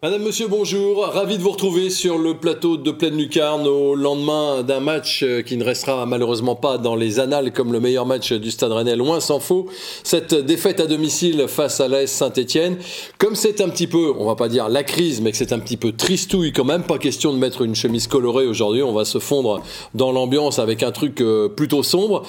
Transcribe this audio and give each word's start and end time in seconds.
Madame, 0.00 0.22
Monsieur, 0.22 0.46
bonjour. 0.46 1.06
Ravi 1.06 1.38
de 1.38 1.42
vous 1.42 1.50
retrouver 1.50 1.90
sur 1.90 2.18
le 2.18 2.34
plateau 2.34 2.76
de 2.76 2.92
Pleine 2.92 3.16
Lucarne 3.16 3.66
au 3.66 3.96
lendemain 3.96 4.62
d'un 4.62 4.78
match 4.78 5.24
euh, 5.24 5.42
qui 5.42 5.56
ne 5.56 5.64
restera 5.64 6.06
malheureusement 6.06 6.54
pas 6.54 6.78
dans 6.78 6.94
les 6.94 7.18
annales 7.18 7.52
comme 7.52 7.72
le 7.72 7.80
meilleur 7.80 8.06
match 8.06 8.32
du 8.32 8.52
Stade 8.52 8.70
Rennais, 8.70 8.94
loin 8.94 9.18
s'en 9.18 9.40
faut. 9.40 9.66
Cette 10.04 10.34
défaite 10.34 10.78
à 10.78 10.86
domicile 10.86 11.46
face 11.48 11.80
à 11.80 11.88
l'AS 11.88 12.12
Saint-Etienne, 12.12 12.76
comme 13.18 13.34
c'est 13.34 13.60
un 13.60 13.68
petit 13.68 13.88
peu, 13.88 14.12
on 14.16 14.24
va 14.24 14.36
pas 14.36 14.48
dire 14.48 14.68
la 14.68 14.84
crise, 14.84 15.20
mais 15.20 15.32
que 15.32 15.36
c'est 15.36 15.52
un 15.52 15.58
petit 15.58 15.76
peu 15.76 15.90
tristouille 15.90 16.52
quand 16.52 16.62
même, 16.62 16.84
pas 16.84 16.98
question 16.98 17.32
de 17.32 17.38
mettre 17.38 17.62
une 17.62 17.74
chemise 17.74 18.06
colorée 18.06 18.46
aujourd'hui, 18.46 18.84
on 18.84 18.92
va 18.92 19.04
se 19.04 19.18
fondre 19.18 19.64
dans 19.94 20.12
l'ambiance 20.12 20.60
avec 20.60 20.84
un 20.84 20.92
truc 20.92 21.20
euh, 21.20 21.48
plutôt 21.48 21.82
sombre. 21.82 22.22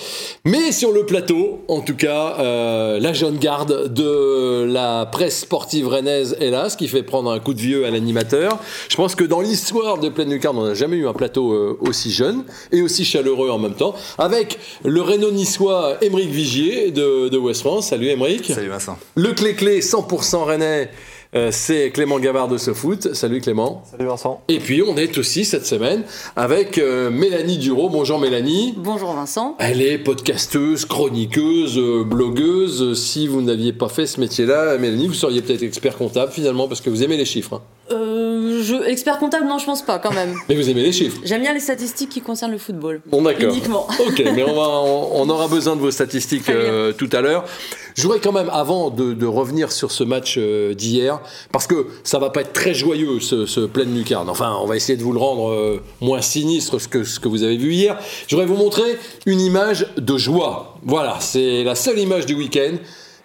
Mais 0.44 0.72
sur 0.72 0.91
le 0.91 1.05
plateau, 1.05 1.59
en 1.67 1.81
tout 1.81 1.95
cas, 1.95 2.38
euh, 2.39 2.99
la 2.99 3.13
jeune 3.13 3.38
garde 3.38 3.94
de 3.94 4.63
la 4.63 5.05
presse 5.05 5.41
sportive 5.41 5.88
rennaise, 5.88 6.36
hélas, 6.39 6.75
qui 6.75 6.88
fait 6.88 7.03
prendre 7.03 7.30
un 7.30 7.39
coup 7.39 7.53
de 7.53 7.59
vieux 7.59 7.86
à 7.86 7.91
l'animateur. 7.91 8.59
Je 8.90 8.95
pense 8.95 9.16
que 9.16 9.23
dans 9.23 9.41
l'histoire 9.41 9.98
de 9.98 10.09
Pleine 10.09 10.31
Lucarne, 10.31 10.58
on 10.58 10.66
n'a 10.66 10.73
jamais 10.73 10.98
eu 10.98 11.08
un 11.08 11.13
plateau 11.13 11.54
euh, 11.54 11.77
aussi 11.81 12.11
jeune 12.11 12.44
et 12.72 12.81
aussi 12.81 13.06
chaleureux 13.06 13.50
en 13.50 13.59
même 13.59 13.75
temps, 13.75 13.95
avec 14.17 14.59
le 14.83 15.02
Renault 15.02 15.31
niçois 15.31 15.98
Émeric 16.02 16.30
Vigier 16.30 16.92
de, 16.92 17.30
de 17.30 17.38
West 17.38 17.61
France. 17.61 17.89
Salut 17.89 18.08
Émeric. 18.08 18.52
Salut 18.53 18.70
Vincent. 18.70 18.98
Le 19.16 19.33
clé-clé 19.33 19.81
100% 19.81 20.44
rennais. 20.44 20.89
Euh, 21.35 21.49
c'est 21.52 21.91
Clément 21.91 22.19
Gavard 22.19 22.47
de 22.47 22.58
ce 22.58 22.73
foot. 22.73 23.13
Salut 23.13 23.39
Clément. 23.41 23.83
Salut 23.91 24.05
Vincent. 24.05 24.41
Et 24.47 24.58
puis 24.59 24.81
on 24.81 24.97
est 24.97 25.17
aussi 25.17 25.45
cette 25.45 25.66
semaine 25.66 26.03
avec 26.36 26.77
euh, 26.77 27.11
Mélanie 27.11 27.58
Duro. 27.59 27.89
Bonjour 27.89 28.17
Mélanie. 28.19 28.73
Bonjour 28.77 29.13
Vincent. 29.13 29.55
Elle 29.59 29.81
est 29.81 29.97
podcasteuse, 29.99 30.86
chroniqueuse, 30.86 31.77
euh, 31.77 32.03
blogueuse. 32.03 32.99
Si 32.99 33.27
vous 33.27 33.41
n'aviez 33.41 33.73
pas 33.73 33.89
fait 33.89 34.08
ce 34.08 34.19
métier-là, 34.19 34.77
Mélanie, 34.80 35.08
vous 35.08 35.13
seriez 35.13 35.41
peut-être 35.41 35.61
expert 35.63 35.97
comptable 35.97 36.31
finalement 36.31 36.67
parce 36.67 36.81
que 36.81 36.89
vous 36.89 37.03
aimez 37.03 37.17
les 37.17 37.25
chiffres. 37.25 37.53
hein. 37.55 37.61
Je, 38.70 38.88
expert 38.88 39.17
comptable, 39.17 39.48
non, 39.48 39.58
je 39.58 39.66
pense 39.66 39.81
pas 39.81 39.98
quand 39.98 40.14
même. 40.14 40.36
Mais 40.50 40.56
vous 40.56 40.70
aimez 40.70 40.84
les 40.84 40.92
chiffres. 40.92 41.20
J'aime 41.23 41.42
bien 41.42 41.53
les 41.53 41.59
statistiques 41.59 42.09
qui 42.09 42.22
concernent 42.22 42.52
le 42.52 42.58
football. 42.58 43.02
Bon 43.08 43.22
d'accord. 43.23 43.52
Uniquement. 43.52 43.88
Ok, 44.08 44.23
mais 44.34 44.44
on, 44.44 44.56
va, 44.56 44.67
on, 44.70 45.22
on 45.22 45.30
aura 45.30 45.48
besoin 45.48 45.76
de 45.76 45.81
vos 45.81 45.92
statistiques 45.92 46.50
euh, 46.50 46.94
tout 46.94 47.09
à 47.11 47.22
l'heure. 47.22 47.45
Je 47.95 48.03
voudrais 48.03 48.20
quand 48.20 48.31
même, 48.31 48.50
avant 48.52 48.89
de, 48.89 49.14
de 49.14 49.26
revenir 49.26 49.72
sur 49.72 49.92
ce 49.92 50.03
match 50.03 50.36
euh, 50.38 50.73
d'hier, 50.73 51.20
parce 51.52 51.67
que 51.67 51.88
ça 52.03 52.17
va 52.17 52.30
pas 52.30 52.42
être 52.42 52.53
très 52.53 52.73
joyeux 52.73 53.20
ce, 53.20 53.45
ce 53.45 53.61
pleine 53.61 53.94
lucarne. 53.94 54.30
Enfin, 54.30 54.58
on 54.61 54.66
va 54.66 54.76
essayer 54.78 54.98
de 54.98 55.04
vous 55.04 55.11
le 55.11 55.20
rendre 55.20 55.50
euh, 55.50 55.81
moins 56.02 56.22
sinistre 56.22 56.78
que 56.89 57.04
ce 57.04 57.20
que 57.20 57.28
vous 57.28 57.44
avez 57.44 57.58
vu 57.58 57.73
hier. 57.73 57.98
Je 58.28 58.36
voudrais 58.36 58.48
vous 58.48 58.58
montrer 58.58 58.98
une 59.26 59.42
image 59.42 59.88
de 59.98 60.17
joie. 60.17 60.78
Voilà, 60.83 61.17
c'est 61.20 61.64
la 61.64 61.76
seule 61.76 62.00
image 62.00 62.26
du 62.26 62.36
week-end. 62.36 62.76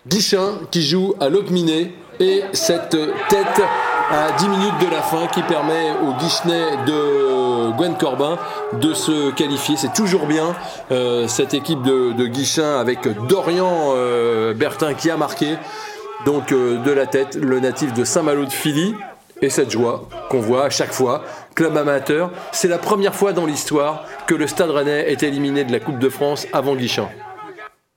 Guichin 0.06 0.58
qui 0.70 0.83
joue 0.83 1.14
à 1.20 1.29
Locminé 1.29 1.92
et 2.20 2.42
cette 2.53 2.91
tête 3.29 3.62
à 4.10 4.33
10 4.33 4.48
minutes 4.48 4.78
de 4.80 4.91
la 4.91 5.02
fin 5.02 5.27
qui 5.27 5.42
permet 5.42 5.92
au 6.02 6.12
Guichenais 6.14 6.77
de 6.86 7.70
Gwen 7.77 7.97
Corbin 7.97 8.38
de 8.74 8.92
se 8.92 9.30
qualifier. 9.30 9.77
C'est 9.77 9.92
toujours 9.92 10.27
bien 10.27 10.55
euh, 10.91 11.27
cette 11.28 11.55
équipe 11.55 11.83
de, 11.83 12.27
Guichin 12.27 12.79
avec 12.79 13.08
Dorian 13.27 13.92
euh, 13.95 14.55
Bertin 14.55 14.95
qui 14.95 15.11
a 15.11 15.17
marqué. 15.17 15.56
Donc 16.27 16.52
euh, 16.52 16.79
de 16.79 16.90
la 16.90 17.06
tête, 17.06 17.34
le 17.34 17.61
natif 17.61 17.92
de 17.92 18.05
Saint-Malo 18.05 18.45
de 18.45 18.52
Philly. 18.52 18.95
Et 19.42 19.51
cette 19.51 19.70
joie 19.70 20.08
qu'on 20.30 20.40
voit 20.40 20.64
à 20.64 20.70
chaque 20.70 20.92
fois, 20.92 21.23
club 21.55 21.77
amateur, 21.77 22.30
c'est 22.52 22.68
la 22.68 22.79
première 22.79 23.14
fois 23.14 23.33
dans 23.33 23.46
l'histoire 23.46 24.05
que 24.27 24.34
le 24.34 24.46
Stade 24.46 24.70
Rennais 24.70 25.11
est 25.11 25.23
éliminé 25.23 25.64
de 25.64 25.73
la 25.73 25.80
Coupe 25.80 25.98
de 25.98 26.08
France 26.08 26.46
avant 26.52 26.77
Guichin. 26.77 27.08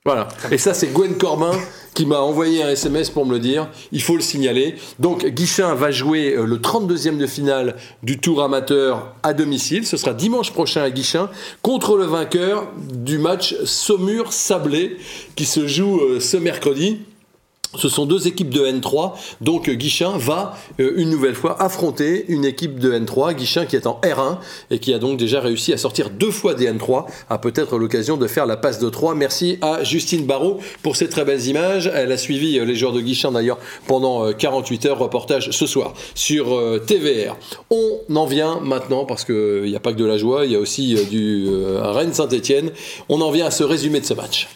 Voilà. 0.08 0.30
Et 0.52 0.58
ça, 0.58 0.74
c'est 0.74 0.88
Gwen 0.94 1.18
Corbin 1.18 1.52
qui 1.94 2.06
m'a 2.06 2.22
envoyé 2.22 2.64
un 2.64 2.70
SMS 2.70 3.10
pour 3.10 3.26
me 3.26 3.34
le 3.34 3.40
dire. 3.40 3.68
Il 3.92 4.02
faut 4.02 4.16
le 4.16 4.22
signaler. 4.22 4.76
Donc, 5.00 5.26
Guichin 5.26 5.76
va 5.76 5.92
jouer 5.92 6.34
euh, 6.34 6.46
le 6.46 6.60
32e 6.60 7.18
de 7.18 7.28
finale 7.28 7.76
du 8.04 8.18
Tour 8.18 8.42
amateur 8.42 9.14
à 9.22 9.34
domicile. 9.34 9.86
Ce 9.86 9.98
sera 9.98 10.14
dimanche 10.14 10.54
prochain 10.54 10.82
à 10.82 10.92
Guichin 10.92 11.30
contre 11.62 11.98
le 11.98 12.06
vainqueur 12.06 12.70
du 12.78 13.18
match 13.18 13.54
Saumur-Sablé 13.66 14.96
qui 15.36 15.44
se 15.44 15.68
joue 15.68 16.00
euh, 16.00 16.22
ce 16.22 16.38
mercredi. 16.38 17.00
Ce 17.78 17.90
sont 17.90 18.08
deux 18.08 18.28
équipes 18.28 18.50
de 18.50 18.66
N3, 18.66 19.14
donc 19.40 19.70
euh, 19.70 19.74
Guichin 19.74 20.18
va 20.18 20.58
euh, 20.80 20.94
une 20.98 21.12
nouvelle 21.12 21.36
fois 21.36 21.62
affronter 21.62 22.26
une 22.28 22.44
équipe 22.44 22.80
de 22.80 22.92
N3, 22.92 23.36
Guichin 23.36 23.66
qui 23.66 23.76
est 23.76 23.86
en 23.86 24.02
R1 24.04 24.40
et 24.72 24.80
qui 24.80 24.94
a 24.94 25.00
donc 25.00 25.18
déjà 25.18 25.40
réussi 25.40 25.74
à 25.74 25.78
sortir 25.78 26.10
deux 26.10 26.32
fois 26.32 26.56
des 26.56 26.68
N3, 26.68 27.06
a 27.30 27.38
peut-être 27.38 27.78
l'occasion 27.78 28.18
de 28.18 28.26
faire 28.26 28.48
la 28.48 28.58
passe 28.58 28.80
de 28.80 28.90
3. 28.90 29.14
Merci 29.14 29.60
à 29.62 29.84
Justine 29.84 30.26
Barrault 30.26 30.60
pour 30.82 30.96
ces 30.96 31.08
très 31.08 31.24
belles 31.24 31.46
images. 31.46 31.92
Elle 31.94 32.12
a 32.12 32.18
suivi 32.18 32.58
euh, 32.58 32.66
les 32.66 32.76
joueurs 32.76 32.94
de 32.94 33.02
Guichin 33.02 33.32
d'ailleurs 33.32 33.60
pendant 33.86 34.26
euh, 34.26 34.34
48 34.34 34.88
heures, 34.88 35.00
reportage 35.00 35.52
ce 35.52 35.68
soir 35.68 35.94
sur 36.16 36.60
TVR. 36.86 37.38
On 37.70 38.16
en 38.16 38.26
vient 38.26 38.60
maintenant, 38.62 39.06
parce 39.06 39.24
qu'il 39.24 39.64
n'y 39.64 39.76
a 39.76 39.80
pas 39.80 39.92
que 39.92 39.98
de 39.98 40.06
la 40.06 40.18
joie, 40.18 40.46
il 40.46 40.52
y 40.52 40.56
a 40.56 40.60
aussi 40.60 40.96
du 41.10 41.48
Rennes-Saint-Etienne, 41.80 42.72
on 43.10 43.22
en 43.22 43.32
vient 43.32 43.46
à 43.46 43.52
ce 43.52 43.64
résumé 43.64 44.00
de 44.00 44.06
ce 44.06 44.14
match. 44.14 44.48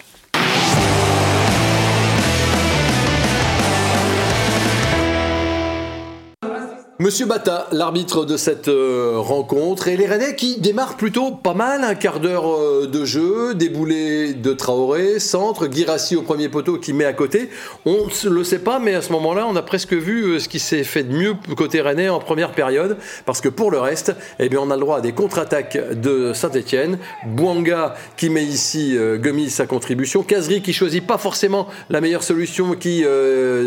Monsieur 7.01 7.25
Bata, 7.25 7.67
l'arbitre 7.71 8.25
de 8.25 8.37
cette 8.37 8.67
euh, 8.67 9.13
rencontre, 9.15 9.87
et 9.87 9.97
les 9.97 10.05
Rennais 10.05 10.35
qui 10.35 10.59
démarrent 10.59 10.97
plutôt 10.97 11.31
pas 11.31 11.55
mal, 11.55 11.83
un 11.83 11.95
quart 11.95 12.19
d'heure 12.19 12.47
euh, 12.47 12.85
de 12.85 13.05
jeu, 13.05 13.55
déboulé 13.55 14.35
de 14.35 14.53
Traoré, 14.53 15.17
centre, 15.17 15.67
Girassi 15.67 16.15
au 16.15 16.21
premier 16.21 16.47
poteau 16.47 16.77
qui 16.77 16.93
met 16.93 17.05
à 17.05 17.13
côté. 17.13 17.49
On 17.87 18.05
ne 18.05 18.29
le 18.29 18.43
sait 18.43 18.59
pas, 18.59 18.77
mais 18.77 18.93
à 18.93 19.01
ce 19.01 19.11
moment-là, 19.13 19.47
on 19.49 19.55
a 19.55 19.63
presque 19.63 19.93
vu 19.93 20.25
euh, 20.25 20.39
ce 20.39 20.47
qui 20.47 20.59
s'est 20.59 20.83
fait 20.83 21.01
de 21.01 21.11
mieux 21.11 21.33
côté 21.57 21.81
Rennais 21.81 22.07
en 22.07 22.19
première 22.19 22.51
période, 22.51 22.97
parce 23.25 23.41
que 23.41 23.49
pour 23.49 23.71
le 23.71 23.79
reste, 23.79 24.15
eh 24.37 24.47
bien, 24.47 24.59
on 24.61 24.69
a 24.69 24.75
le 24.75 24.81
droit 24.81 24.99
à 24.99 25.01
des 25.01 25.13
contre-attaques 25.13 25.79
de 25.99 26.33
Saint-Etienne. 26.33 26.99
Bouanga 27.25 27.95
qui 28.15 28.29
met 28.29 28.43
ici 28.43 28.95
Gomis 29.15 29.49
sa 29.49 29.65
contribution, 29.65 30.21
Kazri 30.21 30.61
qui 30.61 30.71
choisit 30.71 31.07
pas 31.07 31.17
forcément 31.17 31.65
la 31.89 31.99
meilleure 31.99 32.21
solution, 32.21 32.75
qui 32.75 33.03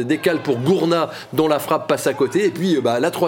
décale 0.05 0.41
pour 0.43 0.59
Gourna 0.59 1.11
dont 1.33 1.49
la 1.49 1.59
frappe 1.59 1.89
passe 1.89 2.07
à 2.07 2.15
côté, 2.15 2.45
et 2.45 2.51
puis 2.51 2.79
bah, 2.81 3.01
la 3.01 3.11
troisième 3.11 3.25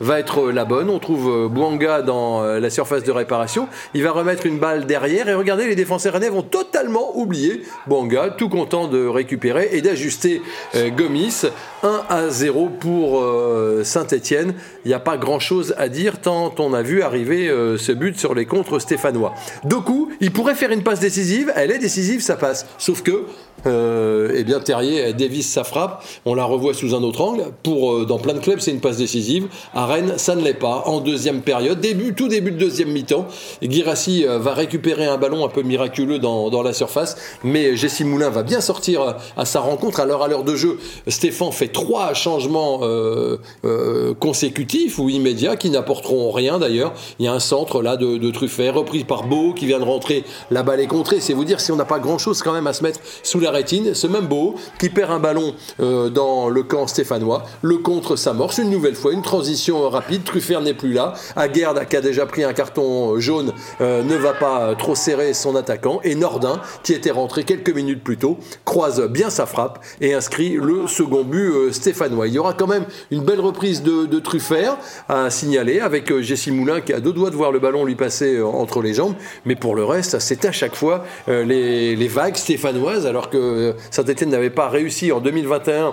va 0.00 0.18
être 0.18 0.50
la 0.50 0.64
bonne. 0.64 0.90
On 0.90 0.98
trouve 0.98 1.30
euh, 1.30 1.48
Bouanga 1.48 2.02
dans 2.02 2.42
euh, 2.42 2.60
la 2.60 2.70
surface 2.70 3.04
de 3.04 3.12
réparation. 3.12 3.68
Il 3.94 4.02
va 4.02 4.12
remettre 4.12 4.46
une 4.46 4.58
balle 4.58 4.86
derrière 4.86 5.28
et 5.28 5.34
regardez, 5.34 5.66
les 5.66 5.74
défenseurs 5.74 6.14
rennais 6.14 6.30
vont 6.30 6.42
totalement 6.42 7.16
oublier 7.16 7.62
Bouanga, 7.86 8.30
tout 8.30 8.48
content 8.48 8.88
de 8.88 9.06
récupérer 9.06 9.70
et 9.72 9.82
d'ajuster 9.82 10.42
euh, 10.74 10.90
Gomis. 10.90 11.46
1 11.82 12.02
à 12.08 12.28
0 12.28 12.68
pour 12.68 13.20
euh, 13.20 13.82
Saint-Etienne. 13.84 14.54
Il 14.84 14.88
n'y 14.88 14.94
a 14.94 15.00
pas 15.00 15.16
grand-chose 15.16 15.74
à 15.78 15.88
dire 15.88 16.20
tant 16.20 16.54
on 16.58 16.74
a 16.74 16.82
vu 16.82 17.02
arriver 17.02 17.48
euh, 17.48 17.76
ce 17.76 17.92
but 17.92 18.18
sur 18.18 18.34
les 18.34 18.46
contres 18.46 18.80
stéphanois. 18.80 19.34
Doku, 19.64 20.10
il 20.20 20.32
pourrait 20.32 20.54
faire 20.54 20.70
une 20.70 20.82
passe 20.82 21.00
décisive. 21.00 21.52
Elle 21.56 21.72
est 21.72 21.78
décisive, 21.78 22.20
ça 22.20 22.36
passe. 22.36 22.66
Sauf 22.78 23.02
que 23.02 23.24
euh, 23.66 24.32
eh 24.34 24.44
bien 24.44 24.60
Terrier 24.60 24.96
elle 24.96 25.16
dévisse 25.16 25.50
sa 25.50 25.64
frappe, 25.64 26.04
on 26.24 26.34
la 26.34 26.44
revoit 26.44 26.74
sous 26.74 26.94
un 26.94 27.02
autre 27.02 27.20
angle. 27.20 27.44
Pour 27.62 27.92
euh, 27.92 28.06
dans 28.06 28.18
plein 28.18 28.34
de 28.34 28.38
clubs, 28.40 28.60
c'est 28.60 28.70
une 28.70 28.80
passe 28.80 28.96
décisive. 28.96 29.48
À 29.74 29.86
Rennes, 29.86 30.14
ça 30.16 30.34
ne 30.34 30.42
l'est 30.42 30.54
pas. 30.54 30.84
En 30.86 31.00
deuxième 31.00 31.42
période, 31.42 31.80
début, 31.80 32.14
tout 32.14 32.28
début 32.28 32.50
de 32.50 32.58
deuxième 32.58 32.90
mi-temps, 32.90 33.26
Guirassi 33.62 34.26
euh, 34.26 34.38
va 34.38 34.54
récupérer 34.54 35.06
un 35.06 35.18
ballon 35.18 35.44
un 35.44 35.48
peu 35.48 35.62
miraculeux 35.62 36.18
dans, 36.18 36.50
dans 36.50 36.62
la 36.62 36.72
surface, 36.72 37.16
mais 37.44 37.76
Jessie 37.76 38.04
Moulin 38.04 38.30
va 38.30 38.42
bien 38.42 38.60
sortir 38.60 39.02
euh, 39.02 39.12
à 39.36 39.44
sa 39.44 39.60
rencontre. 39.60 40.00
Alors 40.00 40.22
à 40.22 40.28
l'heure 40.28 40.44
de 40.44 40.56
jeu, 40.56 40.78
Stéphane 41.06 41.52
fait 41.52 41.68
trois 41.68 42.14
changements 42.14 42.80
euh, 42.82 43.38
euh, 43.64 44.14
consécutifs 44.14 44.98
ou 44.98 45.08
immédiats 45.08 45.56
qui 45.56 45.70
n'apporteront 45.70 46.30
rien 46.30 46.58
d'ailleurs. 46.58 46.92
Il 47.18 47.26
y 47.26 47.28
a 47.28 47.32
un 47.32 47.40
centre 47.40 47.82
là 47.82 47.96
de, 47.96 48.16
de 48.16 48.30
Truffet, 48.30 48.70
repris 48.70 49.04
par 49.04 49.24
Beau 49.24 49.52
qui 49.52 49.66
vient 49.66 49.78
de 49.78 49.84
rentrer. 49.84 50.24
La 50.50 50.62
balle 50.62 50.80
est 50.80 50.86
contrée. 50.86 51.20
C'est 51.20 51.32
vous 51.32 51.44
dire 51.44 51.60
si 51.60 51.72
on 51.72 51.76
n'a 51.76 51.84
pas 51.84 51.98
grand 51.98 52.18
chose 52.18 52.42
quand 52.42 52.52
même 52.52 52.66
à 52.66 52.72
se 52.72 52.82
mettre 52.82 53.00
sous 53.22 53.40
la 53.40 53.50
Ce 53.52 54.06
même 54.06 54.26
Beau 54.26 54.54
qui 54.78 54.88
perd 54.88 55.10
un 55.10 55.18
ballon 55.18 55.54
euh, 55.80 56.08
dans 56.08 56.48
le 56.48 56.62
camp 56.62 56.86
stéphanois. 56.86 57.44
Le 57.60 57.76
contre 57.78 58.16
s'amorce 58.16 58.58
une 58.58 58.70
nouvelle 58.70 58.94
fois. 58.94 59.12
Une 59.12 59.22
transition 59.22 59.88
rapide, 59.90 60.24
Truffert 60.24 60.62
n'est 60.62 60.74
plus 60.74 60.92
là. 60.92 61.12
Aguerd, 61.36 61.86
qui 61.86 61.96
a 61.96 62.00
déjà 62.00 62.24
pris 62.24 62.44
un 62.44 62.54
carton 62.54 63.18
jaune, 63.20 63.52
euh, 63.80 64.02
ne 64.02 64.16
va 64.16 64.32
pas 64.32 64.74
trop 64.74 64.94
serrer 64.94 65.34
son 65.34 65.54
attaquant. 65.54 66.00
Et 66.02 66.14
Nordin, 66.14 66.60
qui 66.82 66.94
était 66.94 67.10
rentré 67.10 67.44
quelques 67.44 67.74
minutes 67.74 68.02
plus 68.02 68.16
tôt, 68.16 68.38
croise 68.64 69.06
bien 69.08 69.28
sa 69.28 69.44
frappe 69.44 69.84
et 70.00 70.14
inscrit 70.14 70.56
le 70.60 70.86
second 70.86 71.22
but 71.22 71.50
euh, 71.50 71.72
stéphanois. 71.72 72.28
Il 72.28 72.34
y 72.34 72.38
aura 72.38 72.54
quand 72.54 72.66
même 72.66 72.86
une 73.10 73.22
belle 73.22 73.40
reprise 73.40 73.82
de, 73.82 74.22
Truffert 74.22 74.76
à 75.08 75.30
signaler 75.30 75.80
avec 75.80 76.16
Jessie 76.20 76.52
Moulin 76.52 76.80
qui 76.80 76.92
a 76.92 77.00
deux 77.00 77.12
doigts 77.12 77.30
de 77.30 77.34
voir 77.34 77.50
le 77.50 77.58
ballon 77.58 77.84
lui 77.84 77.96
passer 77.96 78.40
entre 78.40 78.80
les 78.80 78.94
jambes. 78.94 79.14
Mais 79.44 79.56
pour 79.56 79.74
le 79.74 79.84
reste, 79.84 80.20
c'est 80.20 80.44
à 80.44 80.52
chaque 80.52 80.76
fois 80.76 81.04
les, 81.26 81.96
les 81.96 82.08
vagues 82.08 82.36
stéphanoises 82.36 83.06
alors 83.06 83.30
que 83.30 83.41
Saint-Etienne 83.90 84.30
n'avait 84.30 84.50
pas 84.50 84.68
réussi 84.68 85.12
en 85.12 85.20
2021 85.20 85.92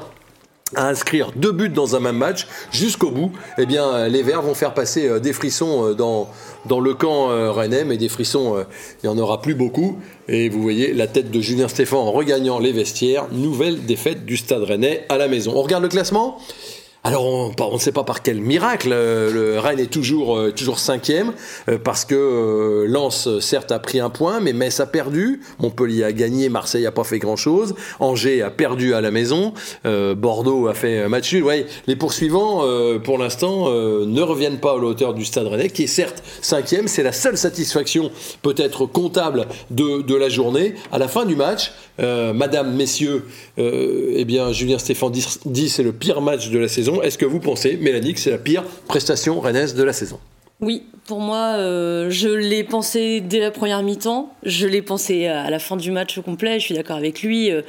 à 0.75 0.87
inscrire 0.87 1.31
deux 1.35 1.51
buts 1.51 1.69
dans 1.69 1.95
un 1.95 1.99
même 1.99 2.17
match 2.17 2.47
jusqu'au 2.71 3.09
bout, 3.09 3.31
eh 3.57 3.65
bien 3.65 4.07
les 4.07 4.21
Verts 4.21 4.43
vont 4.43 4.53
faire 4.53 4.75
passer 4.75 5.19
des 5.19 5.33
frissons 5.33 5.93
dans, 5.93 6.29
dans 6.67 6.79
le 6.79 6.93
camp 6.93 7.29
rennais, 7.51 7.85
mais 7.85 7.97
des 7.97 8.07
frissons, 8.07 8.63
il 9.03 9.09
n'y 9.09 9.15
en 9.15 9.17
aura 9.17 9.41
plus 9.41 9.55
beaucoup. 9.55 9.97
Et 10.27 10.47
vous 10.47 10.61
voyez 10.61 10.93
la 10.93 11.07
tête 11.07 11.31
de 11.31 11.41
Julien 11.41 11.67
Stéphan 11.67 11.97
en 11.97 12.11
regagnant 12.11 12.59
les 12.59 12.71
vestiaires. 12.71 13.25
Nouvelle 13.31 13.83
défaite 13.87 14.27
du 14.27 14.37
Stade 14.37 14.61
Rennais 14.61 15.07
à 15.09 15.17
la 15.17 15.27
maison. 15.27 15.53
On 15.55 15.63
regarde 15.63 15.81
le 15.81 15.89
classement? 15.89 16.37
Alors 17.05 17.25
on, 17.25 17.73
ne 17.73 17.79
sait 17.79 17.93
pas 17.93 18.03
par 18.03 18.21
quel 18.21 18.41
miracle, 18.41 18.89
euh, 18.91 19.31
le 19.31 19.59
Rennes 19.59 19.79
est 19.79 19.91
toujours 19.91 20.37
euh, 20.37 20.51
toujours 20.51 20.79
cinquième 20.79 21.31
euh, 21.69 21.77
parce 21.81 22.03
que 22.03 22.85
Lens 22.89 23.39
certes 23.39 23.71
a 23.71 23.79
pris 23.79 24.01
un 24.01 24.09
point, 24.09 24.41
mais 24.41 24.51
Metz 24.51 24.81
a 24.81 24.85
perdu, 24.85 25.39
Montpellier 25.59 26.03
a 26.03 26.11
gagné, 26.11 26.49
Marseille 26.49 26.85
a 26.85 26.91
pas 26.91 27.05
fait 27.05 27.19
grand 27.19 27.37
chose, 27.37 27.73
Angers 28.01 28.41
a 28.41 28.49
perdu 28.49 28.93
à 28.93 29.01
la 29.01 29.11
maison, 29.11 29.53
Bordeaux 29.85 30.67
a 30.67 30.73
fait 30.73 30.99
un 31.03 31.09
match 31.09 31.33
nul. 31.33 31.45
Les 31.87 31.95
poursuivants 31.95 32.63
pour 33.03 33.17
l'instant 33.17 33.69
ne 33.69 34.21
reviennent 34.21 34.59
pas 34.59 34.73
à 34.73 34.77
l'auteur 34.77 35.13
du 35.13 35.25
Stade 35.25 35.47
Rennais 35.47 35.69
qui 35.69 35.83
est 35.83 35.87
certes 35.87 36.23
cinquième, 36.41 36.87
c'est 36.87 37.03
la 37.03 37.11
seule 37.11 37.37
satisfaction 37.37 38.11
peut-être 38.41 38.85
comptable 38.85 39.47
de, 39.71 40.01
de, 40.01 40.15
la 40.15 40.29
journée. 40.29 40.75
À 40.91 40.97
la 40.97 41.07
fin 41.07 41.25
du 41.25 41.35
match, 41.35 41.71
Madame, 41.97 42.75
Messieurs, 42.75 43.25
eh 43.57 44.25
bien 44.25 44.51
Julien 44.51 44.79
Stéphane 44.79 45.11
dit 45.45 45.69
c'est 45.69 45.83
le 45.83 45.93
pire 45.93 46.21
match 46.21 46.49
de 46.49 46.59
la 46.59 46.67
saison 46.67 46.88
est-ce 47.03 47.17
que 47.17 47.25
vous 47.25 47.39
pensez, 47.39 47.77
Mélanie, 47.77 48.13
que 48.13 48.19
c'est 48.19 48.31
la 48.31 48.37
pire 48.37 48.63
prestation 48.87 49.39
rennaise 49.39 49.75
de 49.75 49.83
la 49.83 49.93
saison? 49.93 50.19
Oui, 50.61 50.83
pour 51.07 51.21
moi, 51.21 51.55
euh, 51.57 52.09
je 52.09 52.27
l'ai 52.29 52.63
pensé 52.63 53.21
dès 53.21 53.39
la 53.39 53.51
première 53.51 53.81
mi-temps, 53.81 54.33
je 54.43 54.67
l'ai 54.67 54.81
pensé 54.81 55.27
à 55.27 55.49
la 55.49 55.59
fin 55.59 55.77
du 55.77 55.91
match 55.91 56.19
complet, 56.19 56.59
je 56.59 56.65
suis 56.65 56.75
d'accord 56.75 56.97
avec 56.97 57.21
lui. 57.21 57.49
Euh, 57.51 57.61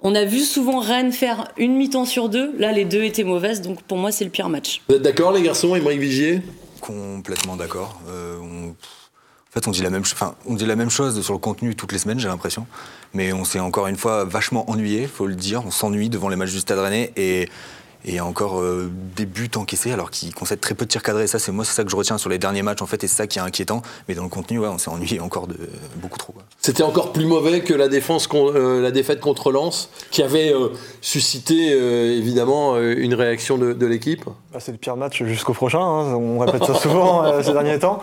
on 0.00 0.14
a 0.14 0.24
vu 0.24 0.40
souvent 0.40 0.80
Rennes 0.80 1.12
faire 1.12 1.48
une 1.56 1.76
mi-temps 1.76 2.04
sur 2.04 2.28
deux, 2.28 2.52
là 2.58 2.72
les 2.72 2.84
deux 2.84 3.04
étaient 3.04 3.24
mauvaises, 3.24 3.62
donc 3.62 3.82
pour 3.82 3.96
moi 3.96 4.12
c'est 4.12 4.24
le 4.24 4.30
pire 4.30 4.48
match. 4.48 4.82
Vous 4.88 4.96
êtes 4.96 5.02
d'accord 5.02 5.32
les 5.32 5.42
garçons, 5.42 5.74
Émeric 5.74 6.00
Vigier? 6.00 6.42
Complètement 6.80 7.56
d'accord. 7.56 8.00
Euh, 8.08 8.36
En 8.38 9.52
fait, 9.52 9.66
on 9.66 9.72
dit, 9.72 9.82
la 9.82 9.90
même, 9.90 10.02
enfin, 10.02 10.36
on 10.46 10.54
dit 10.54 10.64
la 10.64 10.76
même 10.76 10.90
chose 10.90 11.20
sur 11.22 11.32
le 11.32 11.40
contenu 11.40 11.74
toutes 11.74 11.90
les 11.90 11.98
semaines, 11.98 12.20
j'ai 12.20 12.28
l'impression. 12.28 12.66
Mais 13.14 13.32
on 13.32 13.44
s'est 13.44 13.58
encore 13.58 13.88
une 13.88 13.96
fois 13.96 14.24
vachement 14.24 14.70
ennuyé, 14.70 15.08
faut 15.08 15.26
le 15.26 15.34
dire. 15.34 15.64
On 15.66 15.72
s'ennuie 15.72 16.08
devant 16.08 16.28
les 16.28 16.36
matchs 16.36 16.52
du 16.52 16.60
Stade 16.60 16.78
Rennais. 16.78 17.12
Et 17.16 17.48
et 18.04 18.20
encore 18.20 18.60
euh, 18.60 18.90
des 19.16 19.26
buts 19.26 19.50
encaissés 19.56 19.92
alors 19.92 20.10
qu'ils 20.10 20.34
concèdent 20.34 20.60
très 20.60 20.74
peu 20.74 20.84
de 20.84 20.90
tirs 20.90 21.02
cadrés. 21.02 21.26
Ça, 21.26 21.38
c'est 21.38 21.52
moi, 21.52 21.64
c'est 21.64 21.74
ça 21.74 21.84
que 21.84 21.90
je 21.90 21.96
retiens 21.96 22.18
sur 22.18 22.30
les 22.30 22.38
derniers 22.38 22.62
matchs 22.62 22.82
en 22.82 22.86
fait, 22.86 23.04
et 23.04 23.06
c'est 23.06 23.16
ça 23.16 23.26
qui 23.26 23.38
est 23.38 23.42
inquiétant. 23.42 23.82
Mais 24.08 24.14
dans 24.14 24.22
le 24.22 24.28
contenu, 24.28 24.58
ouais, 24.58 24.68
on 24.68 24.78
s'est 24.78 24.90
ennuyé 24.90 25.20
encore 25.20 25.46
de 25.46 25.56
beaucoup 25.96 26.18
trop. 26.18 26.34
C'était 26.60 26.82
encore 26.82 27.12
plus 27.12 27.26
mauvais 27.26 27.60
que 27.60 27.74
la 27.74 27.88
défense, 27.88 28.28
euh, 28.34 28.80
la 28.80 28.90
défaite 28.90 29.20
contre 29.20 29.52
Lens, 29.52 29.90
qui 30.10 30.22
avait 30.22 30.52
euh, 30.52 30.68
suscité 31.00 31.70
évidemment 32.16 32.78
une 32.78 33.14
réaction 33.14 33.58
de, 33.58 33.86
l'équipe. 33.86 34.24
Bah, 34.52 34.60
c'est 34.60 34.72
le 34.72 34.78
pire 34.78 34.96
match 34.96 35.22
jusqu'au 35.24 35.52
prochain. 35.52 35.80
Hein. 35.80 36.14
On 36.14 36.38
répète 36.38 36.64
ça 36.64 36.74
souvent 36.74 37.42
ces 37.42 37.52
derniers 37.52 37.78
temps. 37.78 38.00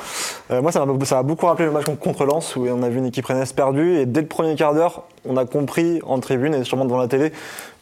moi, 0.50 0.72
ça 0.72 0.86
m'a, 0.86 1.24
beaucoup 1.24 1.46
rappelé 1.46 1.66
le 1.66 1.72
match 1.72 1.86
contre 2.00 2.26
Lens 2.26 2.56
où 2.56 2.68
on 2.68 2.84
a 2.84 2.90
vu 2.90 2.98
une 2.98 3.06
équipe 3.06 3.26
rennaise 3.26 3.54
perdue 3.54 3.98
et 3.98 4.06
dès 4.06 4.22
le 4.22 4.28
premier 4.28 4.56
quart 4.56 4.74
d'heure, 4.74 5.04
on 5.26 5.38
a 5.38 5.46
compris 5.46 6.00
en 6.06 6.20
tribune 6.20 6.54
et 6.54 6.64
sûrement 6.64 6.86
devant 6.86 6.98
la 6.98 7.08
télé 7.08 7.32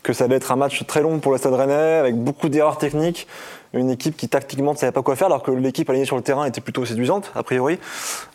que 0.05 0.13
ça 0.13 0.25
allait 0.25 0.35
être 0.35 0.51
un 0.51 0.55
match 0.55 0.85
très 0.85 1.01
long 1.01 1.19
pour 1.19 1.31
le 1.31 1.37
Stade 1.37 1.53
Rennais, 1.53 1.73
avec 1.73 2.15
beaucoup 2.15 2.47
d'erreurs 2.47 2.77
techniques, 2.77 3.27
une 3.73 3.89
équipe 3.89 4.15
qui 4.15 4.29
tactiquement 4.29 4.73
ne 4.73 4.77
savait 4.77 4.91
pas 4.91 5.01
quoi 5.01 5.15
faire, 5.15 5.27
alors 5.27 5.41
que 5.41 5.51
l'équipe 5.51 5.89
alignée 5.89 6.05
sur 6.05 6.15
le 6.15 6.21
terrain 6.21 6.45
était 6.45 6.61
plutôt 6.61 6.85
séduisante, 6.85 7.31
a 7.35 7.41
priori. 7.41 7.79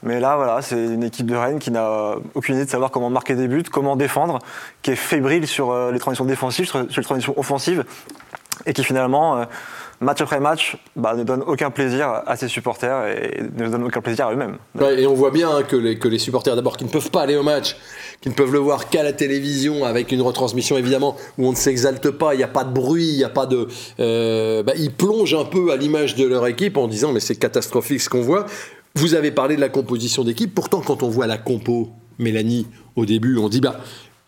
Mais 0.03 0.19
là, 0.19 0.37
voilà, 0.37 0.63
c'est 0.63 0.77
une 0.77 1.05
équipe 1.05 1.27
de 1.27 1.37
Rennes 1.37 1.61
qui 1.61 1.71
n'a 1.71 2.17
aucune 2.35 2.57
idée 2.57 2.65
de 2.65 2.71
savoir 2.71 2.91
comment 2.91 3.09
marquer 3.09 3.37
des 3.37 3.47
buts, 3.47 3.63
comment 3.63 3.95
défendre, 3.95 4.41
qui 4.83 4.91
est 4.91 4.97
fébrile 4.97 5.47
sur 5.47 5.71
euh, 5.71 5.93
les 5.93 6.01
transitions 6.01 6.25
défensives, 6.25 6.67
sur 6.67 6.81
les 6.81 7.05
transitions 7.05 7.39
offensives, 7.39 7.85
et 8.67 8.73
qui 8.73 8.83
finalement 8.83 9.37
euh, 9.39 9.45
match 10.01 10.21
après 10.21 10.41
match, 10.41 10.77
bah, 10.97 11.15
ne 11.15 11.25
donne 11.25 11.43
aucun 11.47 11.71
plaisir 11.71 12.23
à 12.27 12.37
ses 12.37 12.49
supporters 12.49 13.07
et 13.07 13.43
ne 13.57 13.69
donne 13.69 13.85
aucun 13.85 14.01
plaisir 14.01 14.27
à 14.27 14.33
eux-mêmes. 14.33 14.57
et 14.97 15.07
on 15.07 15.15
voit 15.15 15.31
bien 15.31 15.63
que, 15.63 15.77
les, 15.77 15.99
que 15.99 16.09
les 16.09 16.19
supporters, 16.19 16.57
d'abord, 16.57 16.77
qui 16.77 16.85
ne 16.85 16.89
peuvent 16.89 17.11
pas 17.11 17.23
aller 17.23 17.37
au 17.37 17.43
match, 17.43 17.77
qui 18.21 18.31
ne 18.31 18.35
peuvent 18.35 18.53
le 18.53 18.59
voir 18.59 18.89
qu'à 18.89 19.03
la 19.03 19.13
télévision, 19.13 19.85
avec 19.85 20.11
une 20.13 20.23
retransmission 20.23 20.79
évidemment 20.79 21.17
où 21.39 21.47
on 21.47 21.51
ne 21.51 21.57
s'exalte 21.57 22.11
pas, 22.11 22.35
il 22.35 22.39
n'y 22.39 22.43
a 22.43 22.49
pas 22.49 22.65
de 22.65 22.73
bruit, 22.73 23.09
il 23.09 23.17
n'y 23.17 23.25
a 23.25 23.29
pas 23.29 23.47
de. 23.47 23.69
Euh, 23.99 24.63
bah, 24.63 24.73
ils 24.77 24.93
plongent 24.93 25.35
un 25.35 25.45
peu 25.45 25.71
à 25.71 25.77
l'image 25.77 26.15
de 26.15 26.27
leur 26.27 26.47
équipe 26.47 26.77
en 26.77 26.89
disant 26.89 27.13
mais 27.13 27.21
c'est 27.21 27.37
catastrophique 27.37 28.01
ce 28.01 28.09
qu'on 28.09 28.23
voit. 28.23 28.47
Vous 28.95 29.15
avez 29.15 29.31
parlé 29.31 29.55
de 29.55 29.61
la 29.61 29.69
composition 29.69 30.25
d'équipe, 30.25 30.55
pourtant 30.55 30.81
quand 30.81 31.03
on 31.03 31.09
voit 31.09 31.27
la 31.27 31.39
compo, 31.39 31.91
Mélanie, 32.19 32.67
au 32.97 33.07
début, 33.07 33.37
on 33.39 33.49
dit 33.49 33.61
bah 33.61 33.81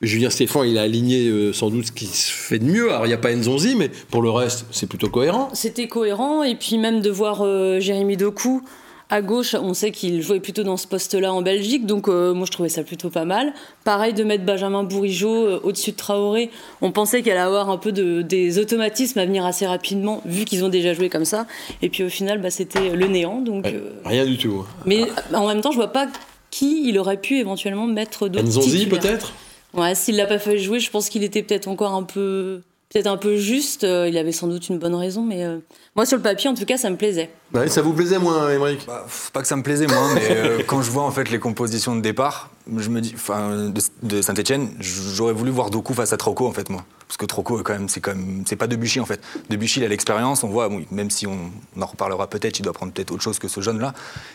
Julien 0.03 0.31
Stéphane, 0.31 0.67
il 0.67 0.79
a 0.79 0.83
aligné 0.83 1.29
euh, 1.29 1.53
sans 1.53 1.71
doute 1.71 1.87
ce 1.87 1.93
qui 1.93 2.07
se 2.07 2.33
fait 2.33 2.59
de 2.59 2.65
mieux. 2.65 2.91
Alors, 2.91 3.07
il 3.07 3.09
n'y 3.09 3.15
a 3.15 3.19
pas 3.19 3.33
Nzonzi, 3.33 3.77
mais 3.77 3.89
pour 4.11 4.21
le 4.21 4.31
reste, 4.31 4.67
c'est 4.73 4.89
plutôt 4.89 5.09
cohérent. 5.09 5.49
C'était 5.53 5.87
cohérent. 5.87 6.43
Et 6.43 6.57
puis, 6.57 6.77
même 6.77 7.01
de 7.01 7.09
voir 7.11 7.43
euh, 7.43 7.79
Jérémy 7.79 8.17
Doku 8.17 8.63
à 9.11 9.23
gauche, 9.23 9.55
on 9.55 9.75
sait 9.75 9.93
qu'il 9.93 10.21
jouait 10.21 10.41
plutôt 10.41 10.65
dans 10.65 10.77
ce 10.77 10.89
poste-là 10.89 11.33
en 11.33 11.41
Belgique. 11.41 11.87
Donc, 11.87 12.09
euh, 12.09 12.35
moi, 12.35 12.47
je 12.47 12.51
trouvais 12.51 12.69
ça 12.69 12.83
plutôt 12.83 13.11
pas 13.11 13.25
mal. 13.25 13.53
Pareil 13.85 14.13
de 14.13 14.25
mettre 14.25 14.45
Benjamin 14.45 14.83
Bourigeau 14.83 15.61
au-dessus 15.63 15.93
de 15.93 15.97
Traoré. 15.97 16.51
On 16.81 16.91
pensait 16.91 17.23
qu'il 17.23 17.31
allait 17.31 17.41
avoir 17.41 17.71
un 17.71 17.77
peu 17.77 17.93
de, 17.93 18.23
des 18.23 18.59
automatismes 18.59 19.21
à 19.21 19.27
venir 19.27 19.47
assez 19.47 19.67
rapidement, 19.67 20.21
vu 20.27 20.45
qu'ils 20.45 20.65
ont 20.65 20.69
déjà 20.69 20.95
joué 20.95 21.11
comme 21.11 21.27
ça. 21.27 21.47
Et 21.81 21.89
puis, 21.89 22.03
au 22.03 22.09
final, 22.09 22.41
bah, 22.41 22.51
c'était 22.51 22.97
le 22.97 23.07
néant. 23.07 23.41
Donc, 23.41 23.67
rien 24.05 24.27
du 24.27 24.37
tout. 24.37 24.65
Mais 24.85 25.07
en 25.33 25.47
même 25.47 25.61
temps, 25.61 25.71
je 25.71 25.77
vois 25.77 25.93
pas 25.93 26.09
qui 26.51 26.89
il 26.89 26.99
aurait 26.99 27.21
pu 27.21 27.37
éventuellement 27.37 27.87
mettre 27.87 28.27
d'autres. 28.27 28.45
Nzonzi, 28.45 28.87
peut-être? 28.87 29.33
Ouais, 29.75 29.95
s'il 29.95 30.17
l'a 30.17 30.27
pas 30.27 30.39
fait 30.39 30.59
jouer, 30.59 30.81
je 30.81 30.91
pense 30.91 31.09
qu'il 31.09 31.25
était 31.25 31.43
peut-être 31.43 31.67
encore 31.69 31.93
un 31.95 32.03
peu, 32.03 32.61
peut-être 32.91 33.07
un 33.07 33.17
peu 33.17 33.37
juste. 33.37 33.85
Euh, 33.85 34.09
il 34.09 34.19
avait 34.19 34.33
sans 34.33 34.47
doute 34.47 34.69
une 34.69 34.79
bonne 34.79 34.95
raison, 34.95 35.23
mais 35.23 35.45
euh, 35.45 35.59
moi 35.97 36.05
sur 36.05 36.17
le 36.17 36.23
papier, 36.23 36.51
en 36.51 36.55
tout 36.55 36.65
cas, 36.67 36.77
ça 36.77 36.91
me 36.91 36.97
plaisait. 36.97 37.31
Ça 37.69 37.83
vous 37.83 37.93
plaisait 37.93 38.19
moins, 38.19 38.51
Émeric? 38.51 38.87
Bah, 38.87 39.07
Pas 39.33 39.41
que 39.41 39.49
ça 39.49 39.57
me 39.57 39.63
plaisait 39.63 39.87
moins, 39.87 40.15
mais 40.15 40.29
euh, 40.31 40.59
quand 40.67 40.83
je 40.83 40.91
vois 40.91 41.05
en 41.05 41.11
fait 41.11 41.31
les 41.31 41.39
compositions 41.39 41.97
de 41.97 42.01
départ, 42.01 42.51
je 42.77 42.89
me 42.91 43.01
dis, 43.01 43.13
enfin, 43.15 43.71
de, 43.71 43.81
de 44.03 44.23
Saint-Etienne, 44.23 44.71
j'aurais 44.79 45.33
voulu 45.33 45.51
voir 45.51 45.71
Doku 45.71 45.95
face 45.95 46.13
à 46.13 46.17
Troco 46.17 46.47
en 46.47 46.53
fait 46.53 46.69
moi. 46.69 46.85
Parce 47.13 47.19
que 47.19 47.27
Troco, 47.27 47.63
quand 47.63 47.75
même, 47.75 47.91
c'est 47.91 48.01
quand 48.01 48.15
même, 48.15 48.43
c'est 48.47 48.57
pas 48.57 48.67
Debuchy 48.67 48.99
en 48.99 49.05
fait. 49.05 49.21
Debuchy, 49.51 49.81
il 49.81 49.85
a 49.85 49.89
l'expérience, 49.89 50.45
on 50.45 50.49
voit, 50.49 50.71
même 50.91 51.11
si 51.11 51.27
on, 51.27 51.53
en 51.79 51.85
reparlera 51.85 52.27
peut-être, 52.27 52.59
il 52.59 52.63
doit 52.63 52.73
prendre 52.73 52.91
peut-être 52.91 53.11
autre 53.11 53.23
chose 53.23 53.39
que 53.39 53.49
ce 53.49 53.61
jeune-là. 53.61 53.93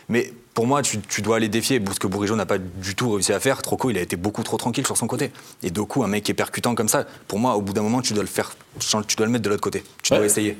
Mais 0.08 0.32
pour 0.54 0.68
moi, 0.68 0.80
tu, 0.82 1.20
dois 1.20 1.38
aller 1.38 1.48
défier. 1.48 1.82
Ce 1.92 1.98
que 1.98 2.06
Bourigeau 2.06 2.36
n'a 2.36 2.46
pas 2.46 2.58
du 2.58 2.94
tout 2.94 3.10
réussi 3.10 3.32
à 3.32 3.40
faire, 3.40 3.62
Troco, 3.62 3.90
il 3.90 3.98
a 3.98 4.00
été 4.00 4.14
beaucoup 4.14 4.44
trop 4.44 4.58
tranquille 4.58 4.86
sur 4.86 4.96
son 4.96 5.08
côté. 5.08 5.32
Et 5.64 5.72
Doku, 5.72 6.04
un 6.04 6.06
mec 6.06 6.22
qui 6.22 6.30
est 6.30 6.34
percutant 6.34 6.76
comme 6.76 6.88
ça, 6.88 7.04
pour 7.26 7.40
moi, 7.40 7.56
au 7.56 7.62
bout 7.62 7.72
d'un 7.72 7.82
moment, 7.82 8.00
tu 8.00 8.12
dois 8.12 8.22
le 8.22 8.28
faire, 8.28 8.52
tu 8.78 9.16
dois 9.16 9.26
le 9.26 9.32
mettre 9.32 9.42
de 9.42 9.50
l'autre 9.50 9.60
côté. 9.60 9.82
Tu 10.04 10.14
dois 10.14 10.24
essayer. 10.24 10.56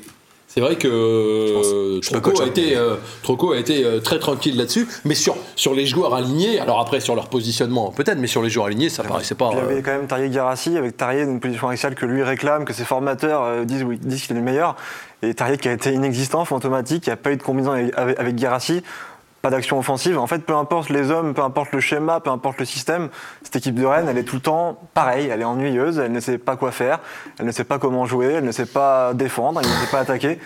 C'est 0.51 0.61
vrai 0.61 0.77
que 0.77 0.87
euh, 0.87 1.99
Troco, 1.99 2.41
a 2.41 2.47
été, 2.47 2.75
euh, 2.75 2.95
Troco, 3.21 3.51
a 3.51 3.57
été, 3.59 3.85
euh, 3.85 3.99
très 3.99 4.17
tranquille 4.17 4.57
là-dessus, 4.57 4.87
mais 5.05 5.13
sur, 5.13 5.37
sur 5.55 5.75
les 5.75 5.85
joueurs 5.85 6.15
alignés, 6.15 6.59
alors 6.59 6.79
après 6.79 6.99
sur 6.99 7.13
leur 7.13 7.27
positionnement 7.27 7.91
peut-être, 7.91 8.17
mais 8.17 8.25
sur 8.25 8.41
les 8.41 8.49
joueurs 8.49 8.65
alignés, 8.65 8.89
ça 8.89 9.03
paraissait 9.03 9.35
pas. 9.35 9.51
Il 9.53 9.57
y 9.59 9.61
avait 9.61 9.81
quand 9.83 9.91
même 9.91 10.07
Tarier 10.07 10.29
Garassi, 10.29 10.75
avec 10.75 10.97
Tarier 10.97 11.21
une 11.21 11.39
position 11.39 11.69
axiale 11.69 11.93
que 11.93 12.07
lui 12.07 12.23
réclame, 12.23 12.65
que 12.65 12.73
ses 12.73 12.83
formateurs 12.83 13.63
disent, 13.63 13.85
disent 14.01 14.23
qu'il 14.23 14.35
est 14.35 14.39
le 14.39 14.45
meilleur, 14.45 14.75
et 15.21 15.35
Tarier 15.35 15.57
qui 15.57 15.67
a 15.67 15.71
été 15.71 15.93
inexistant, 15.93 16.43
fantomatique, 16.45 17.03
qui 17.03 17.09
n'a 17.11 17.15
pas 17.15 17.31
eu 17.31 17.37
de 17.37 17.43
combinaison 17.43 17.73
avec, 17.73 18.17
avec, 18.17 18.35
Garassi 18.35 18.81
pas 19.41 19.49
d'action 19.49 19.79
offensive. 19.79 20.17
En 20.17 20.27
fait, 20.27 20.39
peu 20.39 20.55
importe 20.55 20.89
les 20.89 21.11
hommes, 21.11 21.33
peu 21.33 21.41
importe 21.41 21.71
le 21.71 21.79
schéma, 21.79 22.19
peu 22.19 22.29
importe 22.29 22.59
le 22.59 22.65
système, 22.65 23.09
cette 23.43 23.55
équipe 23.55 23.75
de 23.75 23.85
Rennes, 23.85 24.07
elle 24.09 24.17
est 24.17 24.23
tout 24.23 24.35
le 24.35 24.41
temps 24.41 24.79
pareille. 24.93 25.29
Elle 25.31 25.41
est 25.41 25.45
ennuyeuse, 25.45 25.99
elle 25.99 26.11
ne 26.11 26.19
sait 26.19 26.37
pas 26.37 26.55
quoi 26.55 26.71
faire, 26.71 26.99
elle 27.39 27.45
ne 27.45 27.51
sait 27.51 27.63
pas 27.63 27.79
comment 27.79 28.05
jouer, 28.05 28.33
elle 28.33 28.45
ne 28.45 28.51
sait 28.51 28.65
pas 28.65 29.13
défendre, 29.13 29.61
elle 29.63 29.69
ne 29.69 29.75
sait 29.75 29.91
pas 29.91 29.99
attaquer. 29.99 30.39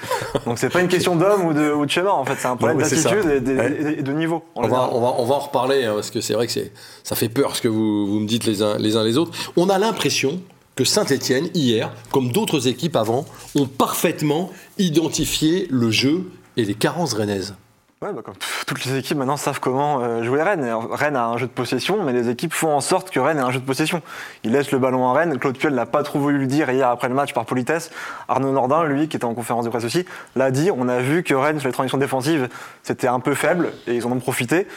Donc 0.45 0.59
c'est 0.59 0.69
pas 0.69 0.81
une 0.81 0.88
question 0.88 1.15
d'homme 1.15 1.45
ou 1.45 1.53
de, 1.53 1.88
schéma, 1.88 2.12
en 2.12 2.25
fait, 2.25 2.35
c'est 2.38 2.47
un 2.47 2.55
problème 2.55 2.79
d'attitude 2.79 3.25
et, 3.25 4.01
de 4.01 4.13
niveau. 4.13 4.43
On 4.55 4.67
va, 4.67 4.89
on, 4.91 5.01
va, 5.01 5.15
on 5.17 5.25
va 5.25 5.35
en 5.35 5.39
reparler, 5.39 5.85
hein, 5.85 5.93
parce 5.95 6.12
que 6.12 6.21
c'est 6.21 6.33
vrai 6.33 6.47
que 6.47 6.53
ça 7.03 7.15
fait 7.15 7.29
peur 7.29 7.55
ce 7.55 7.62
que 7.62 7.67
vous, 7.67 8.07
vous 8.07 8.19
me 8.19 8.27
dites 8.27 8.45
les 8.45 8.62
uns 8.62 8.77
les, 8.77 8.95
uns 8.95 9.03
les 9.03 9.17
autres. 9.17 9.31
On 9.55 9.69
a 9.69 9.77
l'impression 9.77 10.41
que 10.75 10.83
Saint-Etienne, 10.83 11.50
hier, 11.53 11.91
comme 12.12 12.31
d'autres 12.31 12.67
équipes 12.67 12.95
avant, 12.95 13.25
ont 13.55 13.67
parfaitement 13.67 14.51
identifié 14.77 15.67
le 15.69 15.91
jeu 15.91 16.29
et 16.57 16.65
les 16.65 16.73
carences 16.73 17.13
rennaises. 17.13 17.55
Bah, 18.12 18.22
toutes 18.67 18.83
les 18.83 18.98
équipes 18.98 19.17
maintenant 19.17 19.38
savent 19.38 19.62
comment 19.62 20.01
euh, 20.01 20.24
jouer 20.24 20.43
Rennes. 20.43 20.65
Alors, 20.65 20.89
Rennes 20.91 21.15
a 21.15 21.25
un 21.27 21.38
jeu 21.38 21.48
de 21.48 21.51
possession, 21.51 22.03
mais 22.03 22.12
les 22.12 22.29
équipes 22.29 22.53
font 22.53 22.75
en 22.75 22.81
sorte 22.81 23.10
que 23.10 23.19
Rennes 23.19 23.38
ait 23.38 23.41
un 23.41 23.51
jeu 23.51 23.60
de 23.60 23.65
possession. 23.65 24.01
Ils 24.43 24.51
laissent 24.51 24.72
le 24.72 24.79
ballon 24.79 25.07
à 25.07 25.13
Rennes. 25.13 25.39
Claude 25.39 25.57
Puel 25.57 25.74
n'a 25.74 25.86
pas 25.86 26.03
trop 26.03 26.19
voulu 26.19 26.38
le 26.38 26.48
dire 26.48 26.69
hier 26.69 26.89
après 26.89 27.07
le 27.07 27.13
match 27.13 27.33
par 27.33 27.45
politesse. 27.45 27.91
Arnaud 28.27 28.51
Nordin, 28.51 28.83
lui, 28.83 29.07
qui 29.07 29.15
était 29.15 29.25
en 29.25 29.33
conférence 29.33 29.63
de 29.63 29.69
presse 29.69 29.86
aussi, 29.86 30.05
l'a 30.36 30.51
dit. 30.51 30.69
On 30.75 30.89
a 30.89 31.00
vu 31.00 31.24
que 31.24 31.33
Rennes, 31.33 31.60
sur 31.60 31.69
les 31.69 31.74
transitions 31.74 31.98
défensives, 31.98 32.50
c'était 32.81 33.07
un 33.07 33.22
peu 33.22 33.36
faible 33.36 33.72
et 33.88 33.95
ils 33.95 34.05
en 34.05 34.12
ont 34.12 34.19
profité. 34.19 34.67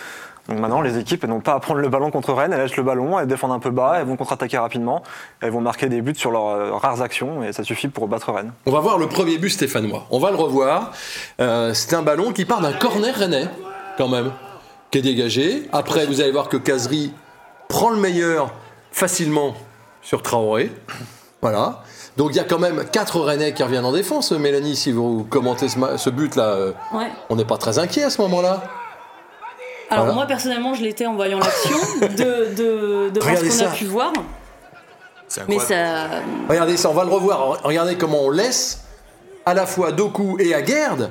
Donc 0.49 0.61
maintenant, 0.61 0.81
les 0.81 0.99
équipes 0.99 1.25
n'ont 1.25 1.41
pas 1.41 1.55
à 1.55 1.61
prendre 1.61 1.81
le 1.81 1.88
ballon 1.88 2.11
contre 2.11 2.33
Rennes. 2.33 2.53
Elles 2.53 2.61
laissent 2.62 2.76
le 2.76 2.83
ballon, 2.83 3.19
elles 3.19 3.26
défendent 3.26 3.53
un 3.53 3.59
peu 3.59 3.71
bas, 3.71 3.95
elles 3.99 4.07
vont 4.07 4.17
contre-attaquer 4.17 4.59
rapidement, 4.59 5.03
elles 5.41 5.50
vont 5.50 5.61
marquer 5.61 5.88
des 5.88 6.00
buts 6.03 6.15
sur 6.17 6.31
leurs 6.31 6.47
euh, 6.49 6.73
rares 6.75 7.03
actions 7.03 7.43
et 7.43 7.53
ça 7.53 7.65
suffit 7.65 7.88
pour 7.88 8.07
battre 8.07 8.33
Rennes. 8.33 8.53
On 8.67 8.71
va 8.73 8.81
voir 8.81 8.99
le 8.99 9.09
premier 9.09 9.38
but 9.38 9.50
stéphanois. 9.50 10.07
On 10.11 10.19
va 10.21 10.31
le 10.31 10.37
revoir. 10.37 10.93
Euh, 11.41 11.75
c'est 11.75 11.95
un 11.95 12.03
ballon 12.03 12.33
qui 12.33 12.45
part 12.45 12.61
d'un 12.61 12.73
corner 12.73 13.15
rennais, 13.15 13.49
quand 13.99 14.09
même, 14.09 14.31
qui 14.91 14.99
est 14.99 15.03
dégagé. 15.03 15.69
Après, 15.73 16.07
vous 16.07 16.21
allez 16.21 16.31
voir 16.33 16.49
que 16.49 16.57
Kazri 16.57 17.12
prend 17.69 17.91
le 17.91 17.99
meilleur 17.99 18.53
facilement 18.93 19.55
sur 20.03 20.23
Traoré. 20.23 20.71
Voilà. 21.43 21.83
Donc 22.17 22.31
il 22.31 22.37
y 22.37 22.41
a 22.41 22.45
quand 22.45 22.59
même 22.59 22.85
quatre 22.91 23.21
Rennais 23.21 23.53
qui 23.53 23.62
reviennent 23.62 23.85
en 23.85 23.93
défense. 23.93 24.33
Mélanie, 24.33 24.75
si 24.75 24.91
vous 24.91 25.25
commentez 25.29 25.69
ce, 25.69 26.09
but-là, 26.11 26.45
euh, 26.45 26.73
Ouais. 26.95 27.09
on 27.29 27.37
n'est 27.37 27.45
pas 27.45 27.59
très 27.59 27.79
inquiet 27.79 28.05
à 28.05 28.11
ce 28.11 28.23
moment-là. 28.23 28.62
Alors 29.90 30.05
Voilà. 30.07 30.14
moi 30.14 30.26
personnellement, 30.26 30.75
je 30.75 30.83
l'étais 30.83 31.07
en 31.07 31.14
voyant 31.14 31.38
l'action, 31.38 31.76
de, 32.00 32.55
de, 32.55 33.11
de 33.11 33.21
voir 33.21 33.37
ce 33.38 33.45
qu'on 33.45 33.50
ça. 33.50 33.71
a 33.71 33.75
pu 33.75 33.85
voir. 33.85 34.12
C'est 35.28 35.47
Mais 35.49 35.57
incroyable. 35.57 36.11
ça, 36.14 36.21
Regardez 36.49 36.76
ça, 36.76 36.90
on 36.90 36.95
va 36.95 37.05
le 37.05 37.11
revoir. 37.11 37.61
Regardez 37.62 37.97
comment 37.97 38.23
on 38.25 38.31
laisse 38.31 38.83
à 39.45 39.55
la 39.55 39.66
fois 39.66 39.93
Doku 39.93 40.37
et 40.40 40.55
Aguerd. 40.55 41.11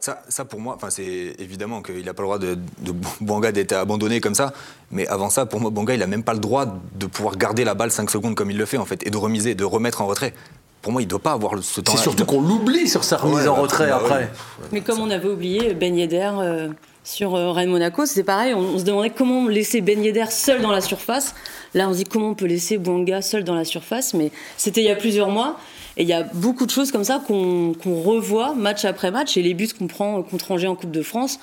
Ça, 0.00 0.20
ça, 0.28 0.44
pour 0.44 0.60
moi, 0.60 0.74
enfin, 0.76 0.90
c'est 0.90 1.34
évidemment 1.38 1.80
qu'il 1.80 2.04
n'a 2.04 2.12
pas 2.12 2.22
le 2.22 2.26
droit 2.26 2.38
de, 2.38 2.58
de 2.80 2.92
Bouanga 3.22 3.52
d'être 3.52 3.72
abandonné 3.72 4.20
comme 4.20 4.34
ça. 4.34 4.52
Mais 4.90 5.06
avant 5.08 5.30
ça, 5.30 5.46
pour 5.46 5.60
moi, 5.60 5.70
Bouanga, 5.70 5.94
il 5.94 6.00
n'a 6.00 6.06
même 6.06 6.22
pas 6.24 6.34
le 6.34 6.40
droit 6.40 6.66
de 6.94 7.06
pouvoir 7.06 7.36
garder 7.38 7.64
la 7.64 7.72
balle 7.72 7.90
5 7.90 8.10
secondes 8.10 8.34
comme 8.34 8.50
il 8.50 8.58
le 8.58 8.66
fait, 8.66 8.76
en 8.76 8.84
fait, 8.84 9.06
et 9.06 9.10
de 9.10 9.16
remiser, 9.16 9.54
de 9.54 9.64
remettre 9.64 10.02
en 10.02 10.06
retrait. 10.06 10.34
Pour 10.82 10.92
moi, 10.92 11.00
il 11.00 11.06
ne 11.06 11.10
doit 11.10 11.20
pas 11.20 11.32
avoir 11.32 11.54
le- 11.54 11.62
ce 11.62 11.80
temps-là. 11.80 11.96
C'est 11.96 12.02
surtout 12.02 12.26
qu'on 12.26 12.42
l'oublie 12.42 12.86
sur 12.86 13.02
sa 13.02 13.16
remise 13.16 13.36
Ouais, 13.44 13.48
en 13.48 13.54
bah, 13.54 13.60
retrait 13.62 13.86
bah, 13.88 13.96
après. 13.96 14.18
ouais. 14.18 14.28
Mais 14.72 14.82
comme 14.82 15.00
on 15.00 15.10
avait 15.10 15.28
oublié 15.30 15.72
Ben 15.72 15.96
Yedder 15.96 16.30
euh, 16.38 16.68
sur 17.04 17.34
euh, 17.34 17.52
Rennes 17.52 17.68
Monaco, 17.68 18.06
c'était 18.06 18.24
pareil. 18.24 18.54
On, 18.54 18.78
se 18.78 18.84
demandait 18.84 19.10
comment 19.10 19.46
laisser 19.46 19.82
Ben 19.82 20.02
Yedder 20.02 20.26
seul 20.30 20.62
dans 20.62 20.72
la 20.72 20.80
surface. 20.80 21.34
Là, 21.74 21.88
on 21.88 21.92
se 21.92 21.98
dit 21.98 22.04
comment 22.04 22.30
on 22.30 22.34
peut 22.34 22.46
laisser 22.46 22.78
Bouanga 22.78 23.20
seul 23.20 23.44
dans 23.44 23.54
la 23.54 23.64
surface. 23.64 24.14
Mais 24.14 24.32
c'était 24.56 24.80
il 24.80 24.86
y 24.86 24.90
a 24.90 24.96
plusieurs 24.96 25.28
mois. 25.28 25.60
Et 25.96 26.02
il 26.02 26.08
y 26.08 26.14
a 26.14 26.22
beaucoup 26.22 26.66
de 26.66 26.70
choses 26.70 26.90
comme 26.90 27.04
ça 27.04 27.22
qu'on 27.26 27.74
revoit 27.84 28.54
match 28.54 28.84
après 28.84 29.10
match. 29.10 29.36
Et 29.36 29.42
les 29.42 29.54
buts 29.54 29.68
qu'on 29.78 29.86
prend 29.86 30.22
contre 30.22 30.50
Angers 30.50 30.66
en 30.66 30.74
Coupe 30.74 30.90
de 30.90 31.02
France. 31.02 31.38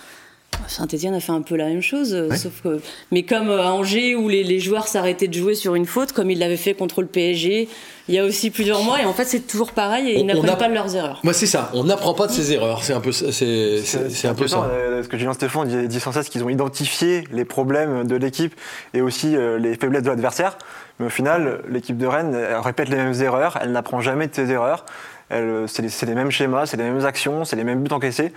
Saint-Etienne 0.67 1.13
a 1.15 1.20
fait 1.20 1.31
un 1.34 1.41
peu 1.41 1.55
la 1.58 1.65
même 1.65 1.81
chose, 1.81 2.13
euh, 2.13 2.34
sauf 2.36 2.62
que. 2.63 2.79
Mais 3.12 3.24
comme 3.24 3.50
euh, 3.50 3.62
à 3.62 3.72
Angers, 3.74 4.15
où 4.15 4.29
les, 4.29 4.43
les 4.43 4.60
joueurs 4.60 4.88
s'arrêtaient 4.88 5.27
de 5.27 5.34
jouer 5.34 5.53
sur 5.55 5.75
une 5.75 5.86
faute, 5.86 6.13
comme 6.13 6.31
ils 6.31 6.39
l'avaient 6.39 6.55
fait 6.55 6.74
contre 6.74 7.01
le 7.01 7.08
PSG, 7.08 7.67
il 8.08 8.15
y 8.15 8.20
a 8.20 8.24
aussi 8.24 8.51
plusieurs 8.51 8.81
mois, 8.84 9.01
et 9.01 9.05
en 9.05 9.12
fait, 9.13 9.25
c'est 9.25 9.41
toujours 9.41 9.72
pareil, 9.74 10.10
et 10.12 10.17
On- 10.17 10.20
ils 10.22 10.25
n'apprennent 10.27 10.50
a- 10.51 10.55
pas 10.55 10.70
de 10.70 10.74
leurs 10.74 10.96
erreurs. 10.96 11.20
Moi, 11.24 11.34
c'est 11.34 11.46
ça. 11.48 11.72
On 11.74 11.84
n'apprend 11.84 12.13
pas 12.13 12.27
de 12.27 12.31
ses 12.31 12.53
erreurs. 12.53 12.84
C'est 12.84 12.93
un 12.93 13.01
peu, 13.01 13.12
ça- 13.12 13.31
c'est, 13.34 13.81
c'est, 13.84 14.10
c'est 14.10 14.27
un 14.29 14.34
peu 14.34 14.48
ça. 14.48 14.63
euh, 14.72 15.03
Ce 15.03 15.10
que 15.10 15.17
Julien 15.17 15.34
Stéphane 15.34 15.67
dit, 15.67 15.88
dit 15.88 16.00
sans 16.00 16.12
cesse 16.13 16.29
qu'ils 16.29 16.43
ont 16.43 16.50
identifié 16.50 17.25
les 17.31 17.43
problèmes 17.46 18.05
de 18.08 18.15
l'équipe 18.15 18.53
et 18.93 19.01
aussi 19.01 19.36
euh, 19.36 19.58
les 19.58 19.75
faiblesses 19.75 20.03
de 20.03 20.10
l'adversaire. 20.10 20.58
Mais 21.00 21.08
au 21.08 21.10
final, 21.10 21.62
l'équipe 21.70 21.98
de 21.98 22.05
Rennes 22.05 22.34
elle 22.36 22.55
répète 22.60 22.88
les 22.89 22.96
mêmes 22.98 23.20
erreurs, 23.22 23.58
elle 23.62 23.72
n'apprend 23.72 24.00
jamais 24.00 24.27
de 24.27 24.36
ses 24.36 24.51
erreurs. 24.51 24.86
Elle, 25.29 25.63
c'est, 25.67 25.81
les, 25.81 25.89
c'est 25.89 26.05
les 26.05 26.13
mêmes 26.13 26.29
schémas, 26.31 26.65
c'est 26.65 26.77
les 26.77 26.84
mêmes 26.84 27.05
actions, 27.05 27.46
c'est 27.46 27.55
les 27.55 27.63
mêmes 27.63 27.81
buts 27.81 27.91
encaissés. 27.93 28.31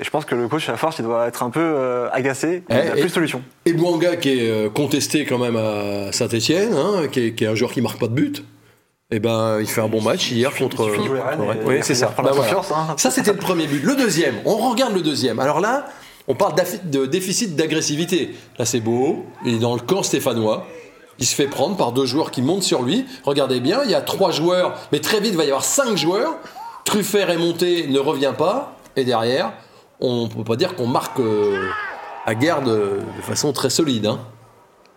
Et 0.00 0.04
je 0.04 0.10
pense 0.10 0.24
que 0.24 0.34
le 0.34 0.48
coach, 0.48 0.68
à 0.68 0.76
force, 0.76 0.98
il 0.98 1.04
doit 1.04 1.26
être 1.28 1.42
un 1.42 1.50
peu 1.50 1.60
euh, 1.60 2.08
agacé. 2.12 2.62
Il 2.70 2.74
Eh, 2.76 2.88
n'a 2.88 2.96
et- 2.96 3.00
plus 3.00 3.08
de 3.08 3.14
solution. 3.14 3.42
Et 3.66 3.72
Bouanga, 3.74 4.16
qui 4.16 4.30
est 4.30 4.50
euh, 4.50 4.70
contesté 4.70 5.24
quand 5.26 5.38
même 5.38 5.56
à 5.56 6.10
Saint-Etienne, 6.12 6.74
qui, 7.12 7.20
est, 7.26 7.34
qui 7.34 7.44
est 7.44 7.48
un 7.48 7.54
joueur 7.54 7.70
qui 7.72 7.82
marque 7.82 7.98
pas 8.00 8.08
de 8.08 8.14
but. 8.14 8.42
Et 9.12 9.18
ben, 9.18 9.58
il 9.60 9.66
fait 9.66 9.80
un 9.80 9.88
bon 9.88 10.00
match 10.00 10.30
hier 10.30 10.54
contre. 10.54 10.88
Oui, 11.66 11.78
c'est 11.82 11.94
ça. 11.96 12.14
voilà. 12.16 12.30
confiance, 12.36 12.70
hein. 12.70 12.94
Ça, 12.96 13.10
c'était 13.10 13.32
le 13.32 13.38
premier 13.38 13.66
but. 13.66 13.82
Le 13.82 13.96
deuxième, 13.96 14.36
on 14.44 14.56
regarde 14.70 14.94
le 14.94 15.02
deuxième. 15.02 15.40
Alors 15.40 15.60
là, 15.60 15.86
on 16.28 16.34
parle 16.34 16.54
de 16.84 17.06
déficit 17.06 17.56
d'agressivité. 17.56 18.36
Là, 18.58 18.64
c'est 18.64 18.78
beau. 18.80 19.26
Il 19.44 19.56
est 19.56 19.58
dans 19.58 19.74
le 19.74 19.80
camp 19.80 20.02
stéphanois. 20.04 20.64
Il 21.18 21.26
se 21.26 21.34
fait 21.34 21.48
prendre 21.48 21.76
par 21.76 21.90
deux 21.92 22.06
joueurs 22.06 22.30
qui 22.30 22.40
montent 22.40 22.62
sur 22.62 22.82
lui. 22.82 23.04
Regardez 23.24 23.58
bien, 23.60 23.80
il 23.84 23.90
y 23.90 23.94
a 23.96 24.00
trois 24.00 24.30
joueurs, 24.30 24.78
mais 24.92 25.00
très 25.00 25.18
vite, 25.20 25.32
il 25.32 25.36
va 25.36 25.42
y 25.44 25.48
avoir 25.48 25.64
cinq 25.64 25.96
joueurs. 25.98 26.36
Truffert 26.84 27.28
est 27.30 27.36
monté, 27.36 27.88
ne 27.88 27.98
revient 27.98 28.32
pas. 28.38 28.76
Et 28.96 29.04
derrière, 29.04 29.52
on 30.00 30.24
ne 30.24 30.28
peut 30.28 30.44
pas 30.44 30.56
dire 30.56 30.76
qu'on 30.76 30.86
marque 30.86 31.20
euh, 31.20 31.68
à 32.26 32.34
guerre 32.34 32.62
de, 32.62 33.00
façon 33.22 33.52
très 33.52 33.70
solide. 33.70 34.06
hein. 34.06 34.18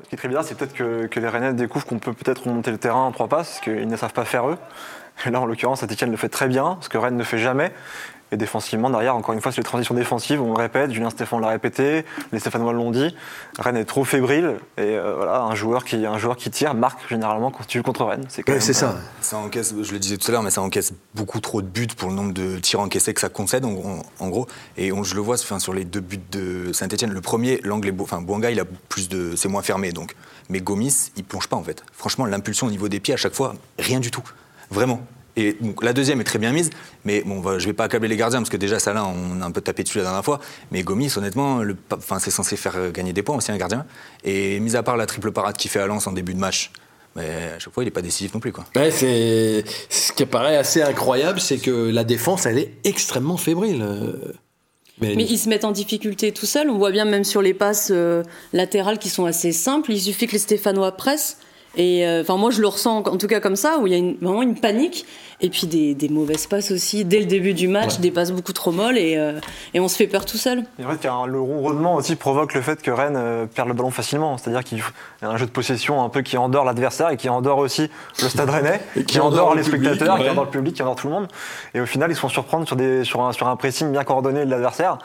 Ce 0.03 0.09
qui 0.09 0.15
est 0.15 0.17
très 0.17 0.27
bizarre, 0.27 0.43
c'est 0.43 0.55
peut-être 0.55 0.73
que, 0.73 1.19
les 1.19 1.27
Rennais 1.27 1.53
découvrent 1.53 1.85
qu'on 1.85 1.99
peut 1.99 2.13
peut-être 2.13 2.47
remonter 2.47 2.71
le 2.71 2.77
terrain 2.77 3.05
en 3.05 3.11
trois 3.11 3.27
passes, 3.27 3.49
parce 3.49 3.61
qu'ils 3.61 3.87
ne 3.87 3.95
savent 3.95 4.13
pas 4.13 4.25
faire 4.25 4.49
eux. 4.49 4.57
Et 5.25 5.29
là, 5.29 5.39
en 5.41 5.45
l'occurrence, 5.45 5.81
Saint-Etienne 5.81 6.11
le 6.11 6.17
fait 6.17 6.29
très 6.29 6.47
bien, 6.47 6.77
ce 6.81 6.89
que 6.89 6.97
Rennes 6.97 7.17
ne 7.17 7.23
fait 7.23 7.37
jamais. 7.37 7.71
Et 8.33 8.37
défensivement, 8.37 8.89
derrière, 8.89 9.15
encore 9.15 9.35
une 9.35 9.41
fois, 9.41 9.51
c'est 9.51 9.59
les 9.61 9.63
transitions 9.63 9.93
défensives, 9.93 10.41
on 10.41 10.53
le 10.55 10.57
répète, 10.59 10.91
Julien 10.91 11.11
Stéphane 11.11 11.39
l'a 11.39 11.49
répété, 11.49 12.03
les 12.31 12.39
Stéphanois 12.39 12.73
l'ont 12.73 12.89
dit. 12.89 13.15
Rennes 13.59 13.77
est 13.77 13.85
trop 13.85 14.03
fébrile, 14.03 14.55
et 14.77 14.81
euh, 14.81 15.13
voilà, 15.17 15.41
un 15.43 15.53
joueur, 15.53 15.85
qui, 15.85 16.03
un 16.07 16.17
joueur 16.17 16.35
qui 16.35 16.49
tire 16.49 16.73
marque 16.73 17.07
généralement 17.07 17.51
quand 17.51 17.63
tu 17.67 17.77
joues 17.77 17.83
contre 17.83 18.05
Rennes. 18.05 18.25
C'est 18.29 18.47
même, 18.47 18.59
c'est 18.59 18.73
ça. 18.73 18.95
Ça 19.21 19.37
encaisse, 19.37 19.75
je 19.83 19.91
le 19.91 19.99
disais 19.99 20.17
tout 20.17 20.29
à 20.29 20.31
l'heure, 20.31 20.41
mais 20.41 20.49
ça 20.49 20.61
encaisse 20.63 20.93
beaucoup 21.13 21.39
trop 21.41 21.61
de 21.61 21.67
buts 21.67 21.85
pour 21.95 22.09
le 22.09 22.15
nombre 22.15 22.33
de 22.33 22.57
tirs 22.57 22.79
encaissés 22.79 23.13
que 23.13 23.21
ça 23.21 23.29
concède, 23.29 23.65
en, 23.65 23.69
en- 23.73 24.01
en 24.19 24.29
gros. 24.29 24.47
Et 24.77 24.91
on, 24.91 25.03
je 25.03 25.13
le 25.13 25.21
vois 25.21 25.35
enfin, 25.35 25.59
sur 25.59 25.75
les 25.75 25.85
deux 25.85 25.99
buts 26.01 26.19
de 26.31 26.73
Saint-Etienne. 26.73 27.11
Le 27.13 27.21
premier, 27.21 27.61
l'angle 27.63 27.89
est 27.89 27.91
beau. 27.91 28.05
Enfin, 28.05 28.19
Bouanga, 28.19 28.49
il 28.49 28.59
a 28.59 28.65
plus 28.65 29.09
de. 29.09 29.35
C'est 29.35 29.47
moins 29.47 29.61
fermé, 29.61 29.91
donc. 29.91 30.15
Mais 30.49 30.59
Gomis, 30.59 31.11
il 31.17 31.23
plonge 31.23 31.47
pas, 31.47 31.55
en 31.55 31.63
fait. 31.63 31.83
Franchement, 31.93 32.25
l'impulsion 32.25 32.65
au 32.65 32.71
niveau 32.71 32.89
des 32.89 32.99
pieds, 32.99 33.13
à 33.13 33.17
chaque 33.17 33.35
fois, 33.35 33.53
rien 33.77 33.99
du 33.99 34.09
tout. 34.09 34.23
Vraiment. 34.71 35.01
Et 35.35 35.53
donc, 35.59 35.83
la 35.83 35.93
deuxième 35.93 36.21
est 36.21 36.25
très 36.25 36.37
bien 36.39 36.51
mise, 36.51 36.69
mais 37.05 37.23
bon, 37.25 37.41
va- 37.41 37.57
je 37.57 37.65
vais 37.65 37.73
pas 37.73 37.85
accabler 37.85 38.07
les 38.07 38.17
gardiens, 38.17 38.39
parce 38.39 38.49
que 38.51 38.57
déjà, 38.57 38.77
ça 38.79 38.93
là, 38.93 39.03
on 39.05 39.41
a 39.41 39.45
un 39.45 39.51
peu 39.51 39.61
tapé 39.61 39.81
dessus 39.83 39.97
la 39.97 40.03
dernière 40.03 40.23
fois. 40.23 40.39
Mais 40.71 40.83
Gomis, 40.83 41.11
honnêtement, 41.17 41.59
le, 41.63 41.75
c'est 42.19 42.29
censé 42.31 42.55
faire 42.55 42.75
euh, 42.77 42.91
gagner 42.91 43.13
des 43.13 43.23
points 43.23 43.35
aussi, 43.37 43.51
un 43.51 43.57
gardien. 43.57 43.85
Et 44.23 44.59
mis 44.59 44.75
à 44.75 44.83
part 44.83 44.95
la 44.95 45.05
triple 45.07 45.31
parade 45.31 45.57
qu'il 45.57 45.71
fait 45.71 45.79
à 45.79 45.87
Lens 45.87 46.05
en 46.05 46.11
début 46.11 46.33
de 46.35 46.39
match, 46.39 46.71
mais 47.15 47.27
à 47.55 47.59
chaque 47.59 47.73
fois, 47.73 47.83
il 47.83 47.87
est 47.87 47.91
pas 47.91 48.01
décisif 48.03 48.33
non 48.33 48.39
plus, 48.39 48.51
quoi. 48.51 48.65
Ouais, 48.75 48.91
c'est 48.91 49.63
ce 49.89 50.11
qui 50.13 50.25
paraît 50.27 50.57
assez 50.57 50.81
incroyable, 50.83 51.39
c'est 51.41 51.57
que 51.57 51.71
la 51.89 52.03
défense, 52.03 52.45
elle 52.45 52.59
est 52.59 52.73
extrêmement 52.83 53.37
fébrile. 53.37 53.81
euh. 53.81 54.13
Mais, 55.01 55.15
Mais 55.15 55.23
ils 55.23 55.39
se 55.39 55.49
mettent 55.49 55.65
en 55.65 55.71
difficulté 55.71 56.31
tout 56.31 56.45
seuls. 56.45 56.69
On 56.69 56.77
voit 56.77 56.91
bien 56.91 57.05
même 57.05 57.23
sur 57.23 57.41
les 57.41 57.55
passes 57.55 57.89
euh, 57.91 58.21
latérales 58.53 58.99
qui 58.99 59.09
sont 59.09 59.25
assez 59.25 59.51
simples. 59.51 59.91
Il 59.91 59.99
suffit 59.99 60.27
que 60.27 60.33
les 60.33 60.37
Stéphanois 60.39 60.91
pressent. 60.91 61.37
Et 61.75 62.05
euh, 62.05 62.21
enfin, 62.21 62.37
moi, 62.37 62.51
je 62.51 62.61
le 62.61 62.67
ressens 62.67 62.97
en 62.99 63.17
tout 63.17 63.25
cas 63.27 63.39
comme 63.39 63.55
ça, 63.55 63.79
où 63.79 63.87
il 63.87 63.93
y 63.93 63.95
a 63.95 63.97
une- 63.99 64.15
vraiment 64.21 64.41
une 64.43 64.55
panique. 64.59 65.05
Et 65.41 65.49
puis 65.49 65.67
des, 65.67 65.93
des 65.95 66.07
mauvaises 66.07 66.45
passes 66.47 66.71
aussi. 66.71 67.03
Dès 67.03 67.19
le 67.19 67.25
début 67.25 67.53
du 67.53 67.67
match, 67.67 67.95
Ouais. 67.95 67.99
des 68.01 68.11
passes 68.11 68.31
beaucoup 68.31 68.53
trop 68.53 68.71
molles. 68.71 68.97
Et, 68.97 69.17
euh, 69.17 69.39
et 69.73 69.79
on 69.79 69.87
se 69.87 69.95
fait 69.97 70.07
peur 70.07 70.23
tout 70.25 70.37
seul. 70.37 70.63
Et 70.79 70.85
en 70.85 70.89
fait, 70.89 71.03
le 71.27 71.39
ronronnement 71.41 71.95
aussi 71.95 72.15
provoque 72.15 72.53
le 72.53 72.61
fait 72.61 72.81
que 72.81 72.91
Rennes 72.91 73.17
euh, 73.17 73.45
perd 73.47 73.67
le 73.67 73.73
ballon 73.73 73.89
facilement. 73.91 74.37
C'est-à-dire 74.37 74.63
qu'il 74.63 74.77
y 74.77 75.25
a 75.25 75.29
un 75.29 75.35
jeu 75.37 75.45
de 75.45 75.51
possession 75.51 76.01
un 76.03 76.09
peu 76.09 76.21
qui 76.21 76.37
endort 76.37 76.63
l'adversaire 76.63 77.09
et 77.09 77.17
qui 77.17 77.27
endort 77.27 77.57
aussi 77.57 77.89
le 78.21 78.29
stade 78.29 78.49
rennais, 78.51 78.79
Et 78.95 78.99
qui 78.99 79.05
qui, 79.15 79.19
endort, 79.19 79.47
endort 79.47 79.55
les 79.55 79.63
le 79.63 79.69
public, 79.69 79.89
spectateurs, 79.89 80.17
ouais. 80.17 80.23
qui 80.25 80.29
endort 80.29 80.45
le 80.45 80.51
public, 80.51 80.75
qui 80.75 80.81
endort 80.83 80.95
tout 80.95 81.07
le 81.07 81.13
monde. 81.13 81.27
Et 81.73 81.81
au 81.81 81.85
final, 81.85 82.09
ils 82.11 82.15
se 82.15 82.19
font 82.21 82.29
surprendre 82.29 82.65
sur, 82.67 82.75
des, 82.75 83.03
sur, 83.03 83.21
un, 83.21 83.33
sur 83.33 83.47
un 83.47 83.55
pressing 83.57 83.91
bien 83.91 84.03
coordonné 84.03 84.45
de 84.45 84.49
l'adversaire. 84.51 84.99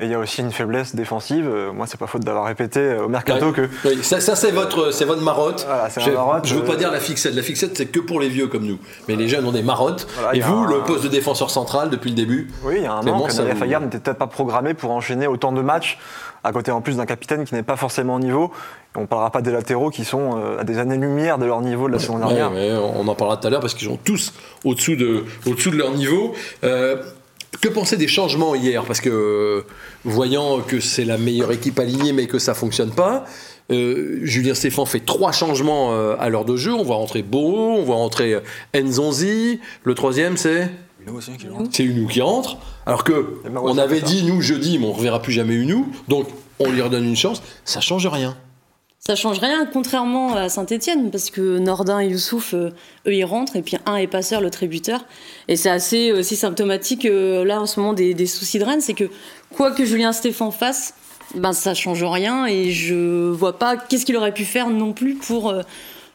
Et 0.00 0.06
il 0.06 0.10
y 0.10 0.14
a 0.14 0.18
aussi 0.18 0.40
une 0.40 0.50
faiblesse 0.50 0.96
défensive. 0.96 1.46
Euh, 1.48 1.72
Moi, 1.72 1.86
c'est 1.86 1.98
pas 2.00 2.08
faute 2.08 2.24
d'avoir 2.24 2.46
répété 2.46 2.80
euh, 2.80 3.04
au 3.04 3.08
mercato 3.08 3.52
que 3.52 3.68
Oui, 3.84 4.02
ça, 4.02 4.18
ça, 4.20 4.34
c'est 4.34 4.50
votre, 4.50 4.90
c'est 4.92 5.04
votre 5.04 5.22
marotte. 5.22 5.64
Voilà, 5.68 5.88
c'est 5.88 6.04
marotte, 6.12 6.46
je 6.48 6.56
veux 6.56 6.62
euh. 6.62 6.66
pas 6.66 6.74
dire 6.74 6.90
la 6.90 6.98
fixette. 6.98 7.32
La 7.34 7.42
fixette, 7.42 7.76
c'est 7.76 7.86
que 7.86 8.00
pour 8.00 8.18
les 8.18 8.28
vieux 8.28 8.48
comme 8.48 8.64
nous. 8.66 8.78
Mais 9.06 9.14
les 9.14 9.28
jeunes 9.28 9.46
ont 9.46 9.52
des 9.52 9.62
marottes. 9.62 10.08
Voilà, 10.16 10.36
Et 10.36 10.40
vous, 10.40 10.64
un- 10.64 10.68
le 10.68 10.80
poste 10.80 11.04
de 11.04 11.08
défenseur 11.08 11.48
central 11.48 11.90
depuis 11.90 12.10
le 12.10 12.16
début. 12.16 12.50
Oui, 12.64 12.74
il 12.78 12.82
y 12.82 12.86
a 12.86 12.92
un 12.92 13.02
Clément, 13.02 13.22
an, 13.22 13.26
que 13.26 13.32
ça 13.32 13.42
Nadia 13.42 13.54
vous- 13.54 13.60
Fayard 13.60 13.82
n'était 13.82 13.98
peut-être 14.00 14.18
pas 14.18 14.26
programmé 14.26 14.74
pour 14.74 14.90
enchaîner 14.90 15.28
autant 15.28 15.52
de 15.52 15.62
matchs, 15.62 15.96
à 16.42 16.50
côté 16.50 16.72
en 16.72 16.80
plus 16.80 16.96
d'un 16.96 17.06
capitaine 17.06 17.44
qui 17.44 17.54
n'est 17.54 17.62
pas 17.62 17.76
forcément 17.76 18.16
au 18.16 18.20
niveau. 18.20 18.50
On 18.96 19.02
ne 19.02 19.06
parlera 19.06 19.30
pas 19.30 19.42
des 19.42 19.52
latéraux 19.52 19.90
qui 19.90 20.04
sont 20.04 20.40
à 20.58 20.64
des 20.64 20.78
années-lumière 20.78 21.38
de 21.38 21.44
leur 21.46 21.60
niveau 21.60 21.86
de 21.86 21.92
la 21.92 21.98
saison 22.00 22.18
dernière. 22.18 22.50
Ouais, 22.52 22.72
on 22.72 23.06
en 23.06 23.14
parlera 23.14 23.36
tout 23.36 23.46
à 23.46 23.50
l'heure 23.50 23.60
parce 23.60 23.74
qu'ils 23.74 23.86
sont 23.88 23.96
tous 24.02 24.32
au-dessous 24.64 24.96
de, 24.96 25.24
au-dessous 25.46 25.70
de 25.70 25.76
leur 25.76 25.92
niveau. 25.92 26.34
Euh, 26.64 26.96
que 27.58 27.68
penser 27.68 27.96
des 27.96 28.08
changements 28.08 28.54
hier? 28.54 28.84
Parce 28.84 29.00
que 29.00 29.10
euh, 29.10 29.66
voyant 30.04 30.60
que 30.60 30.80
c'est 30.80 31.04
la 31.04 31.18
meilleure 31.18 31.52
équipe 31.52 31.78
alignée 31.78 32.12
mais 32.12 32.26
que 32.26 32.38
ça 32.38 32.54
fonctionne 32.54 32.90
pas, 32.90 33.24
euh, 33.70 34.20
Julien 34.22 34.54
Stéphan 34.54 34.86
fait 34.86 35.00
trois 35.00 35.32
changements 35.32 35.92
euh, 35.92 36.16
à 36.18 36.28
l'heure 36.28 36.44
de 36.44 36.56
jeu. 36.56 36.72
On 36.72 36.82
voit 36.82 36.96
rentrer 36.96 37.22
Beau, 37.22 37.70
on 37.78 37.82
voit 37.82 37.96
rentrer 37.96 38.38
Nzonzi. 38.74 39.60
Le 39.82 39.94
troisième 39.94 40.36
c'est? 40.36 40.70
C'est 41.70 41.84
Unou 41.84 42.06
qui 42.06 42.22
rentre. 42.22 42.56
Alors 42.86 43.04
que 43.04 43.40
on 43.44 43.76
avait 43.76 44.00
dit 44.00 44.24
nous 44.24 44.40
jeudi, 44.40 44.78
mais 44.78 44.86
on 44.86 44.92
reverra 44.92 45.20
plus 45.20 45.32
jamais 45.32 45.54
Unou. 45.54 45.88
Donc 46.08 46.28
on 46.58 46.70
lui 46.70 46.80
redonne 46.80 47.04
une 47.04 47.16
chance. 47.16 47.42
Ça 47.64 47.80
change 47.80 48.06
rien. 48.06 48.36
Ça 49.06 49.16
change 49.16 49.38
rien, 49.38 49.66
contrairement 49.70 50.34
à 50.34 50.48
Saint-Etienne, 50.48 51.10
parce 51.10 51.28
que 51.28 51.58
Nordin 51.58 52.00
et 52.00 52.06
Youssouf, 52.06 52.54
euh, 52.54 52.70
eux, 53.06 53.12
ils 53.14 53.26
rentrent, 53.26 53.54
et 53.54 53.60
puis 53.60 53.76
un 53.84 53.96
est 53.96 54.06
passeur, 54.06 54.40
l'autre 54.40 54.62
est 54.62 54.66
buteur. 54.66 55.04
Et 55.46 55.56
c'est 55.56 55.68
assez 55.68 56.10
aussi 56.10 56.36
symptomatique, 56.36 57.04
euh, 57.04 57.44
là, 57.44 57.60
en 57.60 57.66
ce 57.66 57.78
moment, 57.78 57.92
des, 57.92 58.14
des 58.14 58.24
soucis 58.24 58.58
de 58.58 58.64
Rennes, 58.64 58.80
c'est 58.80 58.94
que 58.94 59.04
quoi 59.54 59.72
que 59.72 59.84
Julien 59.84 60.12
Stéphan 60.12 60.50
fasse, 60.50 60.94
ben 61.34 61.52
ça 61.52 61.74
change 61.74 62.02
rien, 62.02 62.46
et 62.46 62.70
je 62.70 63.28
vois 63.30 63.58
pas 63.58 63.76
qu'est-ce 63.76 64.06
qu'il 64.06 64.16
aurait 64.16 64.32
pu 64.32 64.46
faire 64.46 64.70
non 64.70 64.94
plus 64.94 65.16
pour, 65.16 65.50
euh, 65.50 65.60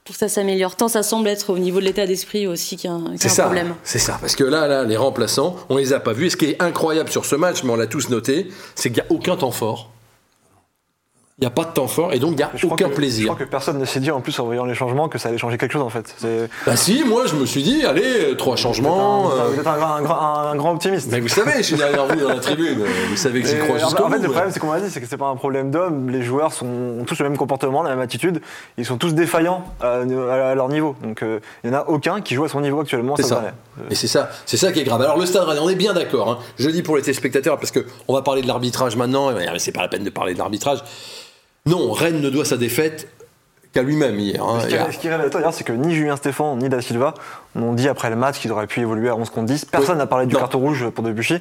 pour 0.03 0.13
que 0.15 0.19
ça 0.19 0.27
s'améliore. 0.27 0.75
Tant 0.75 0.87
ça 0.87 1.03
semble 1.03 1.27
être 1.27 1.51
au 1.53 1.59
niveau 1.59 1.79
de 1.79 1.85
l'état 1.85 2.07
d'esprit 2.07 2.47
aussi 2.47 2.75
qu'il 2.75 2.89
y 2.89 2.91
a 2.91 2.95
un, 2.95 3.03
qu'il 3.03 3.11
y 3.11 3.13
a 3.13 3.17
C'est 3.19 3.27
un 3.27 3.33
ça, 3.33 3.43
problème. 3.43 3.75
c'est 3.83 3.99
ça. 3.99 4.17
Parce 4.19 4.35
que 4.35 4.43
là, 4.43 4.67
là, 4.67 4.83
les 4.83 4.97
remplaçants, 4.97 5.57
on 5.69 5.77
les 5.77 5.93
a 5.93 5.99
pas 5.99 6.13
vus. 6.13 6.25
Et 6.25 6.29
ce 6.31 6.37
qui 6.37 6.45
est 6.45 6.59
incroyable 6.59 7.11
sur 7.11 7.23
ce 7.25 7.35
match, 7.35 7.61
mais 7.63 7.69
on 7.71 7.75
l'a 7.75 7.85
tous 7.85 8.09
noté, 8.09 8.47
c'est 8.73 8.89
qu'il 8.89 9.03
n'y 9.03 9.07
a 9.07 9.11
aucun 9.11 9.35
temps 9.37 9.51
fort. 9.51 9.91
Il 11.41 11.45
n'y 11.45 11.47
a 11.47 11.51
pas 11.51 11.63
de 11.63 11.71
temps 11.71 11.87
fort 11.87 12.11
et 12.11 12.19
donc 12.19 12.31
il 12.31 12.35
n'y 12.35 12.43
a 12.43 12.51
Je 12.53 12.65
aucun 12.67 12.85
que- 12.85 12.91
Je 12.91 12.95
plaisir. 12.97 13.25
crois 13.27 13.37
que 13.37 13.49
personne 13.49 13.77
ne 13.79 13.85
s'est 13.85 14.01
dit 14.01 14.11
en 14.11 14.19
plus 14.19 14.37
en 14.39 14.43
voyant 14.45 14.65
les 14.65 14.73
changements 14.75 15.07
que 15.07 15.17
ça 15.17 15.29
allait 15.29 15.37
changer 15.37 15.57
quelque 15.57 15.71
chose 15.71 15.81
en 15.83 15.89
fait. 15.89 16.13
Bah 16.65 16.75
si, 16.75 17.05
moi 17.05 17.27
je 17.27 17.35
me 17.35 17.45
suis 17.45 17.63
dit, 17.63 17.85
allez, 17.85 18.03
euh, 18.31 18.35
trois 18.35 18.57
changements. 18.57 19.29
Vous 19.29 19.57
êtes 19.57 19.65
un- 19.65 19.71
euh, 19.71 19.77
grand- 19.77 19.93
un 19.95 20.01
grand- 20.01 20.19
un 20.51 20.55
grand 20.57 20.71
optimiste. 20.73 21.07
Mais 21.09 21.21
vous 21.21 21.29
savez, 21.29 21.53
je 21.59 21.61
suis 21.61 21.75
derrière 21.77 22.05
vous 22.07 22.19
dans 22.19 22.27
la 22.27 22.39
tribune. 22.39 22.79
Vous 23.09 23.15
savez 23.15 23.41
que 23.41 23.47
j'y 23.47 23.55
crois 23.57 23.77
en- 23.77 23.79
jusqu'au 23.79 24.03
en 24.03 24.09
fait, 24.09 24.17
bout, 24.17 24.23
le 24.23 24.29
problème, 24.31 24.51
c'est 24.51 24.59
qu'on 24.59 24.67
m'a 24.67 24.81
dit, 24.81 24.89
c'est 24.89 24.99
que 24.99 25.07
c'est 25.07 25.15
pas 25.15 25.27
un 25.27 25.37
problème 25.37 25.71
d'homme. 25.71 26.09
Les 26.09 26.23
joueurs 26.23 26.51
sont, 26.51 26.65
ont 26.65 27.05
tous 27.05 27.17
le 27.19 27.29
même 27.29 27.37
comportement, 27.37 27.83
la 27.83 27.91
même 27.91 28.01
attitude. 28.01 28.41
Ils 28.77 28.85
sont 28.85 28.97
tous 28.97 29.13
défaillants 29.13 29.63
à, 29.79 29.99
à 30.01 30.55
leur 30.55 30.67
niveau. 30.67 30.97
Donc, 31.01 31.23
euh, 31.23 31.39
il 31.63 31.69
n'y 31.69 31.75
en 31.77 31.79
a 31.79 31.85
aucun 31.87 32.19
qui 32.19 32.35
joue 32.35 32.43
à 32.43 32.49
son 32.49 32.59
niveau 32.59 32.81
actuellement. 32.81 33.15
C'est 33.15 33.23
ça. 33.23 33.53
Et 33.89 33.95
c'est 33.95 34.07
ça, 34.07 34.29
c'est 34.45 34.57
ça 34.57 34.73
qui 34.73 34.81
est 34.81 34.83
grave. 34.83 35.01
Alors 35.01 35.17
le 35.17 35.25
Stade 35.25 35.43
Rennais, 35.43 35.61
on 35.61 35.69
est 35.69 35.75
bien 35.75 35.93
d'accord. 35.93 36.29
hein. 36.31 36.37
Je 36.57 36.69
dis 36.69 36.83
pour 36.83 36.97
les 36.97 37.01
téléspectateurs 37.01 37.57
parce 37.57 37.71
que 37.71 37.85
on 38.09 38.13
va 38.13 38.23
parler 38.23 38.41
de 38.41 38.47
l'arbitrage 38.47 38.97
maintenant. 38.97 39.31
Mais 39.31 39.47
c'est 39.59 39.71
pas 39.71 39.81
la 39.83 39.87
peine 39.87 40.03
de 40.03 40.09
parler 40.09 40.33
de 40.33 40.37
l'arbitrage. 40.39 40.79
Non, 41.69 41.91
Rennes 41.91 42.21
ne 42.21 42.29
doit 42.29 42.45
sa 42.45 42.57
défaite 42.57 43.07
qu'à 43.73 43.83
lui-même 43.83 44.17
hier. 44.19 44.43
hein. 44.43 44.59
Ce 44.61 44.67
qui 44.67 44.75
a- 44.75 44.87
est- 44.87 44.91
ce 44.91 44.97
qui 44.97 45.07
est 45.07 45.11
révélateur, 45.11 45.41
d'ailleurs, 45.41 45.53
c'est 45.53 45.63
que 45.63 45.73
ni 45.73 45.93
Julien 45.93 46.15
Stéphan 46.15 46.55
ni 46.57 46.69
Da 46.69 46.81
Silva 46.81 47.13
n'ont 47.53 47.73
dit 47.73 47.87
après 47.87 48.09
le 48.09 48.15
match 48.15 48.39
qu'il 48.39 48.51
aurait 48.51 48.65
pu 48.65 48.81
évoluer 48.81 49.09
à 49.09 49.15
11 49.15 49.29
contre 49.29 49.45
10. 49.45 49.65
Personne 49.65 49.93
Oui. 49.95 49.99
n'a 49.99 50.07
parlé 50.07 50.25
du 50.25 50.33
Non. 50.33 50.39
carton 50.39 50.57
rouge 50.59 50.89
pour 50.89 51.03
Debuchy, 51.03 51.35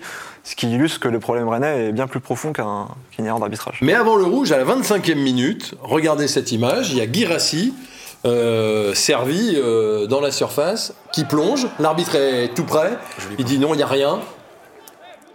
ce 0.44 0.54
qui 0.54 0.70
illustre 0.70 1.00
que 1.00 1.08
le 1.08 1.20
problème 1.20 1.48
rennais 1.48 1.86
est 1.88 1.92
bien 1.92 2.06
plus 2.06 2.20
profond 2.20 2.52
qu'un- 2.52 2.88
qu'une 3.12 3.24
erreur 3.24 3.40
d'arbitrage. 3.40 3.78
Mais 3.80 3.94
avant 3.94 4.16
le 4.16 4.24
rouge, 4.24 4.52
à 4.52 4.58
la 4.58 4.64
25e 4.64 5.18
minute, 5.18 5.74
regardez 5.80 6.28
cette 6.28 6.52
image, 6.52 6.90
il 6.90 6.98
y 6.98 7.00
a 7.00 7.06
Guirassi 7.06 7.72
euh, 8.26 8.94
servi 8.94 9.54
euh, 9.56 10.06
dans 10.08 10.20
la 10.20 10.32
surface, 10.32 10.92
qui 11.12 11.24
plonge. 11.24 11.66
L'arbitre 11.78 12.16
est 12.16 12.52
tout 12.54 12.64
près. 12.64 12.98
Il 13.38 13.44
dit 13.44 13.58
non, 13.60 13.72
il 13.74 13.76
n'y 13.76 13.82
a 13.84 13.86
rien. 13.86 14.18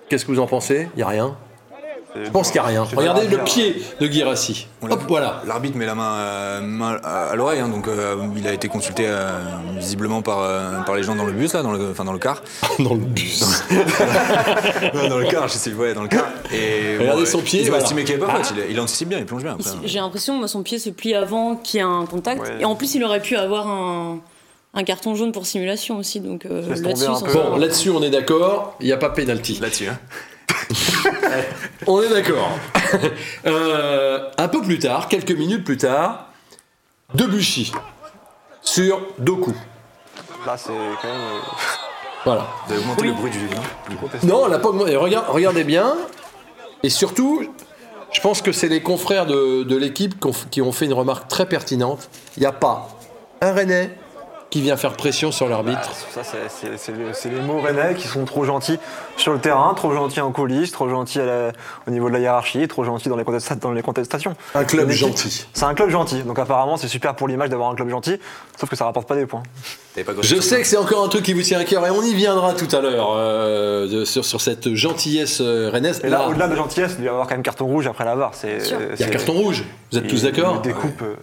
Qu'est-ce 0.10 0.26
que 0.26 0.32
vous 0.32 0.40
en 0.42 0.48
pensez? 0.48 0.90
Il 0.94 0.98
n'y 0.98 1.04
a 1.04 1.08
rien 1.08 1.36
Je 2.16 2.30
pense 2.30 2.52
qu'il 2.52 2.62
n'y 2.62 2.66
a 2.66 2.70
rien. 2.70 2.88
Regardez 2.96 3.28
le 3.28 3.38
pied 3.40 3.82
de 4.00 4.08
Guirassi. 4.08 4.68
Hop, 4.82 5.00
vu. 5.00 5.06
voilà. 5.08 5.42
L'arbitre 5.48 5.78
met 5.78 5.86
la 5.86 5.96
main, 5.96 6.14
euh, 6.14 6.62
main 6.62 7.00
à, 7.04 7.36
l'oreille, 7.36 7.60
hein, 7.60 7.70
donc 7.70 7.88
euh, 7.88 8.16
il 8.38 8.48
a 8.48 8.54
été 8.54 8.68
consulté 8.68 9.06
euh, 9.08 9.40
visiblement 9.78 10.22
par, 10.22 10.40
euh, 10.42 10.82
par 10.82 10.96
les 10.96 11.04
gens 11.04 11.16
dans 11.16 11.26
le 11.26 11.32
bus, 11.32 11.54
là, 11.54 11.64
dans 11.64 11.72
le, 11.72 11.92
enfin 11.92 12.04
dans 12.04 12.14
le 12.14 12.20
car. 12.20 12.44
Dans 12.80 12.94
le 12.94 13.00
bus. 13.00 13.44
Non, 14.94 15.10
dans 15.10 15.18
le 15.18 15.26
car, 15.26 15.48
je 15.48 15.54
sais, 15.54 15.74
ouais, 15.74 15.94
dans 15.94 16.02
le 16.02 16.08
car. 16.08 16.26
Et 16.52 16.98
Regardez 17.00 17.26
son 17.26 17.40
pied, 17.42 17.62
ont 17.62 17.66
voilà. 17.68 17.84
estimé 17.84 18.04
qu'il 18.04 18.16
n'y 18.18 18.24
avait 18.24 18.32
pas 18.32 18.44
faute. 18.44 18.54
Il, 18.58 18.72
il 18.72 18.80
anticipe 18.80 19.10
bien, 19.10 19.20
il 19.20 19.26
plonge 19.26 19.44
bien. 19.44 19.58
J'ai 19.84 20.00
l'impression 20.00 20.42
que 20.42 20.48
son 20.48 20.64
pied 20.64 20.80
se 20.80 20.90
plie 20.90 21.14
avant 21.14 21.56
qu'il 21.56 21.80
y 21.80 21.82
ait 21.82 21.86
un 21.86 22.06
contact. 22.06 22.42
Ouais. 22.42 22.62
Et 22.62 22.66
en 22.66 22.76
plus, 22.76 22.96
il 22.96 23.04
aurait 23.04 23.22
pu 23.22 23.36
avoir 23.36 23.68
un, 23.68 24.20
un 24.74 24.84
carton 24.84 25.16
jaune 25.16 25.32
pour 25.32 25.46
simulation 25.46 25.98
aussi. 25.98 26.20
Donc 26.20 26.46
euh. 26.46 26.62
Bon, 27.34 27.58
là-dessus, 27.58 27.90
on 27.90 28.02
est 28.02 28.10
d'accord. 28.10 28.76
Il 28.80 28.88
n'y 28.88 28.92
a 28.92 28.98
pas 28.98 29.10
pénalty. 29.10 29.60
Là-dessus, 29.62 29.88
hein. 29.88 30.00
On 31.88 32.02
est 32.02 32.10
d'accord. 32.10 32.50
Euh, 33.48 34.30
un 34.38 34.48
peu 34.48 34.62
plus 34.62 34.78
tard, 34.78 35.08
quelques 35.08 35.32
minutes 35.32 35.64
plus 35.64 35.78
tard, 35.78 36.28
Debuchy 37.16 37.72
sur 38.62 39.02
Doku. 39.18 39.52
Là, 40.46 40.56
c'est 40.58 40.68
quand 40.68 41.08
même. 41.08 41.18
euh, 41.22 41.40
Voilà. 42.24 42.48
Vous 42.68 42.74
avez 42.74 42.82
augmenté 42.84 43.08
le 43.08 43.14
bruit 43.14 43.32
du. 43.32 43.40
hein. 43.40 44.08
Non, 44.24 44.46
elle 44.48 44.54
a 44.54 44.60
pas 44.60 44.70
augmenté. 44.70 44.96
Regarde- 44.96 45.26
regardez 45.30 45.64
bien. 45.64 45.96
Et 46.84 46.90
surtout, 46.90 47.44
je 48.12 48.22
pense 48.22 48.42
que 48.44 48.52
c'est 48.52 48.68
les 48.68 48.82
confrères 48.84 49.26
de, 49.26 49.64
de 49.64 49.76
l'équipe 49.76 50.20
qui 50.20 50.28
ont, 50.28 50.34
qui 50.52 50.62
ont 50.62 50.72
fait 50.72 50.86
une 50.86 50.94
remarque 50.94 51.28
très 51.28 51.48
pertinente. 51.48 52.10
Il 52.38 52.42
n'y 52.42 52.46
a 52.46 52.52
pas 52.52 52.90
un 53.42 53.54
Rennais 53.54 53.98
qui 54.54 54.62
vient 54.62 54.78
faire 54.78 54.92
pression 54.94 55.32
sur 55.32 55.50
l'arbitre. 55.50 55.90
Ça, 56.14 56.22
c'est- 56.24 56.38
c'est 56.48 56.78
c'est 56.78 56.92
le- 56.92 57.12
c'est 57.14 57.30
les 57.30 57.42
mots 57.42 57.60
rennais 57.60 57.96
qui 57.96 58.08
sont 58.08 58.24
trop 58.24 58.46
gentils 58.46 58.78
sur 59.18 59.34
le 59.34 59.40
terrain, 59.40 59.74
trop 59.74 59.92
gentils 59.96 60.22
en 60.22 60.32
coulisses, 60.32 60.72
trop 60.72 60.88
gentils 60.88 61.20
à 61.20 61.26
la- 61.26 61.52
au 61.88 61.92
niveau 61.92 62.08
de 62.08 62.14
la 62.14 62.20
hiérarchie, 62.20 62.68
trop 62.68 62.84
gentils 62.84 63.10
dans 63.10 63.16
les, 63.16 63.24
contesta- 63.24 63.56
dans 63.56 63.72
les 63.72 63.82
contestations. 63.82 64.36
Un 64.54 64.64
club 64.64 64.92
gentil. 64.92 65.48
C'est 65.54 65.64
un 65.66 65.74
club 65.74 65.90
gentil, 65.90 66.22
donc 66.22 66.38
apparemment 66.38 66.78
c'est 66.78 66.88
super 66.88 67.16
pour 67.16 67.28
l'image 67.28 67.50
d'avoir 67.50 67.72
un 67.72 67.76
club 67.76 67.90
gentil, 67.90 68.20
sauf 68.60 68.70
que 68.70 68.76
ça 68.76 68.86
rapporte 68.86 69.08
pas 69.08 69.16
des 69.16 69.26
points. 69.26 69.42
Pas 69.96 70.12
Je 70.22 70.40
sais 70.40 70.62
que 70.62 70.68
c'est 70.68 70.78
encore 70.78 71.04
un 71.04 71.08
truc 71.08 71.24
qui 71.24 71.34
vous 71.34 71.42
tient 71.42 71.60
à 71.60 71.64
cœur 71.66 71.86
et 71.88 71.90
on 71.90 72.04
y 72.04 72.14
viendra 72.14 72.54
tout 72.54 72.68
à 72.76 72.80
l'heure 72.82 73.10
euh, 73.16 74.06
sur, 74.06 74.24
sur 74.24 74.40
cette 74.40 74.76
gentillesse 74.76 75.40
euh, 75.42 75.72
rennaise. 75.74 76.00
Et 76.04 76.10
là, 76.10 76.20
Là, 76.20 76.28
au-delà 76.30 76.48
de 76.48 76.56
gentillesse, 76.56 76.92
il 76.94 76.98
doit 76.98 77.06
y 77.06 77.10
avoir 77.10 77.26
quand 77.28 77.34
même 77.34 77.42
carton 77.44 77.66
rouge 77.66 77.88
après 77.88 78.06
la 78.06 78.16
barre. 78.16 78.32
C'est, 78.34 78.60
sûr. 78.64 78.78
il 78.94 79.00
y 79.00 79.04
a 79.04 79.10
carton 79.10 79.34
rouge. 79.34 79.64
Vous 79.92 79.98
êtes 79.98 80.08
tous 80.08 80.22
d'accord 80.24 80.62
Des 80.62 80.74
coupes. 80.74 81.02
euh, 81.02 81.16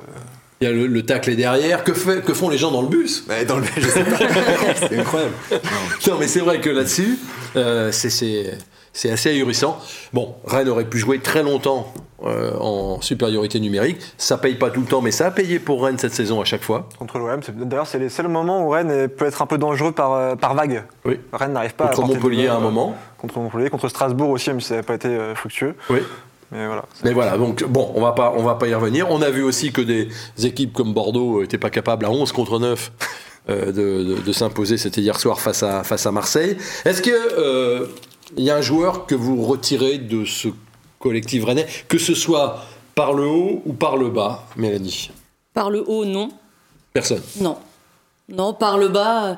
Il 0.63 0.67
y 0.69 0.71
a 0.71 0.75
le, 0.75 0.87
le 0.89 1.03
tacle 1.07 1.31
est 1.31 1.37
derrière. 1.37 1.85
Que, 1.85 1.95
fait, 1.95 2.23
que 2.23 2.35
font 2.35 2.51
les 2.51 2.59
gens 2.59 2.71
dans 2.71 2.83
le 2.83 2.89
bus? 2.89 3.25
Ouais, 3.31 3.47
dans 3.47 3.57
le 3.57 3.65
je 3.79 3.89
sais 3.89 4.05
pas. 4.05 4.19
c'est 4.77 4.99
incroyable. 4.99 5.33
Non, 6.07 6.17
mais 6.21 6.27
c'est 6.29 6.41
vrai 6.41 6.61
que 6.61 6.69
là-dessus, 6.69 7.19
euh, 7.57 7.91
c'est- 7.93 8.11
c'est 8.11 8.59
c'est 8.93 9.11
assez 9.11 9.31
ahurissant. 9.31 9.79
Bon, 10.13 10.35
Rennes 10.45 10.69
aurait 10.69 10.85
pu 10.85 10.99
jouer 10.99 11.21
très 11.21 11.43
longtemps 11.45 11.95
euh, 12.25 12.51
en 12.59 13.01
supériorité 13.01 13.59
numérique. 13.61 13.99
Ça 14.19 14.37
paye 14.37 14.57
pas 14.57 14.69
tout 14.69 14.81
le 14.81 14.87
temps, 14.87 15.01
mais 15.01 15.13
ça 15.13 15.29
a 15.29 15.31
payé 15.31 15.61
pour 15.61 15.83
Rennes 15.85 15.97
cette 15.97 16.13
saison 16.13 16.41
à 16.43 16.45
chaque 16.45 16.63
fois. 16.65 16.89
contre 16.99 17.19
l'OM. 17.19 17.41
C'est- 17.43 17.57
D'ailleurs, 17.57 17.87
c'est 17.87 17.99
les 18.01 18.11
seuls 18.11 18.29
moments 18.29 18.67
où 18.67 18.69
Rennes 18.69 19.09
peut 19.09 19.25
être 19.27 19.41
un 19.41 19.47
peu 19.47 19.57
dangereux 19.57 19.93
par, 19.93 20.13
euh, 20.13 20.35
par 20.35 20.55
vague. 20.55 20.85
Oui. 21.07 21.19
Rennes 21.33 21.53
n'arrive 21.55 21.75
pas 21.75 21.85
à 21.85 21.89
Contre 21.89 22.01
apporter 22.01 22.17
de 22.17 22.23
Montpellier 22.23 22.49
à 22.49 22.57
un 22.57 22.61
moment. 22.61 22.95
Contre 23.17 23.39
Montpellier, 23.39 23.71
contre 23.71 23.89
Strasbourg 23.89 24.29
aussi, 24.29 24.51
même 24.51 24.61
si 24.61 24.69
ça 24.69 24.77
n'a 24.77 24.83
pas 24.83 24.95
été 24.95 25.09
euh, 25.09 25.35
fructueux. 25.37 25.75
Oui. 25.89 26.01
Mais 26.53 26.67
voilà. 26.67 26.85
Mais 27.05 27.13
voilà, 27.13 27.37
donc 27.39 27.63
bon, 27.65 27.93
on 27.95 28.01
va 28.01 28.13
pas, 28.13 28.33
on 28.37 28.43
va 28.43 28.55
pas 28.57 28.67
y 28.69 28.75
revenir. 28.75 29.07
On 29.11 29.23
a 29.23 29.31
vu 29.31 29.43
aussi 29.43 29.73
que 29.73 29.81
des 29.81 30.09
équipes 30.43 30.73
comme 30.73 30.93
Bordeaux 30.93 31.41
n'étaient 31.43 31.59
pas 31.59 31.71
capables 31.71 32.05
à 32.05 32.11
11 32.11 32.33
contre 32.33 32.59
9 32.59 32.93
euh, 33.49 33.67
de, 33.67 33.73
de- 34.17 34.21
de 34.21 34.33
s'imposer. 34.33 34.77
C'était 34.77 35.01
hier 35.01 35.19
soir 35.21 35.41
face 35.41 35.63
à, 35.63 35.85
face 35.85 36.07
à 36.07 36.13
Marseille. 36.13 36.57
Est-ce 36.85 37.03
que 37.03 37.11
euh, 37.11 37.87
il 38.37 38.45
y 38.45 38.51
a 38.51 38.57
un 38.57 38.61
joueur 38.63 39.07
que 39.07 39.15
vous 39.15 39.43
retirez 39.45 39.99
de 39.99 40.25
ce 40.25 40.49
collectif 40.99 41.45
rennais, 41.45 41.67
que 41.89 41.99
ce 41.99 42.15
soit 42.15 42.65
par 42.95 43.13
le 43.13 43.25
haut 43.27 43.63
ou 43.65 43.73
par 43.73 43.97
le 43.97 44.09
bas, 44.11 44.45
Mélanie? 44.57 45.11
Par 45.55 45.71
le 45.71 45.83
haut, 45.89 46.05
non. 46.05 46.31
Personne. 46.93 47.23
Non. 47.41 47.57
Non, 48.29 48.53
par 48.55 48.77
le 48.79 48.89
bas, 48.89 49.25
euh, 49.27 49.35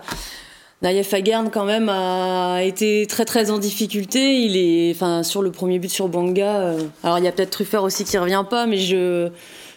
Naïef 0.82 1.14
Agern 1.14 1.48
quand 1.50 1.64
même 1.64 1.88
a 1.88 2.62
été 2.64 3.06
très 3.06 3.24
très 3.24 3.52
en 3.52 3.58
difficulté. 3.58 4.40
Il 4.40 4.56
est, 4.56 4.90
enfin, 4.92 5.22
sur 5.22 5.40
le 5.40 5.52
premier 5.52 5.78
but 5.78 5.90
sur 5.90 6.08
Banga. 6.08 6.60
euh, 6.60 6.80
alors 7.04 7.18
il 7.18 7.24
y 7.24 7.28
a 7.28 7.32
peut-être 7.32 7.50
Truffert 7.50 7.84
aussi 7.84 8.04
qui 8.04 8.18
revient 8.18 8.44
pas, 8.50 8.66
mais 8.66 8.78
je, 8.78 9.28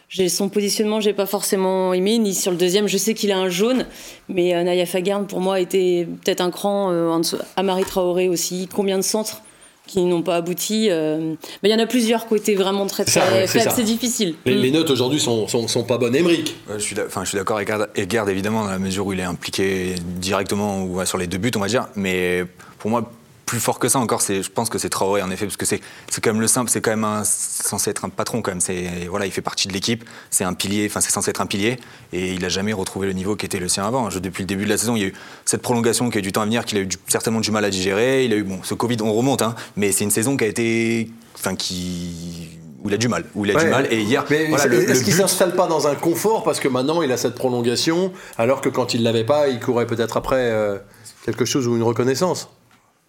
j'ai 0.10 0.30
son 0.30 0.50
positionnement, 0.50 1.00
j'ai 1.00 1.14
pas 1.14 1.28
forcément 1.28 1.94
aimé. 1.94 2.18
Ni 2.18 2.34
sur 2.34 2.50
le 2.50 2.58
deuxième, 2.58 2.88
je 2.88 2.98
sais 2.98 3.14
qu'il 3.14 3.32
a 3.32 3.38
un 3.38 3.50
jaune, 3.50 3.86
mais 4.30 4.56
euh, 4.56 4.64
Naïef 4.64 4.96
pour 5.28 5.42
moi 5.42 5.60
était 5.60 6.08
peut-être 6.24 6.42
un 6.42 6.50
cran 6.50 6.92
euh. 6.92 7.22
Amari 7.56 7.84
Traoré 7.84 8.28
aussi. 8.28 8.68
Combien 8.74 8.98
de 8.98 9.04
centres 9.04 9.44
qui 9.88 10.02
n'ont 10.04 10.22
pas 10.22 10.38
abouti 10.38 10.88
euh, 10.90 11.36
Mais 11.64 11.70
il 11.70 11.72
y 11.72 11.76
en 11.76 11.80
a 11.80 11.86
plusieurs 11.86 12.26
côté 12.28 12.56
vraiment 12.56 12.86
très 12.88 13.06
très 13.06 13.22
ouais, 13.22 13.48
c'est 13.48 13.84
difficile. 13.84 14.36
Les, 14.46 14.56
Mm. 14.56 14.62
les 14.62 14.72
notes 14.72 14.90
aujourd'hui 14.90 15.20
sont, 15.20 15.48
sont, 15.48 15.68
sont 15.68 15.84
pas 15.84 15.98
bonnes. 15.98 16.16
Émeric 16.16 16.56
Ouais, 16.70 16.76
je 16.78 16.84
suis 16.84 16.96
d'ac- 16.96 17.08
enfin, 17.08 17.24
je 17.24 17.30
suis 17.30 17.38
d'accord 17.38 17.58
avec 17.58 17.70
Gerd, 18.12 18.30
évidemment, 18.30 18.64
dans 18.64 18.72
la 18.72 18.80
mesure 18.80 19.06
où 19.06 19.14
il 19.14 19.20
est 19.20 19.24
impliqué 19.24 19.96
directement 20.02 20.84
ou 20.84 21.04
sur 21.06 21.18
les 21.18 21.28
deux 21.28 21.38
buts, 21.38 21.52
on 21.56 21.60
va 21.60 21.68
dire. 21.68 21.88
Mais 21.96 22.44
pour 22.80 22.90
moi, 22.90 23.12
plus 23.46 23.60
fort 23.60 23.78
que 23.80 23.88
ça 23.88 24.00
encore, 24.00 24.22
c'est, 24.22 24.42
je 24.42 24.50
pense 24.50 24.70
que 24.70 24.78
c'est 24.80 24.90
Traoré, 24.90 25.22
en 25.22 25.30
effet, 25.30 25.46
parce 25.46 25.58
que 25.58 25.66
c'est, 25.66 25.80
c'est 26.10 26.20
quand 26.24 26.32
même 26.32 26.42
le 26.42 26.48
simple, 26.48 26.70
c'est 26.72 26.82
quand 26.82 26.90
même 26.92 27.04
un- 27.04 27.24
censé 27.24 27.92
être 27.92 28.04
un 28.06 28.10
patron, 28.10 28.42
quand 28.42 28.52
même. 28.52 28.60
C'est, 28.62 29.06
voilà, 29.10 29.26
il 29.28 29.32
fait 29.32 29.42
partie 29.42 29.68
de 29.68 29.74
l'équipe, 29.74 30.04
c'est 30.32 30.44
un 30.44 30.54
pilier, 30.54 30.88
enfin, 30.90 31.00
c'est 31.02 31.12
censé 31.12 31.30
être 31.30 31.42
un 31.42 31.46
pilier, 31.46 31.78
et 32.12 32.34
il 32.34 32.44
a 32.44 32.50
jamais 32.50 32.74
retrouvé 32.74 33.06
le 33.08 33.14
niveau 33.14 33.36
qui 33.36 33.46
était 33.46 33.60
le 33.60 33.68
sien 33.70 33.86
avant. 33.86 34.10
Je- 34.10 34.20
depuis 34.20 34.42
le 34.42 34.48
début 34.48 34.66
de 34.66 34.70
la 34.70 34.78
saison, 34.78 34.96
il 34.96 35.02
y 35.02 35.06
a 35.06 35.08
eu 35.10 35.14
cette 35.46 35.62
prolongation 35.62 36.10
qui 36.10 36.18
a 36.18 36.20
eu 36.20 36.24
du 36.24 36.32
temps 36.32 36.42
à 36.42 36.46
venir, 36.46 36.66
qu'il 36.66 36.78
a 36.80 36.82
eu 36.82 36.88
du- 36.88 36.98
certainement 37.08 37.40
du 37.40 37.52
mal 37.52 37.64
à 37.66 37.70
digérer. 37.70 38.26
Il 38.26 38.34
a 38.34 38.36
eu, 38.38 38.44
bon, 38.44 38.60
ce 38.64 38.74
Covid, 38.74 38.98
on 39.02 39.14
remonte, 39.14 39.42
hein, 39.44 39.54
mais 39.76 39.92
c'est 39.92 40.04
une 40.06 40.12
saison 40.12 40.38
qui 40.38 40.44
a 40.44 40.48
été, 40.48 41.12
enfin, 41.36 41.56
qui, 41.56 42.50
où 42.84 42.90
il 42.90 42.96
a 42.96 42.98
du 42.98 43.08
mal, 43.08 43.26
où 43.36 43.46
il 43.46 43.52
a 43.52 43.54
du 43.64 43.70
mal. 43.70 43.88
Et 43.92 44.02
hier, 44.02 44.26
Mais 44.30 44.48
voilà, 44.48 44.66
est-ce 44.76 45.04
qu'il 45.04 45.14
s'installe 45.14 45.56
pas 45.56 45.68
dans 45.68 45.88
un 45.88 45.96
confort 45.96 46.44
parce 46.44 46.60
que 46.60 46.68
maintenant 46.68 47.02
il 47.04 47.12
a 47.12 47.18
cette 47.18 47.36
prolongation, 47.36 48.12
alors 48.38 48.62
que 48.62 48.70
quand 48.70 48.94
il 48.94 49.04
l'avait 49.04 49.24
pas, 49.24 49.48
il 49.50 49.60
courait 49.60 49.86
peut-être 49.88 50.18
après 50.18 50.50
euh, 50.52 50.78
quelque 51.26 51.46
chose 51.46 51.68
ou 51.68 51.76
une 51.76 51.84
reconnaissance? 51.84 52.50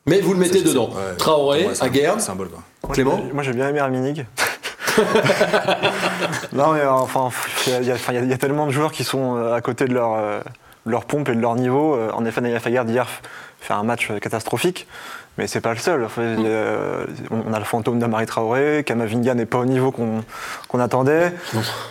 Mais 0.06 0.20
vous 0.20 0.32
le 0.32 0.38
mettez 0.38 0.62
dedans. 0.62 0.88
ouais. 0.90 1.16
Traoré, 1.18 1.68
Aguerd, 1.80 2.20
symbole, 2.20 2.48
quoi. 2.48 2.62
Moi, 2.84 2.94
Clément 2.94 3.20
j'ai- 3.26 3.32
Moi 3.32 3.42
j'ai 3.42 3.52
bien 3.52 3.68
aimé 3.68 3.80
Arminig. 3.80 4.26
non 6.52 6.72
mais 6.72 6.84
enfin, 6.86 7.28
il 7.66 7.72
y, 7.86 7.90
a- 7.90 7.96
y 8.22 8.32
y 8.32 8.38
tellement 8.38 8.66
de 8.66 8.70
joueurs 8.72 8.92
qui 8.92 9.04
sont 9.04 9.36
euh, 9.36 9.54
à 9.54 9.60
côté 9.60 9.84
de 9.86 9.92
leur, 9.92 10.14
euh, 10.14 10.40
leur 10.86 11.04
pompe 11.04 11.28
et 11.28 11.34
de 11.34 11.40
leur 11.40 11.54
niveau. 11.56 11.94
Euh, 11.96 12.10
En 12.12 12.24
effet, 12.24 12.40
Naïa 12.40 12.60
Fagard 12.60 12.86
hier 12.88 13.04
f- 13.04 13.24
fait 13.60 13.74
un 13.74 13.82
match 13.82 14.10
catastrophique. 14.22 14.86
Mais 15.38 15.46
c'est 15.46 15.60
pas 15.60 15.72
le 15.74 15.78
seul. 15.78 16.02
Enfin, 16.04 16.22
euh, 16.22 17.04
on 17.30 17.52
a 17.52 17.58
le 17.58 17.64
fantôme 17.66 17.98
d'Amari 17.98 18.24
Traoré, 18.24 18.82
Kamavinga 18.86 19.34
n'est 19.34 19.44
pas 19.44 19.58
au 19.58 19.64
niveau 19.66 19.90
qu'on 19.92 20.24
qu'on 20.68 20.80
attendait. 20.80 21.32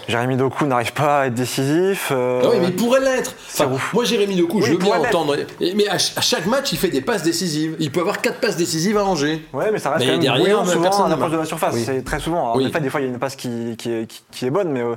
Jérémy 0.08 0.36
Doku 0.36 0.66
n'arrive 0.66 0.94
pas 0.94 1.22
à 1.22 1.26
être 1.28 1.36
décisif. 1.36 2.10
euh, 2.12 2.42
Ah 2.44 2.48
oui, 2.52 2.58
mais 2.60 2.68
il 2.70 2.76
pourrait 2.76 3.02
l'être. 3.02 3.36
Enfin, 3.54 3.70
moi, 3.94 4.04
Jérémy 4.04 4.36
Doku, 4.36 4.58
Oui, 4.58 4.64
je 4.66 4.72
veux 4.72 4.78
bien 4.78 4.98
entendre. 4.98 5.36
Mais 5.60 5.88
à, 5.88 6.00
ch- 6.00 6.14
à 6.18 6.22
chaque 6.22 6.48
match, 6.48 6.72
il 6.72 6.78
fait 6.80 6.90
des 6.90 7.02
passes 7.02 7.22
décisives. 7.24 7.76
Il 7.80 7.92
peut 7.92 8.00
avoir 8.00 8.20
quatre 8.22 8.40
passes 8.40 8.58
décisives 8.58 8.98
à 8.98 9.06
Angers. 9.06 9.46
Ouais, 9.54 9.70
mais 9.72 9.78
ça 9.80 9.92
reste 9.92 10.00
Mais 10.02 10.06
quand 10.08 10.12
même 10.14 10.22
derrière, 10.22 10.66
souvent 10.66 11.06
à 11.06 11.10
l'approche 11.10 11.32
de 11.32 11.38
la 11.38 11.46
surface. 11.46 11.74
Oui. 11.76 11.84
C'est 11.86 12.04
très 12.04 12.20
souvent. 12.20 12.40
Alors, 12.46 12.56
Oui. 12.58 12.66
En 12.66 12.70
effet, 12.70 12.80
des 12.82 12.90
fois, 12.90 13.00
il 13.02 13.04
y 13.04 13.08
a 13.08 13.12
une 13.12 13.20
passe 13.20 13.36
qui, 13.36 13.76
qui 13.78 13.92
est, 13.92 14.08
qui- 14.08 14.24
qui 14.32 14.46
est 14.48 14.50
bonne, 14.50 14.70
mais 14.72 14.82
euh, 14.82 14.96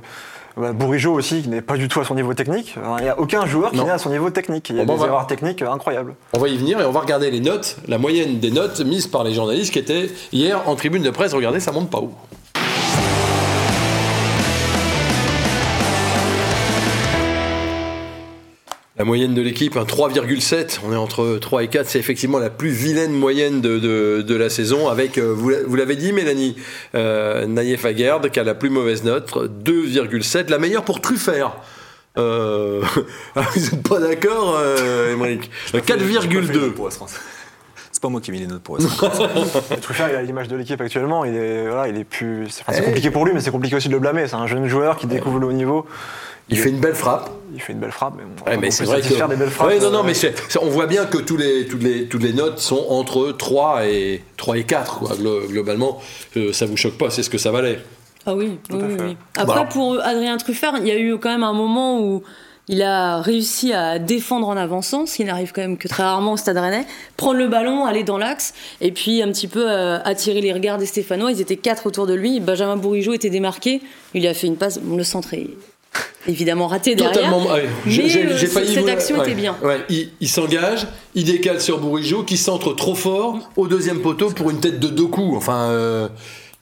bah, 0.59 0.73
Bourigeau 0.73 1.13
aussi, 1.13 1.41
qui 1.41 1.49
n'est 1.49 1.61
pas 1.61 1.77
du 1.77 1.87
tout 1.87 1.99
à 1.99 2.03
son 2.05 2.15
niveau 2.15 2.33
technique. 2.33 2.75
Il 2.99 3.03
n'y 3.03 3.09
a 3.09 3.19
aucun 3.19 3.45
joueur 3.45 3.71
qui 3.71 3.81
n'est 3.81 3.89
à 3.89 3.97
son 3.97 4.09
niveau 4.09 4.29
technique. 4.29 4.69
Il 4.69 4.75
y 4.75 4.79
a 4.81 4.85
des 4.85 4.95
va- 4.95 5.05
erreurs 5.07 5.27
techniques 5.27 5.61
incroyables. 5.61 6.15
On 6.33 6.39
va 6.39 6.47
y 6.47 6.57
venir 6.57 6.79
et 6.79 6.85
on 6.85 6.91
va 6.91 6.99
regarder 6.99 7.31
les 7.31 7.39
notes, 7.39 7.77
la 7.87 7.97
moyenne 7.97 8.39
des 8.39 8.51
notes 8.51 8.79
mises 8.81 9.07
par 9.07 9.23
les 9.23 9.33
journalistes 9.33 9.73
qui 9.73 9.79
étaient 9.79 10.09
hier 10.31 10.61
en 10.67 10.75
tribune 10.75 11.03
de 11.03 11.09
presse. 11.09 11.33
Regardez, 11.33 11.59
ça 11.59 11.71
monte 11.71 11.89
pas 11.89 11.99
haut. 11.99 12.13
La 18.99 19.05
moyenne 19.05 19.33
de 19.33 19.41
l'équipe, 19.41 19.77
un 19.77 19.85
3,7. 19.85 20.79
On 20.85 20.91
est 20.91 20.95
entre 20.97 21.37
3 21.39 21.63
et 21.63 21.67
4. 21.69 21.87
C'est 21.87 21.99
effectivement 21.99 22.37
la 22.37 22.49
plus 22.49 22.67
vilaine 22.69 23.13
moyenne 23.13 23.61
de, 23.61 23.79
de- 23.79 24.21
de 24.21 24.35
la 24.35 24.49
saison. 24.49 24.89
Avec, 24.89 25.17
euh, 25.17 25.33
vous 25.33 25.53
vous 25.65 25.75
l'avez 25.77 25.95
dit, 25.95 26.11
Mélanie, 26.11 26.57
euh, 26.95 27.45
Naïef 27.45 27.85
Aguerd, 27.85 28.29
qui 28.29 28.41
a 28.41 28.43
la 28.43 28.55
plus 28.55 28.69
mauvaise 28.69 29.05
note, 29.05 29.31
2,7. 29.63 30.49
La 30.49 30.57
meilleure 30.57 30.83
pour 30.83 30.99
Truffert. 30.99 31.53
Euh, 32.17 32.81
ah, 33.37 33.43
vous 33.55 33.61
n'êtes 33.61 33.87
pas 33.87 34.01
d'accord, 34.01 34.57
euh, 34.59 35.13
Émeric? 35.13 35.49
J'ai 35.71 35.79
pas 35.79 35.93
fait 35.93 35.97
les 36.05 36.13
4,2. 36.17 36.51
notes 36.59 36.75
pour 36.75 36.83
West 36.85 36.97
France. 36.97 37.13
C'est 37.99 38.03
pas 38.03 38.07
moi 38.09 38.21
qui 38.21 38.31
ai 38.31 38.33
mis 38.33 38.39
les 38.39 38.47
notes 38.47 38.61
pour. 38.61 38.77
Mais 38.79 39.77
Truffert, 39.81 40.07
il 40.09 40.15
a 40.15 40.21
l'image 40.21 40.47
de 40.47 40.55
l'équipe 40.55 40.79
actuellement. 40.79 41.25
Il 41.25 41.35
est, 41.35 41.67
voilà, 41.67 41.89
il 41.89 41.97
est 41.97 42.05
plus. 42.05 42.47
C'est 42.49 42.61
enfin, 42.61 42.71
c'est 42.71 42.79
Eh. 42.81 42.85
compliqué 42.85 43.11
pour 43.11 43.25
lui, 43.25 43.33
mais 43.33 43.41
c'est 43.41 43.51
compliqué 43.51 43.75
aussi 43.75 43.89
de 43.89 43.93
le 43.93 43.99
blâmer. 43.99 44.25
C'est 44.25 44.37
un 44.37 44.47
jeune 44.47 44.67
joueur 44.69 44.95
qui 44.95 45.05
découvre 45.05 45.37
le 45.37 45.47
haut 45.47 45.51
niveau. 45.51 45.85
Il 46.47 46.57
fait 46.57 46.69
une 46.69 46.79
belle 46.79 46.95
frappe. 46.95 47.29
Il 47.53 47.59
fait 47.61 47.73
une 47.73 47.79
belle 47.79 47.91
frappe. 47.91 48.13
Mais, 48.47 48.55
Ouais, 48.55 48.71
c'est 48.71 48.85
vrai 48.85 48.97
que. 48.99 49.03
satisfaire 49.03 49.27
des 49.27 49.35
belles 49.35 49.49
frappes. 49.49 49.67
Ouais, 49.67 49.79
non, 49.79 49.91
non, 49.91 49.99
euh, 49.99 50.03
mais 50.05 50.13
c'est- 50.13 50.33
c'est- 50.47 50.59
on 50.59 50.69
voit 50.69 50.87
bien 50.87 51.07
que 51.07 51.17
tous 51.17 51.35
les, 51.35 51.67
toutes, 51.67 51.83
les, 51.83 52.05
toutes 52.05 52.23
les 52.23 52.31
notes 52.31 52.59
sont 52.59 52.85
entre 52.87 53.33
3 53.33 53.85
et, 53.85 54.23
3 54.37 54.57
et 54.57 54.63
4, 54.63 54.99
quoi, 54.99 55.17
glo- 55.17 55.45
globalement. 55.49 55.99
Euh, 56.37 56.53
ça 56.53 56.65
vous 56.67 56.77
choque 56.77 56.97
pas, 56.97 57.09
c'est 57.09 57.21
ce 57.21 57.29
que 57.29 57.37
ça 57.37 57.51
valait. 57.51 57.81
Ah 58.25 58.33
oui, 58.33 58.59
oui, 58.71 58.79
oui. 58.97 59.17
Après, 59.35 59.45
Voilà. 59.45 59.65
pour 59.65 59.99
Adrien 60.01 60.37
Truffert, 60.37 60.71
il 60.79 60.87
y 60.87 60.91
a 60.91 60.97
eu 60.97 61.17
quand 61.19 61.29
même 61.29 61.43
un 61.43 61.51
moment 61.53 61.99
où 62.01 62.23
il 62.71 62.81
a 62.83 63.19
réussi 63.19 63.73
à 63.73 63.99
défendre 63.99 64.47
en 64.47 64.55
avançant, 64.55 65.05
ce 65.05 65.15
qui 65.17 65.25
n'arrive 65.25 65.51
quand 65.51 65.61
même 65.61 65.77
que 65.77 65.87
très 65.87 66.03
rarement 66.03 66.33
au 66.33 66.37
Stade 66.37 66.57
Rennais, 66.57 66.85
prendre 67.17 67.37
le 67.39 67.47
ballon, 67.47 67.83
aller 67.85 68.03
dans 68.03 68.17
l'axe, 68.19 68.53
et 68.79 68.91
puis 68.91 69.21
un 69.21 69.27
petit 69.31 69.47
peu 69.47 69.65
euh, 69.69 69.97
attirer 70.05 70.39
les 70.39 70.53
regards 70.53 70.77
des 70.77 70.85
Stéphanois. 70.85 71.31
Ils 71.31 71.41
étaient 71.41 71.57
quatre 71.57 71.87
autour 71.87 72.05
de 72.07 72.13
lui. 72.13 72.39
Benjamin 72.39 72.77
Bourigeau 72.77 73.13
était 73.13 73.29
démarqué. 73.31 73.81
Il 74.13 74.21
lui 74.21 74.27
a 74.27 74.33
fait 74.33 74.47
une 74.47 74.55
passe. 74.55 74.79
Le 74.87 75.03
centre 75.03 75.33
est 75.33 75.47
évidemment 76.27 76.67
raté 76.67 76.93
derrière. 76.93 77.13
Totalement. 77.13 77.43
ouais, 77.47 77.67
j'ai- 77.87 78.23
euh, 78.25 78.37
cette 78.37 78.87
action 78.87 79.17
ouais, 79.17 79.23
était 79.25 79.35
bien. 79.35 79.57
ouais, 79.63 79.79
il 79.89 80.11
il 80.21 80.29
s'engage, 80.29 80.85
il 81.15 81.23
décale 81.25 81.59
sur 81.59 81.79
Bourigeau, 81.79 82.21
qui 82.23 82.37
centre 82.37 82.73
trop 82.73 82.93
fort 82.93 83.39
au 83.57 83.67
deuxième 83.67 83.99
poteau 84.01 84.29
pour 84.29 84.51
une 84.51 84.59
tête 84.59 84.79
de 84.79 84.87
deux 84.89 85.07
coups. 85.07 85.35
Enfin. 85.35 85.69
euh, 85.71 86.07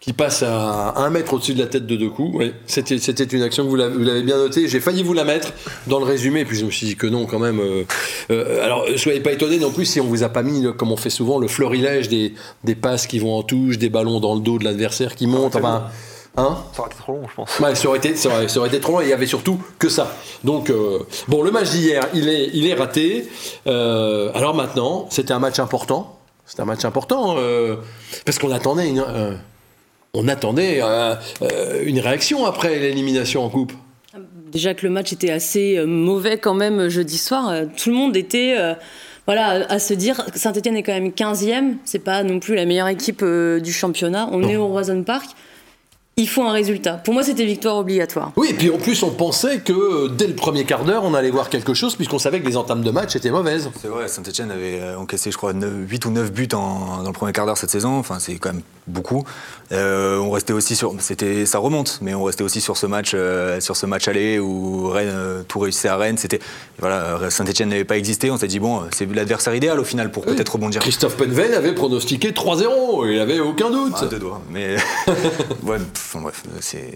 qui 0.07 0.13
passe 0.13 0.41
à 0.41 0.93
un 0.95 1.09
mètre 1.09 1.33
au-dessus 1.33 1.53
de 1.53 1.59
la 1.59 1.65
tête 1.65 1.85
de 1.85 1.97
deux 1.97 2.09
coups. 2.09 2.33
Ouais, 2.37 2.53
c'était, 2.65 2.97
c'était 2.97 3.25
une 3.25 3.41
action 3.41 3.65
que 3.65 3.69
vous 3.69 3.75
l'avez, 3.75 4.23
bien 4.23 4.37
notée. 4.37 4.69
J'ai 4.69 4.79
failli 4.79 5.03
vous 5.03 5.11
la 5.11 5.25
mettre 5.25 5.51
dans 5.87 5.99
le 5.99 6.05
résumé, 6.05 6.45
puis 6.45 6.55
je 6.57 6.63
me 6.63 6.71
suis 6.71 6.87
dit 6.87 6.95
que 6.95 7.07
non, 7.07 7.25
quand 7.25 7.39
même. 7.39 7.59
euh, 7.59 7.83
euh, 8.31 8.63
alors, 8.63 8.85
soyez 8.95 9.19
pas 9.19 9.33
étonnés 9.33 9.59
non 9.59 9.69
plus 9.69 9.83
si 9.83 9.99
on 9.99 10.05
vous 10.05 10.23
a 10.23 10.29
pas 10.29 10.43
mis, 10.43 10.65
comme 10.77 10.93
on 10.93 10.95
fait 10.95 11.09
souvent, 11.09 11.39
le 11.39 11.49
florilège 11.49 12.07
des, 12.07 12.33
des 12.63 12.75
passes 12.75 13.05
qui 13.05 13.19
vont 13.19 13.35
en 13.35 13.43
touche, 13.43 13.79
des 13.79 13.89
ballons 13.89 14.21
dans 14.21 14.33
le 14.35 14.39
dos 14.39 14.57
de 14.57 14.63
l'adversaire 14.63 15.13
qui 15.13 15.27
montent. 15.27 15.57
Enfin, 15.57 15.87
hein? 16.37 16.57
Ça 16.71 16.83
aurait 16.83 16.89
été 16.89 16.99
trop 16.99 17.11
long, 17.11 17.23
je 17.29 17.35
pense. 17.35 17.59
Ouais, 17.59 17.75
ça 17.75 17.89
aurait 17.89 17.97
été, 17.97 18.15
ça 18.15 18.29
aurait, 18.29 18.47
ça 18.47 18.59
aurait 18.59 18.69
été 18.69 18.79
trop 18.79 18.93
long 18.93 19.01
et 19.01 19.07
il 19.07 19.09
y 19.09 19.13
avait 19.13 19.27
surtout 19.27 19.59
que 19.77 19.89
ça. 19.89 20.15
Donc, 20.45 20.69
euh, 20.69 20.99
bon, 21.27 21.43
le 21.43 21.51
match 21.51 21.71
d'hier, 21.71 22.07
il 22.13 22.29
est, 22.29 22.49
il 22.53 22.65
est 22.65 22.75
raté. 22.75 23.27
Euh, 23.67 24.31
alors 24.35 24.55
maintenant, 24.55 25.07
c'était 25.09 25.33
un 25.33 25.39
match 25.39 25.59
important. 25.59 26.17
C'était 26.45 26.61
un 26.61 26.65
match 26.65 26.85
important 26.85 27.35
euh, 27.39 27.75
parce 28.23 28.39
qu'on 28.39 28.51
attendait 28.53 28.87
une, 28.87 29.03
on 30.17 30.27
attendait 30.27 30.79
euh, 30.81 31.15
euh, 31.43 31.83
une 31.85 31.99
réaction 31.99 32.45
après 32.45 32.79
l'élimination 32.79 33.43
en 33.45 33.49
coupe. 33.49 33.73
Déjà 34.51 34.73
que 34.73 34.85
le 34.85 34.91
match 34.91 35.11
était 35.13 35.29
assez 35.31 35.77
euh, 35.77 35.85
mauvais 35.85 36.37
quand 36.37 36.53
même 36.53 36.89
jeudi 36.89 37.17
soir, 37.17 37.53
tout 37.75 37.89
le 37.89 37.95
monde 37.95 38.15
était 38.17 38.55
euh, 38.57 38.73
voilà, 39.25 39.65
à 39.69 39.77
se 39.79 39.93
dire 39.93 40.23
Saint-Etienne 40.35 40.77
est 40.77 40.83
quand 40.83 40.93
même 40.93 41.09
15e, 41.09 41.75
c'est 41.85 41.99
pas 41.99 42.23
non 42.23 42.39
plus 42.39 42.55
la 42.55 42.65
meilleure 42.65 42.87
équipe 42.87 43.21
euh, 43.23 43.59
du 43.59 43.73
championnat, 43.73 44.29
on 44.31 44.41
est 44.47 44.55
au 44.55 44.67
Roison 44.67 45.03
Park, 45.03 45.27
il 46.19 46.27
faut 46.27 46.41
un 46.43 46.51
résultat. 46.51 46.93
Pour 46.93 47.13
moi, 47.13 47.21
c'était 47.21 47.45
victoire 47.45 47.77
obligatoire. 47.77 48.31
Oui, 48.37 48.47
et 48.49 48.53
puis 48.55 48.71
en 48.71 48.77
plus, 48.79 49.03
on 49.03 49.11
pensait 49.11 49.59
que 49.59 50.07
dès 50.07 50.25
le 50.25 50.33
premier 50.33 50.63
quart 50.63 50.83
d'heure, 50.83 51.03
on 51.03 51.13
allait 51.13 51.29
voir 51.29 51.49
quelque 51.49 51.75
chose 51.75 51.95
puisqu'on 51.95 52.17
savait 52.17 52.39
que 52.39 52.47
les 52.47 52.57
entames 52.57 52.81
de 52.83 52.89
match 52.89 53.15
étaient 53.15 53.29
mauvaises. 53.29 53.69
C'est 53.79 53.87
vrai, 53.89 54.07
Saint-Etienne 54.07 54.49
avait 54.49 54.95
encaissé, 54.95 55.29
je 55.29 55.37
crois, 55.37 55.53
8 55.53 56.05
ou 56.05 56.09
9 56.11 56.31
buts 56.31 56.47
en- 56.53 57.03
dans 57.03 57.07
le 57.09 57.13
premier 57.13 57.33
quart 57.33 57.45
d'heure 57.45 57.57
cette 57.57 57.69
saison. 57.69 57.99
Enfin, 57.99 58.17
c'est 58.17 58.33
quand 58.39 58.51
même 58.53 58.63
beaucoup. 58.87 59.23
Euh, 59.71 60.17
on 60.17 60.31
restait 60.31 60.53
aussi 60.53 60.75
sur. 60.75 60.93
C'était, 60.99 61.45
ça 61.45 61.59
remonte, 61.59 61.99
mais 62.01 62.13
on 62.13 62.23
restait 62.23 62.43
aussi 62.43 62.61
sur 62.61 62.77
ce 62.77 62.85
match, 62.85 63.11
euh, 63.13 63.59
sur 63.59 63.75
ce 63.75 63.85
match 63.85 64.07
aller 64.07 64.39
où 64.39 64.87
Rennes, 64.87 65.11
euh, 65.11 65.43
tout 65.47 65.59
réussissait 65.59 65.89
à 65.89 65.97
Rennes. 65.97 66.17
C'était, 66.17 66.39
voilà, 66.79 67.29
Saint-Etienne 67.29 67.69
n'avait 67.69 67.83
pas 67.83 67.97
existé. 67.97 68.31
On 68.31 68.37
s'est 68.37 68.47
dit, 68.47 68.59
bon, 68.59 68.83
c'est 68.91 69.11
l'adversaire 69.13 69.53
idéal 69.53 69.79
au 69.79 69.83
final 69.83 70.11
pour 70.11 70.25
peut-être 70.25 70.53
rebondir. 70.53 70.81
Christophe 70.81 71.17
Penven 71.17 71.53
avait 71.53 71.73
pronostiqué 71.73 72.31
3-0, 72.31 73.11
il 73.11 73.19
avait 73.19 73.39
aucun 73.39 73.69
doute. 73.69 73.93
Ah, 73.97 74.05
deux 74.05 74.19
doigts. 74.19 74.41
Mais. 74.49 74.75
ouais, 75.63 75.77
pff, 75.77 76.15
enfin, 76.15 76.21
bref, 76.21 76.43
c'est. 76.61 76.93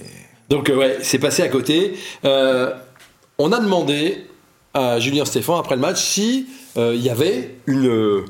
Donc 0.50 0.70
euh, 0.70 0.76
ouais, 0.76 0.98
c'est 1.02 1.20
passé 1.20 1.44
à 1.44 1.50
côté. 1.50 1.96
On 2.24 3.52
a 3.52 3.60
demandé 3.60 4.28
à 4.74 5.00
Julien 5.00 5.26
Stéphan 5.26 5.58
après 5.58 5.76
le 5.76 5.82
match 5.82 6.02
si 6.02 6.48
il 6.78 7.02
y 7.02 7.10
avait 7.10 7.56
une. 7.66 8.24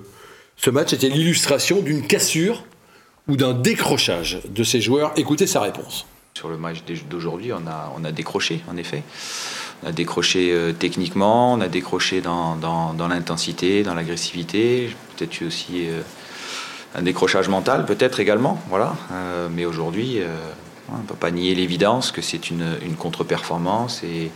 ce 0.58 0.70
match 0.70 0.94
était 0.94 1.10
l'illustration 1.10 1.82
d'une 1.82 2.08
cassure 2.08 2.64
ou 3.28 3.36
d'un 3.36 3.54
décrochage 3.54 4.40
de 4.48 4.64
ces 4.64 4.82
joueurs. 4.82 5.12
Écoutez 5.16 5.48
sa 5.48 5.62
réponse. 5.62 6.06
Sur 6.34 6.50
le 6.50 6.58
match 6.58 6.84
d'aujourd'hui, 7.10 7.52
on 7.54 7.68
a, 7.68 7.94
on 7.98 8.04
a 8.04 8.12
décroché, 8.12 8.62
en 8.72 8.78
effet. 8.78 9.04
On 9.84 9.90
a 9.90 9.92
décroché 9.92 10.52
euh, 10.52 10.72
techniquement, 10.72 11.54
on 11.54 11.62
a 11.62 11.68
décroché 11.68 12.22
dans, 12.22 12.56
dans, 12.56 13.08
l'intensité, 13.08 13.84
dans 13.84 13.94
l'agressivité. 13.94 14.96
Peut-être 15.18 15.42
eu 15.42 15.48
aussi 15.48 15.90
euh, 15.90 16.02
un 16.96 17.02
décrochage 17.02 17.50
mental, 17.50 17.86
peut-être 17.86 18.20
également. 18.20 18.62
Voilà. 18.70 18.96
Euh, 19.12 19.50
mais 19.52 19.66
aujourd'hui, 19.66 20.20
on 20.90 20.98
ne 20.98 21.04
peut 21.04 21.16
pas 21.16 21.32
nier 21.32 21.54
l'évidence 21.54 22.12
que 22.12 22.22
c'est 22.22 22.50
une, 22.50 22.78
une 22.84 22.96
contre-performance 22.96 24.04
et, 24.04 24.32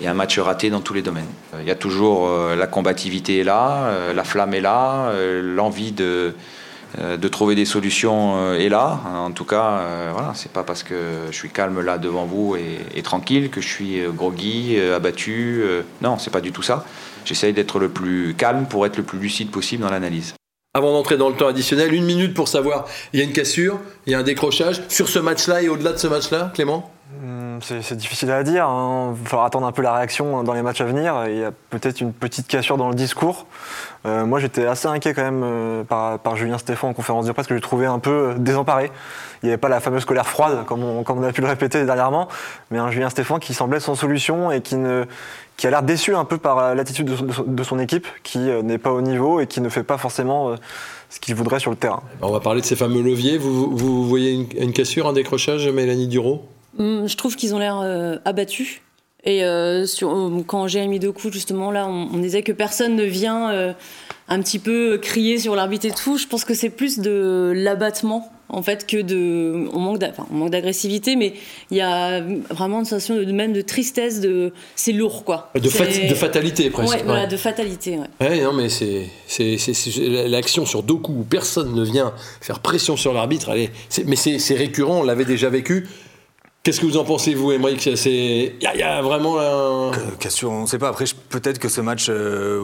et 0.00 0.08
un 0.08 0.14
match 0.14 0.38
raté 0.38 0.70
dans 0.70 0.80
tous 0.80 0.94
les 0.94 1.02
domaines. 1.02 1.30
Il 1.58 1.66
y 1.66 1.70
a 1.70 1.76
toujours 1.76 2.28
la 2.28 2.66
combativité 2.66 3.42
là, 3.42 4.12
la 4.12 4.24
flamme 4.24 4.54
est 4.54 4.60
là, 4.60 5.12
l'envie 5.42 5.92
de 5.92 6.34
de 6.96 7.28
trouver 7.28 7.54
des 7.54 7.66
solutions 7.66 8.36
euh, 8.38 8.58
est 8.58 8.68
là. 8.70 9.00
En 9.04 9.30
tout 9.30 9.44
cas, 9.44 9.78
euh, 9.80 10.10
voilà, 10.12 10.32
c'est 10.34 10.50
pas 10.50 10.62
parce 10.62 10.82
que 10.82 10.94
je 11.30 11.36
suis 11.36 11.50
calme 11.50 11.80
là 11.82 11.98
devant 11.98 12.24
vous 12.24 12.56
et, 12.56 12.78
et 12.94 13.02
tranquille 13.02 13.50
que 13.50 13.60
je 13.60 13.68
suis 13.68 14.00
euh, 14.00 14.10
groggy, 14.10 14.76
euh, 14.78 14.96
abattu. 14.96 15.60
euh, 15.62 15.82
non, 16.00 16.18
c'est 16.18 16.30
pas 16.30 16.40
du 16.40 16.50
tout 16.50 16.62
ça. 16.62 16.84
J'essaye 17.24 17.52
d'être 17.52 17.78
le 17.78 17.90
plus 17.90 18.34
calme 18.34 18.66
pour 18.66 18.86
être 18.86 18.96
le 18.96 19.02
plus 19.02 19.18
lucide 19.18 19.50
possible 19.50 19.82
dans 19.82 19.90
l'analyse. 19.90 20.34
Avant 20.74 20.92
d'entrer 20.92 21.16
dans 21.16 21.28
le 21.28 21.34
temps 21.34 21.48
additionnel, 21.48 21.92
une 21.92 22.04
minute 22.04 22.34
pour 22.34 22.48
savoir, 22.48 22.86
il 23.12 23.20
y 23.20 23.22
a 23.22 23.24
une 23.26 23.32
cassure, 23.32 23.78
il 24.06 24.12
y 24.12 24.14
a 24.14 24.18
un 24.18 24.22
décrochage 24.22 24.82
sur 24.88 25.08
ce 25.08 25.18
match-là 25.18 25.62
et 25.62 25.68
au-delà 25.68 25.92
de 25.92 25.98
ce 25.98 26.06
match-là, 26.06 26.52
Clément? 26.54 26.90
Hum, 27.22 27.37
C'est 27.62 27.96
difficile 27.96 28.30
à 28.30 28.42
dire. 28.42 28.66
hein. 28.66 29.14
Il 29.16 29.22
va 29.22 29.28
falloir 29.28 29.46
attendre 29.46 29.66
un 29.66 29.72
peu 29.72 29.82
la 29.82 29.94
réaction 29.94 30.42
dans 30.42 30.52
les 30.52 30.62
matchs 30.62 30.80
à 30.80 30.84
venir. 30.84 31.24
Il 31.26 31.36
y 31.38 31.44
a 31.44 31.52
peut-être 31.70 32.00
une 32.00 32.12
petite 32.12 32.46
cassure 32.46 32.76
dans 32.76 32.88
le 32.88 32.94
discours. 32.94 33.46
Euh, 34.06 34.24
moi, 34.24 34.38
j'étais 34.38 34.66
assez 34.66 34.86
inquiet 34.86 35.12
quand 35.14 35.22
même 35.22 35.42
euh, 35.44 35.84
par, 35.84 36.36
Julien 36.36 36.58
Stéphan 36.58 36.88
en 36.88 36.94
conférence 36.94 37.26
de 37.26 37.32
presse, 37.32 37.46
que 37.46 37.56
je 37.56 37.60
trouvais 37.60 37.86
un 37.86 37.98
peu 37.98 38.10
euh, 38.10 38.34
désemparé. 38.38 38.90
Il 39.42 39.46
n'y 39.46 39.50
avait 39.50 39.58
pas 39.58 39.68
la 39.68 39.80
fameuse 39.80 40.04
colère 40.04 40.26
froide, 40.26 40.64
comme 40.66 40.82
on, 40.82 41.22
a 41.22 41.32
pu 41.32 41.40
le 41.40 41.46
répéter 41.46 41.84
dernièrement, 41.84 42.28
mais 42.70 42.78
un 42.78 42.90
Julien 42.90 43.10
Stéphan 43.10 43.38
qui 43.38 43.54
semblait 43.54 43.80
sans 43.80 43.94
solution 43.94 44.50
et 44.50 44.60
qui, 44.60 44.74
a 44.74 45.70
l'air 45.70 45.82
déçu 45.82 46.14
un 46.14 46.24
peu 46.24 46.38
par 46.38 46.74
l'attitude 46.74 47.06
de, 47.46 47.62
son- 47.62 47.78
équipe, 47.78 48.06
qui 48.22 48.38
n'est 48.38 48.78
pas 48.78 48.92
au 48.92 49.00
niveau 49.00 49.40
et 49.40 49.46
qui 49.46 49.60
ne 49.60 49.68
fait 49.68 49.84
pas 49.84 49.96
forcément 49.96 50.56
ce 51.08 51.20
qu'il 51.20 51.36
voudrait 51.36 51.60
sur 51.60 51.70
le 51.70 51.76
terrain. 51.76 52.02
On 52.20 52.32
va 52.32 52.40
parler 52.40 52.60
de 52.60 52.66
ces 52.66 52.74
fameux 52.74 53.02
leviers. 53.02 53.38
Vous, 53.38 54.08
voyez 54.08 54.32
une, 54.32 54.46
une 54.58 54.72
cassure, 54.72 55.06
un 55.06 55.12
décrochage, 55.12 55.68
Mélanie 55.68 56.08
Duro? 56.08 56.44
Je 56.78 57.16
trouve 57.16 57.36
qu'ils 57.36 57.54
ont 57.54 57.58
l'air 57.58 57.80
euh, 57.82 58.16
abattus. 58.24 58.80
Et 59.24 59.44
euh, 59.44 59.84
sur, 59.84 60.10
euh, 60.16 60.42
quand 60.46 60.68
Jérémy 60.68 61.00
Doku, 61.00 61.30
justement, 61.32 61.70
là, 61.72 61.86
on, 61.88 62.08
on 62.14 62.18
disait 62.18 62.42
que 62.42 62.52
personne 62.52 62.94
ne 62.94 63.02
vient 63.02 63.50
euh, 63.50 63.72
un 64.28 64.40
petit 64.40 64.60
peu 64.60 64.96
crier 64.98 65.38
sur 65.38 65.56
l'arbitre 65.56 65.86
et 65.86 65.90
tout, 65.90 66.16
je 66.18 66.26
pense 66.26 66.44
que 66.44 66.54
c'est 66.54 66.70
plus 66.70 66.98
de 67.00 67.52
l'abattement 67.54 68.30
en 68.50 68.62
fait 68.62 68.86
que 68.86 68.96
de 69.02 69.68
on 69.74 69.78
manque 69.78 70.02
enfin, 70.02 70.26
d'agressivité 70.48 71.16
mais 71.16 71.34
il 71.70 71.76
y 71.76 71.82
a 71.82 72.22
vraiment 72.48 72.78
une 72.78 72.86
sensation 72.86 73.16
de 73.16 73.30
même 73.30 73.52
de 73.52 73.60
tristesse 73.60 74.20
de 74.20 74.54
c'est 74.74 74.92
lourd 74.92 75.24
quoi 75.24 75.50
De, 75.54 75.68
C'est- 75.68 75.84
fat- 75.84 76.08
de 76.08 76.14
fatalité 76.14 76.70
presque. 76.70 76.94
ouais, 76.94 77.02
voilà 77.04 77.26
de 77.26 77.36
fatalité 77.36 77.98
ouais. 77.98 78.26
Ouais, 78.26 78.40
non, 78.42 78.54
mais 78.54 78.70
c'est 78.70 79.10
l'action 80.28 80.64
sur 80.64 80.82
Doku 80.82 81.12
où 81.12 81.24
personne 81.24 81.74
ne 81.74 81.82
vient 81.84 82.14
faire 82.40 82.60
pression 82.60 82.96
sur 82.96 83.12
l'arbitre. 83.12 83.54
Mais 84.06 84.16
c'est 84.16 84.54
récurrent, 84.54 85.00
on 85.00 85.02
l'avait 85.02 85.24
déjà 85.26 85.50
vécu. 85.50 85.86
Qu'est-ce 86.68 86.82
que 86.82 86.86
vous 86.86 86.98
en 86.98 87.04
pensez, 87.04 87.32
vous, 87.32 87.50
Emmerich 87.50 87.86
Il 87.86 88.52
y, 88.60 88.78
y 88.78 88.82
a 88.82 89.00
vraiment 89.00 89.38
un. 89.40 89.90
Cassure, 90.20 90.50
on 90.50 90.62
ne 90.64 90.66
sait 90.66 90.78
pas. 90.78 90.88
Après, 90.88 91.06
peut-être 91.30 91.58
que 91.58 91.70
ce 91.70 91.80
match, 91.80 92.08
euh, 92.10 92.60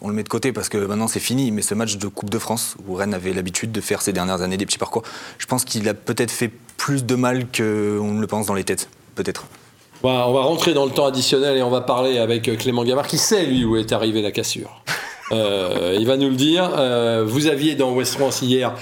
on, 0.00 0.08
le 0.08 0.14
met 0.14 0.22
de 0.22 0.30
côté 0.30 0.50
parce 0.50 0.70
que 0.70 0.78
maintenant 0.78 1.06
c'est 1.06 1.20
fini. 1.20 1.50
Mais 1.50 1.60
ce 1.60 1.74
match 1.74 1.98
de 1.98 2.08
Coupe 2.08 2.30
de 2.30 2.38
France, 2.38 2.74
où 2.88 2.94
Rennes 2.94 3.12
avait 3.12 3.34
l'habitude 3.34 3.70
de 3.70 3.82
faire 3.82 4.00
ces 4.00 4.14
dernières 4.14 4.40
années 4.40 4.56
des 4.56 4.64
petits 4.64 4.78
parcours, 4.78 5.02
je 5.36 5.44
pense 5.44 5.66
qu'il 5.66 5.86
a 5.90 5.92
peut-être 5.92 6.30
fait 6.30 6.50
plus 6.78 7.04
de 7.04 7.14
mal 7.16 7.44
qu'on 7.54 8.12
ne 8.14 8.18
le 8.18 8.26
pense 8.26 8.46
dans 8.46 8.54
les 8.54 8.64
têtes. 8.64 8.88
Peut-être. 9.14 9.44
On 10.02 10.08
va, 10.08 10.26
on 10.26 10.32
va 10.32 10.40
rentrer 10.40 10.72
dans 10.72 10.86
le 10.86 10.90
temps 10.90 11.04
additionnel 11.04 11.58
et 11.58 11.62
on 11.62 11.68
va 11.68 11.82
parler 11.82 12.16
avec 12.16 12.48
euh, 12.48 12.56
Clément 12.56 12.82
Gavard 12.82 13.08
qui 13.08 13.18
sait, 13.18 13.44
lui, 13.44 13.62
où 13.66 13.76
est 13.76 13.92
arrivée 13.92 14.22
la 14.22 14.32
cassure. 14.32 14.82
Euh, 15.32 15.96
il 15.98 16.06
va 16.06 16.16
nous 16.16 16.28
le 16.28 16.36
dire. 16.36 16.70
Euh, 16.78 17.24
vous 17.26 17.48
aviez 17.48 17.74
dans 17.74 17.92
West 17.92 18.14
France 18.14 18.42
hier 18.42 18.76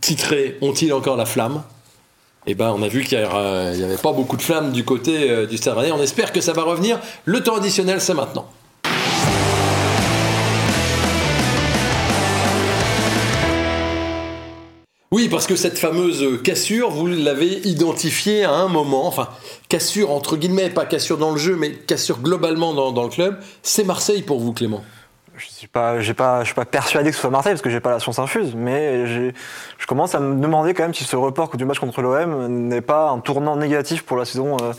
titré 0.00 0.58
Ont-ils 0.60 0.92
encore 0.92 1.16
la 1.16 1.24
flamme? 1.24 1.62
Eh 2.50 2.54
ben, 2.54 2.74
on 2.74 2.82
a 2.82 2.88
vu 2.88 3.04
qu'il 3.04 3.18
n'y 3.18 3.24
avait 3.24 3.98
pas 3.98 4.12
beaucoup 4.12 4.38
de 4.38 4.42
flammes 4.42 4.72
du 4.72 4.82
côté 4.82 5.30
euh, 5.30 5.44
du 5.44 5.58
Stade. 5.58 5.76
On 5.92 6.00
espère 6.00 6.32
que 6.32 6.40
ça 6.40 6.54
va 6.54 6.62
revenir. 6.62 6.98
Le 7.26 7.42
temps 7.42 7.56
additionnel, 7.56 8.00
c'est 8.00 8.14
maintenant. 8.14 8.48
Oui, 15.12 15.28
parce 15.28 15.46
que 15.46 15.56
cette 15.56 15.78
fameuse 15.78 16.42
cassure, 16.42 16.88
vous 16.88 17.06
l'avez 17.06 17.60
identifiée 17.68 18.44
à 18.44 18.54
un 18.54 18.68
moment, 18.68 19.06
enfin, 19.06 19.28
cassure 19.68 20.10
entre 20.10 20.38
guillemets, 20.38 20.70
pas 20.70 20.86
cassure 20.86 21.18
dans 21.18 21.32
le 21.32 21.38
jeu, 21.38 21.54
mais 21.54 21.72
cassure 21.72 22.20
globalement 22.20 22.72
dans 22.72 23.02
le 23.02 23.10
club, 23.10 23.38
c'est 23.62 23.84
Marseille 23.84 24.22
pour 24.22 24.40
vous, 24.40 24.54
Clément? 24.54 24.82
Je 25.38 25.46
suis 25.46 25.68
pas, 25.68 26.00
j'ai 26.00 26.14
pas, 26.14 26.40
je 26.40 26.46
suis 26.46 26.54
pas 26.54 26.64
persuadé 26.64 27.10
que 27.10 27.14
ce 27.14 27.20
soit 27.20 27.30
Marseille 27.30 27.52
parce 27.52 27.62
que 27.62 27.70
j'ai 27.70 27.78
pas 27.78 27.92
la 27.92 28.00
science 28.00 28.18
infuse, 28.18 28.54
mais 28.56 29.06
je 29.06 29.86
commence 29.86 30.14
à 30.16 30.20
me 30.20 30.40
demander 30.40 30.74
quand 30.74 30.82
même 30.82 30.94
si 30.94 31.04
ce 31.04 31.14
report 31.14 31.56
du 31.56 31.64
match 31.64 31.78
contre 31.78 32.02
l'OM 32.02 32.48
n'est 32.48 32.80
pas 32.80 33.10
un 33.10 33.20
tournant 33.20 33.54
négatif 33.54 34.02
pour 34.02 34.16
la 34.16 34.24
saison 34.24 34.56
euh, 34.60 34.72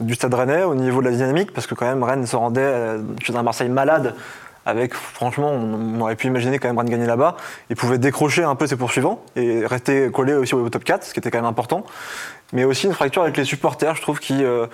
du 0.00 0.14
Stade 0.14 0.34
Rennais 0.34 0.64
au 0.64 0.74
niveau 0.74 1.00
de 1.00 1.08
la 1.08 1.12
dynamique, 1.12 1.52
parce 1.52 1.68
que 1.68 1.76
quand 1.76 1.86
même 1.86 2.02
Rennes 2.02 2.26
se 2.26 2.34
rendait 2.34 2.60
euh, 2.60 3.02
un 3.32 3.42
Marseille 3.42 3.68
malade. 3.68 4.14
Avec, 4.66 4.94
franchement, 4.94 5.50
on, 5.52 5.96
on 5.96 6.00
aurait 6.02 6.16
pu 6.16 6.26
imaginer 6.26 6.58
quand 6.58 6.68
même 6.68 6.78
Rennes 6.78 6.90
gagner 6.90 7.06
là-bas. 7.06 7.36
Il 7.70 7.76
pouvait 7.76 7.96
décrocher 7.96 8.42
un 8.42 8.54
peu 8.56 8.66
ses 8.66 8.76
poursuivants 8.76 9.22
et 9.34 9.64
rester 9.64 10.10
collé 10.10 10.34
aussi 10.34 10.54
au 10.54 10.68
top 10.68 10.84
4, 10.84 11.04
ce 11.04 11.14
qui 11.14 11.20
était 11.20 11.30
quand 11.30 11.38
même 11.38 11.46
important. 11.46 11.84
Mais 12.52 12.64
aussi 12.64 12.86
une 12.86 12.92
fracture 12.92 13.22
avec 13.22 13.36
les 13.36 13.44
supporters, 13.44 13.94
je 13.94 14.02
trouve, 14.02 14.18
qui, 14.18 14.44
euh, 14.44 14.66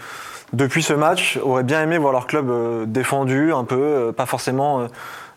depuis 0.52 0.82
ce 0.82 0.92
match, 0.92 1.38
auraient 1.42 1.62
bien 1.62 1.82
aimé 1.82 1.98
voir 1.98 2.12
leur 2.12 2.26
club 2.26 2.48
euh, 2.48 2.86
défendu, 2.86 3.52
un 3.52 3.64
peu, 3.64 3.76
euh, 3.76 4.12
pas 4.12 4.26
forcément 4.26 4.86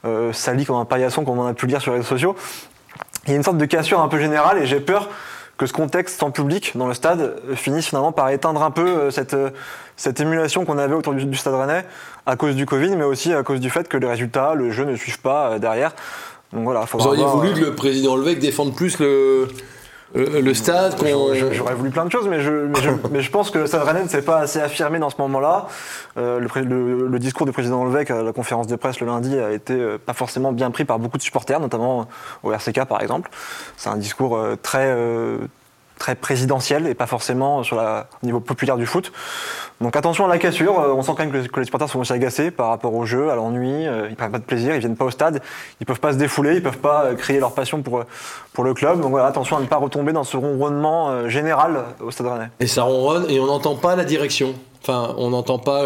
euh, 0.05 0.33
sali 0.33 0.65
comme 0.65 0.77
un 0.77 0.85
paillasson, 0.85 1.23
comme 1.23 1.39
on 1.39 1.47
a 1.47 1.53
pu 1.53 1.65
le 1.65 1.71
lire 1.71 1.81
sur 1.81 1.91
les 1.91 1.97
réseaux 1.97 2.09
sociaux. 2.09 2.35
Il 3.25 3.31
y 3.31 3.33
a 3.33 3.35
une 3.35 3.43
sorte 3.43 3.57
de 3.57 3.65
cassure 3.65 3.99
un 3.99 4.07
peu 4.07 4.19
générale 4.19 4.57
et 4.57 4.65
j'ai 4.65 4.79
peur 4.79 5.09
que 5.59 5.65
ce 5.65 5.73
contexte 5.73 6.23
en 6.23 6.31
public 6.31 6.71
dans 6.75 6.87
le 6.87 6.93
stade 6.93 7.19
euh, 7.19 7.55
finisse 7.55 7.87
finalement 7.87 8.13
par 8.13 8.29
éteindre 8.29 8.63
un 8.63 8.71
peu 8.71 8.87
euh, 8.87 9.11
cette, 9.11 9.33
euh, 9.33 9.49
cette 9.97 10.21
émulation 10.21 10.63
qu'on 10.63 10.77
avait 10.77 10.95
autour 10.95 11.13
du, 11.13 11.25
du 11.25 11.37
stade 11.37 11.53
rennais 11.53 11.83
à 12.25 12.37
cause 12.37 12.55
du 12.55 12.65
Covid, 12.65 12.95
mais 12.95 13.03
aussi 13.03 13.33
à 13.33 13.43
cause 13.43 13.59
du 13.59 13.69
fait 13.69 13.87
que 13.89 13.97
les 13.97 14.07
résultats, 14.07 14.55
le 14.55 14.71
jeu 14.71 14.85
ne 14.85 14.95
suivent 14.95 15.19
pas 15.19 15.59
derrière. 15.59 15.93
Donc 16.53 16.63
voilà, 16.63 16.85
Vous 16.91 17.05
auriez 17.05 17.25
voulu 17.25 17.53
que 17.53 17.59
le 17.59 17.75
président 17.75 18.15
Levesque 18.15 18.39
défende 18.39 18.73
plus 18.73 18.99
le, 18.99 19.49
le, 20.15 20.41
le 20.41 20.53
stade 20.53 20.95
J'aurais- 21.53 21.75
voulu 21.75 21.89
plein 21.91 22.05
de 22.05 22.11
choses, 22.11 22.27
mais 22.27 22.41
je, 22.41 22.51
mais 22.51 22.81
je, 22.81 22.89
mais 23.11 23.21
je 23.21 23.29
pense 23.31 23.51
que 23.51 23.59
le 23.59 23.67
Stade 23.67 23.83
Rennais 23.83 24.03
ne 24.03 24.07
s'est 24.07 24.21
pas 24.23 24.39
assez 24.39 24.59
affirmé 24.59 24.99
dans 24.99 25.09
ce 25.09 25.15
moment-là. 25.19 25.67
Euh, 26.17 26.39
le, 26.39 26.47
le- 26.63 27.07
le 27.07 27.19
discours 27.19 27.45
du 27.45 27.51
président 27.51 27.83
Levesque 27.85 28.11
à 28.11 28.23
la 28.23 28.33
conférence 28.33 28.67
de 28.67 28.75
presse 28.75 28.99
le 28.99 29.07
lundi 29.07 29.37
a 29.37 29.51
été 29.51 29.73
euh, 29.73 29.97
pas 30.03 30.13
forcément 30.13 30.51
bien 30.51 30.71
pris 30.71 30.85
par 30.85 30.97
beaucoup 30.99 31.17
de 31.17 31.21
supporters, 31.23 31.59
notamment 31.59 32.07
au 32.43 32.51
RCK 32.51 32.85
par 32.85 33.01
exemple. 33.01 33.29
C'est 33.77 33.89
un 33.89 33.97
discours 33.97 34.35
euh, 34.37 34.55
très, 34.61 34.87
euh, 34.87 35.37
très 35.99 36.15
présidentiel 36.15 36.87
et 36.87 36.95
pas 36.95 37.05
forcément 37.05 37.61
sur 37.61 37.75
la, 37.75 38.07
au 38.23 38.25
niveau 38.25 38.39
populaire 38.39 38.77
du 38.77 38.87
foot. 38.87 39.11
Donc 39.81 39.95
attention 39.95 40.25
à 40.25 40.27
la 40.27 40.37
cassure, 40.39 40.79
euh, 40.79 40.93
on 40.93 41.03
sent 41.03 41.11
quand 41.15 41.25
même 41.25 41.31
que 41.31 41.59
les, 41.59 41.65
supporters 41.65 41.89
sont 41.89 41.99
aussi 41.99 42.11
agacés 42.11 42.51
par 42.51 42.69
rapport 42.69 42.93
au 42.95 43.05
jeu, 43.05 43.29
à 43.29 43.35
l'ennui, 43.35 43.87
euh, 43.87 44.07
ils 44.09 44.15
prennent 44.15 44.31
pas 44.31 44.39
de 44.39 44.43
plaisir, 44.43 44.73
ils 44.75 44.79
viennent 44.79 44.97
pas 44.97 45.05
au 45.05 45.11
stade, 45.11 45.41
ils 45.79 45.85
peuvent 45.85 45.99
pas 45.99 46.13
se 46.13 46.17
défouler, 46.17 46.55
ils 46.55 46.63
peuvent 46.63 46.79
pas 46.79 47.05
euh, 47.05 47.15
crier 47.15 47.39
leur 47.39 47.53
passion 47.53 47.81
pour, 47.81 48.03
pour 48.53 48.63
le 48.63 48.73
club. 48.73 49.01
Donc 49.01 49.11
voilà, 49.11 49.27
attention 49.27 49.57
à 49.57 49.61
ne 49.61 49.67
pas 49.67 49.77
retomber 49.77 50.11
dans 50.11 50.23
ce 50.23 50.37
ronronnement 50.37 51.29
général 51.29 51.83
au 52.01 52.11
stade 52.11 52.27
rennais. 52.27 52.49
Et 52.59 52.67
ça 52.67 52.83
ronronne 52.83 53.25
et 53.29 53.39
on 53.39 53.45
n'entend 53.45 53.75
pas 53.75 53.95
la 53.95 54.05
direction. 54.05 54.53
Enfin, 54.81 55.13
on 55.17 55.29
n'entend 55.29 55.59
pas 55.59 55.83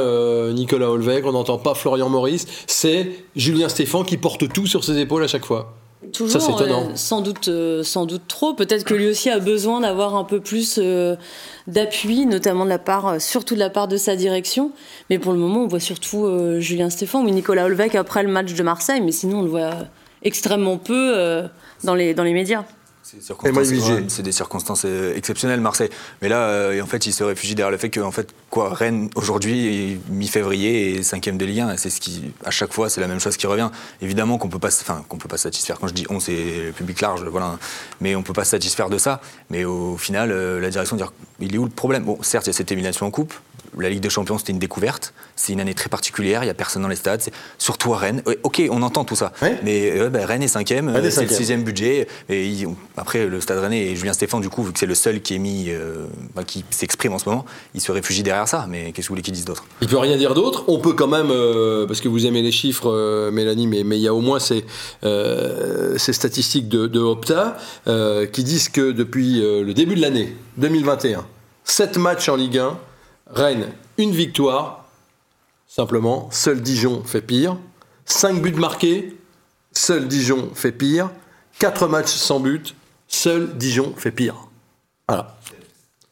Nicolas 0.54 0.90
Olvec, 0.90 1.26
on 1.26 1.32
n'entend 1.32 1.58
pas 1.58 1.74
Florian 1.74 2.10
Maurice. 2.10 2.46
C'est 2.68 3.10
Julien 3.36 3.68
Stéphan 3.68 4.04
qui 4.04 4.18
porte 4.18 4.48
tout 4.54 4.68
sur 4.68 4.84
ses 4.84 5.00
épaules 5.00 5.24
à 5.24 5.28
chaque 5.28 5.46
fois. 5.46 5.74
Toujours, 6.12 6.42
Ça, 6.42 6.48
c'est 6.48 6.54
étonnant. 6.54 6.88
ouais, 6.88 6.96
sans 6.96 7.22
doute, 7.22 7.48
euh, 7.48 7.84
sans 7.84 8.06
doute 8.06 8.24
trop. 8.28 8.54
Peut-être 8.54 8.84
que 8.84 8.94
lui 8.94 9.08
aussi 9.08 9.30
a 9.30 9.40
besoin 9.40 9.82
d'avoir 9.82 10.16
un 10.16 10.24
peu 10.24 10.40
plus 10.40 10.80
euh, 10.82 11.16
d'appui, 11.68 12.26
notamment 12.26 12.66
de 12.66 12.70
la 12.70 12.80
part, 12.80 13.08
euh, 13.08 13.20
surtout 13.20 13.56
de 13.56 13.60
la 13.60 13.70
part 13.70 13.88
de 13.88 13.98
sa 13.98 14.16
direction. 14.16 14.72
Mais 15.10 15.20
pour 15.20 15.32
le 15.34 15.40
moment, 15.40 15.62
on 15.62 15.68
voit 15.68 15.80
surtout 15.80 16.26
euh, 16.26 16.60
Julien 16.60 16.90
Stéphan 16.90 17.22
ou 17.24 17.30
Nicolas 17.30 17.66
Olvec 17.66 17.96
après 17.96 18.24
le 18.24 18.30
match 18.30 18.54
de 18.54 18.64
Marseille. 18.64 19.02
Mais 19.02 19.12
sinon, 19.12 19.40
on 19.40 19.44
le 19.44 19.50
voit 19.50 19.72
extrêmement 20.24 20.78
peu 20.78 21.14
euh, 21.18 21.48
dans 21.84 21.96
les 21.96 22.14
dans 22.14 22.24
les 22.24 22.34
médias. 22.34 22.64
C'est 24.08 24.24
des 24.24 24.32
circonstances, 24.32 24.84
euh, 24.86 25.16
exceptionnelles, 25.16 25.62
Marseille. 25.62 25.90
Mais 26.22 26.30
là, 26.30 26.48
euh, 26.48 26.82
en 26.82 26.86
fait, 26.86 27.06
il 27.06 27.14
se 27.14 27.24
réfugie 27.24 27.56
derrière 27.56 27.72
le 27.72 27.78
fait 27.78 27.90
que, 27.90 28.00
en 28.00 28.12
fait, 28.12 28.34
quoi, 28.50 28.74
Rennes 28.74 29.10
aujourd'hui, 29.16 30.00
mi-février 30.10 30.96
et 30.96 31.04
cinquième 31.04 31.38
de 31.38 31.46
Ligue 31.46 31.62
1, 31.62 31.78
c'est 31.78 31.90
ce 31.90 32.00
qui, 32.00 32.34
à 32.44 32.52
chaque 32.52 32.74
fois, 32.74 32.90
c'est 32.90 33.02
la 33.02 33.08
même 33.08 33.20
chose 33.20 33.38
qui 33.38 33.48
revient. 33.48 33.70
Évidemment 34.02 34.38
qu'on 34.38 34.50
peut 34.50 34.60
pas, 34.60 34.70
enfin, 34.70 35.04
qu'on 35.08 35.18
peut 35.18 35.28
pas 35.28 35.38
satisfaire. 35.38 35.80
Quand 35.80 35.88
je 35.88 35.94
dis 35.94 36.06
on, 36.10 36.20
c'est 36.20 36.66
le 36.66 36.72
public 36.72 37.02
large, 37.02 37.24
voilà. 37.24 37.58
Mais 38.02 38.16
on 38.16 38.24
peut 38.24 38.34
pas 38.34 38.46
se 38.46 38.52
satisfaire 38.52 38.90
de 38.90 38.98
ça. 38.98 39.22
Mais 39.50 39.66
au 39.66 39.98
final, 39.98 40.32
euh, 40.32 40.60
la 40.60 40.70
direction 40.70 40.96
dire, 40.96 41.14
il 41.40 41.54
est 41.56 41.58
où 41.58 41.66
le 41.66 41.70
problème? 41.70 42.04
Bon, 42.04 42.18
certes, 42.22 42.46
il 42.48 42.50
y 42.50 42.52
a 42.52 42.54
cette 42.54 42.72
élimination 42.72 43.06
en 43.06 43.12
coupe. 43.12 43.34
La 43.80 43.90
Ligue 43.90 44.02
des 44.02 44.10
Champions, 44.10 44.38
c'était 44.38 44.52
une 44.52 44.60
découverte. 44.60 45.14
C'est 45.36 45.54
une 45.54 45.62
année 45.62 45.74
très 45.74 45.90
particulière. 45.90 46.44
Il 46.44 46.48
y 46.48 46.50
a 46.50 46.54
personne 46.54 46.82
dans 46.82 46.88
les 46.88 46.96
stades. 46.96 47.22
Surtout 47.58 47.94
à 47.94 47.98
Rennes. 47.98 48.22
Ouais, 48.26 48.40
ok, 48.44 48.62
on 48.70 48.82
entend 48.82 49.04
tout 49.06 49.16
ça. 49.16 49.32
Ouais. 49.42 49.60
Mais 49.64 49.92
euh, 50.00 50.10
bah, 50.10 50.26
Rennes 50.26 50.44
est 50.44 50.48
cinquième. 50.48 50.90
Rennes 50.90 51.06
est 51.06 51.08
euh, 51.08 51.12
c'est 51.12 51.24
le 51.24 51.30
sixième 51.30 51.64
budget. 51.64 52.08
Et 52.30 52.48
ils 52.48 52.68
après, 52.98 53.28
le 53.28 53.42
Stade 53.42 53.60
Rennais 53.60 53.88
et 53.88 53.96
Julien 53.96 54.14
Stéphane, 54.14 54.42
du 54.42 54.50
coup, 54.50 54.64
vu 54.64 54.74
que 54.74 54.80
c'est 54.80 54.86
le 54.86 54.96
seul 54.96 55.22
qui 55.22 55.36
est 55.36 55.40
mis, 55.40 55.66
euh, 55.70 56.06
bah, 56.36 56.44
qui 56.44 56.66
s'exprime 56.70 57.14
en 57.14 57.20
ce 57.20 57.30
moment, 57.30 57.46
il 57.74 57.82
se 57.82 57.92
réfugie 57.92 58.24
derrière 58.24 58.48
ça. 58.48 58.66
Mais 58.70 58.92
qu'est-ce 58.92 59.08
que 59.08 59.10
vous 59.10 59.14
voulez 59.14 59.22
qu'ils 59.22 59.34
disent 59.34 59.46
d'autre? 59.46 59.66
Il 59.82 59.88
peut 59.88 59.98
rien 59.98 60.18
dire 60.18 60.34
d'autre. 60.34 60.64
On 60.68 60.80
peut 60.80 60.94
quand 60.94 61.08
même, 61.08 61.32
euh, 61.32 61.86
parce 61.88 62.02
que 62.02 62.08
vous 62.08 62.26
aimez 62.26 62.42
les 62.42 62.52
chiffres, 62.52 62.90
euh, 62.90 63.32
Mélanie, 63.32 63.68
mais 63.68 63.84
mais 63.84 63.98
il 63.98 64.02
y 64.02 64.08
a 64.08 64.14
au 64.14 64.22
moins 64.22 64.40
ces, 64.40 64.66
euh, 65.04 65.98
ces 65.98 66.14
statistiques 66.14 66.68
de, 66.70 66.88
de 66.88 67.00
Opta 67.00 67.58
euh, 67.88 68.26
qui 68.26 68.44
disent 68.44 68.70
que 68.70 68.92
depuis 68.92 69.44
euh, 69.44 69.64
le 69.64 69.74
début 69.74 69.96
de 69.96 70.02
l'année 70.02 70.36
2021, 70.58 71.26
7 71.64 71.98
matchs 71.98 72.30
en 72.30 72.36
Ligue 72.36 72.58
1, 72.58 72.78
Rennes, 73.28 73.72
une 73.98 74.12
victoire, 74.12 74.86
simplement. 75.68 76.30
Seul 76.32 76.62
Dijon 76.62 77.04
fait 77.04 77.22
pire. 77.22 77.58
5 78.06 78.42
buts 78.42 78.52
marqués, 78.54 79.16
seul 79.72 80.08
Dijon 80.08 80.52
fait 80.54 80.72
pire. 80.72 81.10
4 81.60 81.88
matchs 81.88 82.12
sans 82.12 82.40
but, 82.40 82.76
seul 83.08 83.58
Dijon 83.58 83.94
fait 83.98 84.12
pire. 84.12 84.36
Voilà. 85.08 85.38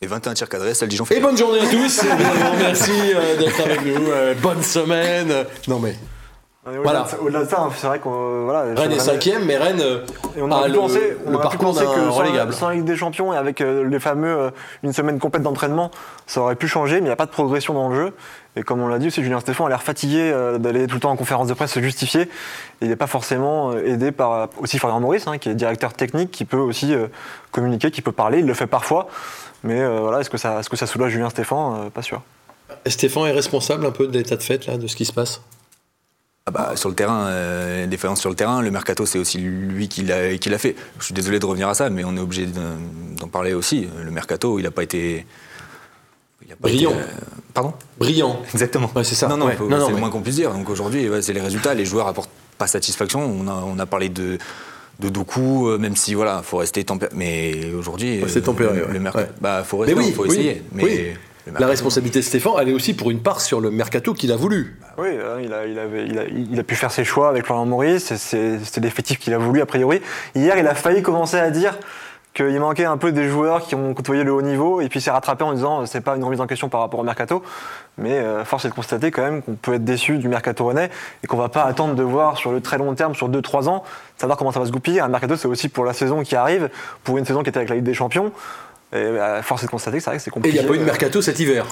Et 0.02 0.08
21 0.08 0.34
tirs 0.34 0.50
cadrés, 0.50 0.74
celle 0.74 0.90
Dijon 0.90 1.06
fait. 1.06 1.18
Et 1.18 1.20
bonne 1.20 1.38
journée 1.38 1.60
à 1.60 1.68
tous. 1.68 2.02
Merci 2.58 2.92
euh, 2.92 3.38
d'être 3.38 3.60
avec 3.60 3.86
nous. 3.86 4.10
Euh, 4.10 4.34
bonne 4.36 4.64
semaine. 4.64 5.46
Non 5.68 5.80
mais 5.80 5.96
Au-delà 6.64 6.82
Voilà. 6.84 7.02
de 7.04 7.08
ça- 7.08 7.20
Au-delà 7.20 7.44
de 7.44 7.50
ça, 7.50 7.70
c'est 7.76 7.88
vrai 7.88 7.98
qu'on 8.00 8.14
euh, 8.14 8.42
voilà, 8.46 8.80
Rennes 8.80 8.92
est 8.92 9.00
cinquième, 9.00 9.46
mais 9.46 9.58
Rennes 9.58 9.82
euh, 9.82 10.06
Et 10.38 10.44
on 10.44 10.52
a 10.52 10.58
aurait 10.58 10.66
pu 10.68 10.74
le, 10.74 10.78
penser, 10.80 11.18
on 11.26 11.32
le 11.32 11.38
pu 11.38 11.42
parcours 11.42 11.74
penser 11.74 11.86
d'un 11.86 11.94
que 11.96 12.00
sans, 12.02 12.12
relégable. 12.12 12.54
sans 12.54 12.70
Ligue 12.70 12.84
des 12.84 12.96
Champions 12.96 13.34
et 13.34 13.38
avec 13.38 13.62
euh, 13.62 13.84
les 13.90 14.00
fameux 14.00 14.28
euh, 14.38 14.50
une 14.84 14.94
semaine 14.94 15.18
complète 15.18 15.42
d'entraînement, 15.42 15.90
ça 16.28 16.42
aurait 16.42 16.56
pu 16.56 16.68
changer, 16.68 16.96
mais 16.98 17.00
il 17.02 17.04
n'y 17.06 17.10
a 17.10 17.16
pas 17.16 17.26
de 17.26 17.32
progression 17.32 17.74
dans 17.74 17.90
le 17.90 17.96
jeu. 17.96 18.14
Et 18.56 18.62
comme 18.62 18.80
on 18.80 18.88
l'a 18.88 19.00
dit 19.00 19.08
aussi, 19.08 19.24
Julien 19.24 19.40
Stéphane 19.40 19.66
a 19.66 19.70
l'air 19.70 19.82
fatigué 19.82 20.20
euh, 20.32 20.60
d'aller 20.60 20.86
tout 20.86 20.94
le 20.96 21.00
temps 21.02 21.10
en 21.10 21.16
conférence 21.16 21.48
de 21.48 21.56
presse 21.56 21.72
se 21.72 21.82
justifier. 21.82 22.30
Il 22.82 22.90
n'est 22.90 22.96
pas 22.96 23.08
forcément 23.08 23.72
euh, 23.72 23.84
aidé 23.84 24.12
par 24.12 24.32
euh, 24.34 24.46
aussi 24.60 24.78
Florian 24.78 25.00
Maurice, 25.00 25.26
hein, 25.26 25.40
qui 25.40 25.50
est 25.50 25.56
directeur 25.56 25.94
technique, 25.94 26.30
qui 26.30 26.46
peut 26.46 26.58
aussi 26.58 26.94
euh, 26.94 27.08
communiquer, 27.52 27.90
qui 27.90 28.04
peut 28.04 28.12
parler. 28.12 28.38
Il 28.38 28.46
le 28.46 28.54
fait 28.54 28.68
parfois. 28.68 29.08
Mais 29.64 29.80
euh, 29.82 30.00
voilà, 30.02 30.20
est-ce 30.20 30.30
que 30.30 30.38
ça, 30.38 30.60
est-ce 30.60 30.70
que 30.70 30.78
ça 30.78 30.86
soulage 30.86 31.12
Julien 31.12 31.30
Stéphane 31.32 31.86
Euh, 31.88 31.90
Pas 31.90 32.04
sûr. 32.04 32.22
Stéphane 32.86 33.24
est 33.24 33.32
responsable 33.32 33.84
un 33.88 33.92
peu 33.92 34.06
de 34.06 34.16
l'état 34.16 34.36
de 34.36 34.44
fait 34.44 34.68
là, 34.68 34.78
de 34.78 34.86
ce 34.86 34.96
qui 34.96 35.06
se 35.06 35.14
passe? 35.14 35.42
Ah 36.54 36.70
bah, 36.72 36.76
sur 36.76 36.90
le 36.90 36.96
terrain, 36.96 37.28
euh, 37.28 37.88
défaillance 37.88 38.20
sur 38.20 38.30
le 38.30 38.36
terrain, 38.36 38.62
le 38.62 38.72
mercato 38.72 39.06
c'est 39.06 39.20
aussi 39.20 39.38
lui 39.38 39.88
qui 39.88 40.02
l'a 40.04 40.38
qui 40.38 40.50
l'a 40.50 40.58
fait. 40.58 40.76
Je 41.00 41.06
suis 41.06 41.14
désolé 41.14 41.40
de 41.40 41.46
revenir 41.46 41.70
à 41.70 41.74
ça, 41.74 41.90
mais 41.90 42.04
on 42.04 42.16
est 42.18 42.20
obligé 42.20 42.46
d'en 43.18 43.28
parler 43.28 43.54
aussi. 43.54 43.88
Le 44.04 44.12
mercato, 44.12 44.60
il 44.60 44.64
n'a 44.64 44.72
pas 44.72 44.84
été. 44.84 45.26
il 46.46 46.52
a 46.52 46.56
pas 46.56 46.68
Brillant. 46.68 46.92
été, 46.92 47.00
euh, 47.00 47.06
pardon? 47.54 47.74
Brillant. 48.00 48.42
Exactement. 48.54 48.92
Ouais, 48.96 49.04
c'est 49.04 49.16
ça. 49.16 49.28
Non, 49.28 49.38
non, 49.38 49.46
Ouais. 49.46 49.56
faut- 49.56 49.68
Non, 49.70 49.78
non, 49.78 49.86
c'est 49.86 49.88
mais- 49.92 49.96
le 49.96 50.00
moins 50.02 50.10
qu'on 50.10 50.22
puisse 50.22 50.36
dire. 50.36 50.52
Donc 50.52 50.70
aujourd'hui, 50.70 51.08
ouais, 51.10 51.22
c'est 51.22 51.34
les 51.34 51.42
résultats. 51.42 51.74
Les 51.74 51.86
joueurs 51.86 52.08
apportent 52.08 52.30
pas 52.58 52.68
satisfaction. 52.68 53.22
On 53.24 53.48
a, 53.48 53.54
on 53.54 53.80
a 53.80 53.86
parlé 53.86 54.10
de, 54.10 54.38
de 55.00 55.10
Doku, 55.10 55.70
euh, 55.70 55.78
même 55.78 55.96
si 55.96 56.14
voilà, 56.14 56.42
faut 56.44 56.58
rester 56.58 56.84
tempéré. 56.84 57.12
Mais 57.16 57.72
aujourd'hui, 57.74 58.22
euh, 58.22 58.42
tempéré, 58.42 58.76
le, 58.76 58.86
ouais. 58.88 58.94
le 58.94 59.00
merc- 59.00 59.16
Ouais. 59.16 59.30
bah 59.40 59.64
faut 59.64 59.78
Mais 59.86 59.94
rester, 59.94 60.00
oui, 60.04 60.12
faut 60.14 60.24
oui, 60.24 60.30
essayer. 60.30 60.64
Mais 60.74 60.84
oui. 60.84 61.00
La 61.60 61.68
responsabilité 61.68 62.20
de 62.20 62.24
Stéphane, 62.24 62.54
elle 62.62 62.70
est 62.70 62.74
aussi 62.74 62.94
pour 62.94 63.10
une 63.12 63.22
part 63.22 63.42
sur 63.42 63.62
le 63.62 63.72
mercato 63.72 64.14
qu'il 64.14 64.32
a 64.32 64.36
voulu. 64.36 64.78
Oui, 64.98 65.08
euh, 65.12 65.42
il 65.44 65.52
a, 65.54 65.66
il, 65.66 65.80
avait- 65.80 66.06
il 66.06 66.20
a- 66.20 66.26
il 66.28 66.60
a 66.60 66.64
pu 66.64 66.76
faire 66.76 66.92
ses 66.92 67.04
choix 67.04 67.30
avec 67.30 67.46
Florian 67.46 67.66
Maurice, 67.66 68.14
c'était 68.16 68.82
l'effectif 68.82 69.18
qu'il 69.20 69.34
a 69.34 69.38
voulu 69.38 69.62
a 69.62 69.66
priori. 69.66 70.02
Hier, 70.36 70.58
il 70.58 70.68
a 70.68 70.76
failli 70.76 71.02
commencer 71.02 71.38
à 71.38 71.50
dire 71.50 71.78
qu'il 72.34 72.60
manquait 72.62 72.86
un 72.86 72.96
peu 72.96 73.12
des 73.12 73.28
joueurs 73.28 73.62
qui 73.64 73.76
ont 73.76 73.94
côtoyé 73.94 74.24
le 74.24 74.32
haut 74.32 74.42
niveau, 74.42 74.80
et 74.80 74.88
puis 74.88 75.00
il 75.00 75.02
s'est 75.02 75.12
rattrapé 75.12 75.44
en 75.44 75.52
disant 75.54 75.82
euh, 75.82 75.86
c'est 75.86 76.00
pas 76.00 76.16
une 76.16 76.24
remise 76.24 76.40
en 76.40 76.48
question 76.48 76.70
par 76.70 76.80
rapport 76.80 77.00
au 77.00 77.04
mercato, 77.04 77.44
mais 77.98 78.14
euh, 78.20 78.46
force 78.46 78.64
est 78.64 78.70
de 78.70 78.74
constater 78.74 79.12
quand 79.12 79.22
même 79.24 79.42
qu'on 79.42 79.56
peut 79.56 79.74
être 79.74 79.84
déçu 79.84 80.18
du 80.18 80.30
mercato 80.30 80.66
rennais 80.68 80.90
et 81.24 81.28
qu'on 81.28 81.36
va 81.38 81.50
pas 81.50 81.64
attendre 81.64 81.96
de 81.96 82.04
voir 82.04 82.38
sur 82.38 82.52
le 82.54 82.62
très 82.62 82.78
long 82.78 82.94
terme, 82.96 83.16
sur 83.16 83.30
2-3 83.30 83.68
ans, 83.68 83.84
savoir 84.18 84.38
comment 84.38 84.54
ça 84.54 84.62
va 84.62 84.66
se 84.66 84.72
goupiller. 84.72 85.02
Un 85.02 85.10
mercato, 85.10 85.36
c'est 85.36 85.48
aussi 85.50 85.68
pour 85.68 85.84
la 85.84 85.92
saison 85.94 86.22
qui 86.24 86.38
arrive, 86.38 86.70
pour 87.04 87.18
une 87.18 87.26
saison 87.26 87.44
qui 87.44 87.50
était 87.50 87.58
avec 87.58 87.70
la 87.70 87.76
Ligue 87.76 87.84
des 87.84 87.94
Champions. 87.96 88.32
Et 88.94 88.98
euh, 88.98 89.42
force 89.42 89.64
est 89.64 89.68
de 89.68 89.72
constater 89.72 89.98
que 89.98 90.04
c'est 90.04 90.10
vrai 90.10 90.18
que 90.18 90.24
c'est 90.24 90.30
Et 90.30 90.32
il 90.32 90.34
compliqué. 90.34 90.60
n'y 90.60 90.66
a 90.66 90.68
pas 90.68 90.74
eu 90.74 90.78
de 90.78 90.84
euh, 90.84 90.86
mercato 90.86 91.22
cet 91.22 91.40
hiver. 91.40 91.66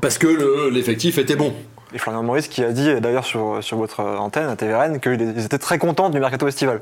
Parce 0.00 0.18
que 0.18 0.26
le- 0.26 0.70
l'effectif 0.70 1.18
était 1.18 1.36
bon. 1.36 1.52
Et 1.94 1.98
Florian 1.98 2.22
Maurice 2.24 2.48
qui 2.48 2.64
a 2.64 2.72
dit, 2.72 2.92
d'ailleurs 3.00 3.24
sur, 3.24 3.58
sur 3.62 3.76
votre 3.76 4.00
antenne 4.02 4.48
à 4.48 4.56
TVRN, 4.56 4.98
qu'ils 4.98 5.44
étaient 5.44 5.58
très 5.58 5.78
contents 5.78 6.10
du 6.10 6.18
mercato 6.18 6.48
estival. 6.48 6.80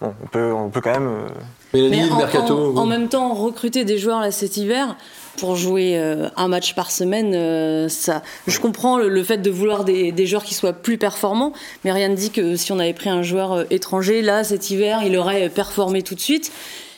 Bon, 0.00 0.14
on 0.22 0.26
peut, 0.26 0.52
on 0.52 0.68
peut 0.70 0.80
quand 0.80 0.92
même. 0.92 1.06
euh, 1.08 1.28
Mélanie, 1.74 2.10
en, 2.10 2.16
mercato. 2.16 2.76
en- 2.78 2.86
même 2.86 3.08
temps, 3.08 3.34
recruter 3.34 3.84
des 3.84 3.98
joueurs 3.98 4.20
là 4.20 4.30
cet 4.30 4.56
hiver 4.56 4.96
pour 5.38 5.56
jouer 5.56 5.96
euh, 5.98 6.28
un 6.36 6.48
match 6.48 6.74
par 6.74 6.90
semaine, 6.90 7.32
euh, 7.34 7.88
ça, 7.88 8.22
je 8.46 8.58
comprends 8.58 8.98
le, 8.98 9.08
le 9.08 9.22
fait 9.22 9.38
de 9.38 9.50
vouloir 9.50 9.84
des, 9.84 10.12
des 10.12 10.26
joueurs 10.26 10.44
qui 10.44 10.54
soient 10.54 10.72
plus 10.72 10.98
performants, 10.98 11.52
mais 11.84 11.92
rien 11.92 12.08
ne 12.08 12.16
dit 12.16 12.30
que 12.30 12.56
si 12.56 12.72
on 12.72 12.78
avait 12.78 12.92
pris 12.94 13.10
un 13.10 13.22
joueur 13.22 13.64
étranger 13.70 14.22
là 14.22 14.44
cet 14.44 14.70
hiver, 14.70 15.00
il 15.04 15.16
aurait 15.16 15.48
performé 15.50 16.02
tout 16.02 16.14
de 16.14 16.20
suite. 16.20 16.50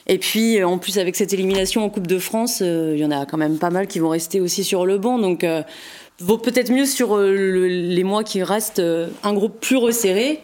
Et 0.06 0.18
puis 0.18 0.58
euh, 0.60 0.66
en 0.68 0.78
plus 0.78 0.98
avec 0.98 1.16
cette 1.16 1.32
élimination 1.32 1.82
en 1.84 1.88
Coupe 1.90 2.06
de 2.06 2.18
France, 2.18 2.58
euh, 2.62 2.92
il 2.94 3.00
y 3.00 3.04
en 3.04 3.10
a 3.10 3.24
quand 3.26 3.38
même 3.38 3.58
pas 3.58 3.70
mal 3.70 3.86
qui 3.86 3.98
vont 3.98 4.10
rester 4.10 4.40
aussi 4.40 4.62
sur 4.64 4.84
le 4.86 4.98
banc, 4.98 5.18
donc 5.18 5.44
euh, 5.44 5.62
vaut 6.20 6.38
peut-être 6.38 6.70
mieux 6.70 6.84
sur 6.86 7.16
le- 7.16 7.66
les 7.68 8.04
mois 8.04 8.22
qui 8.24 8.42
restent 8.42 8.82
un 9.22 9.32
groupe 9.32 9.60
plus 9.60 9.76
resserré. 9.76 10.40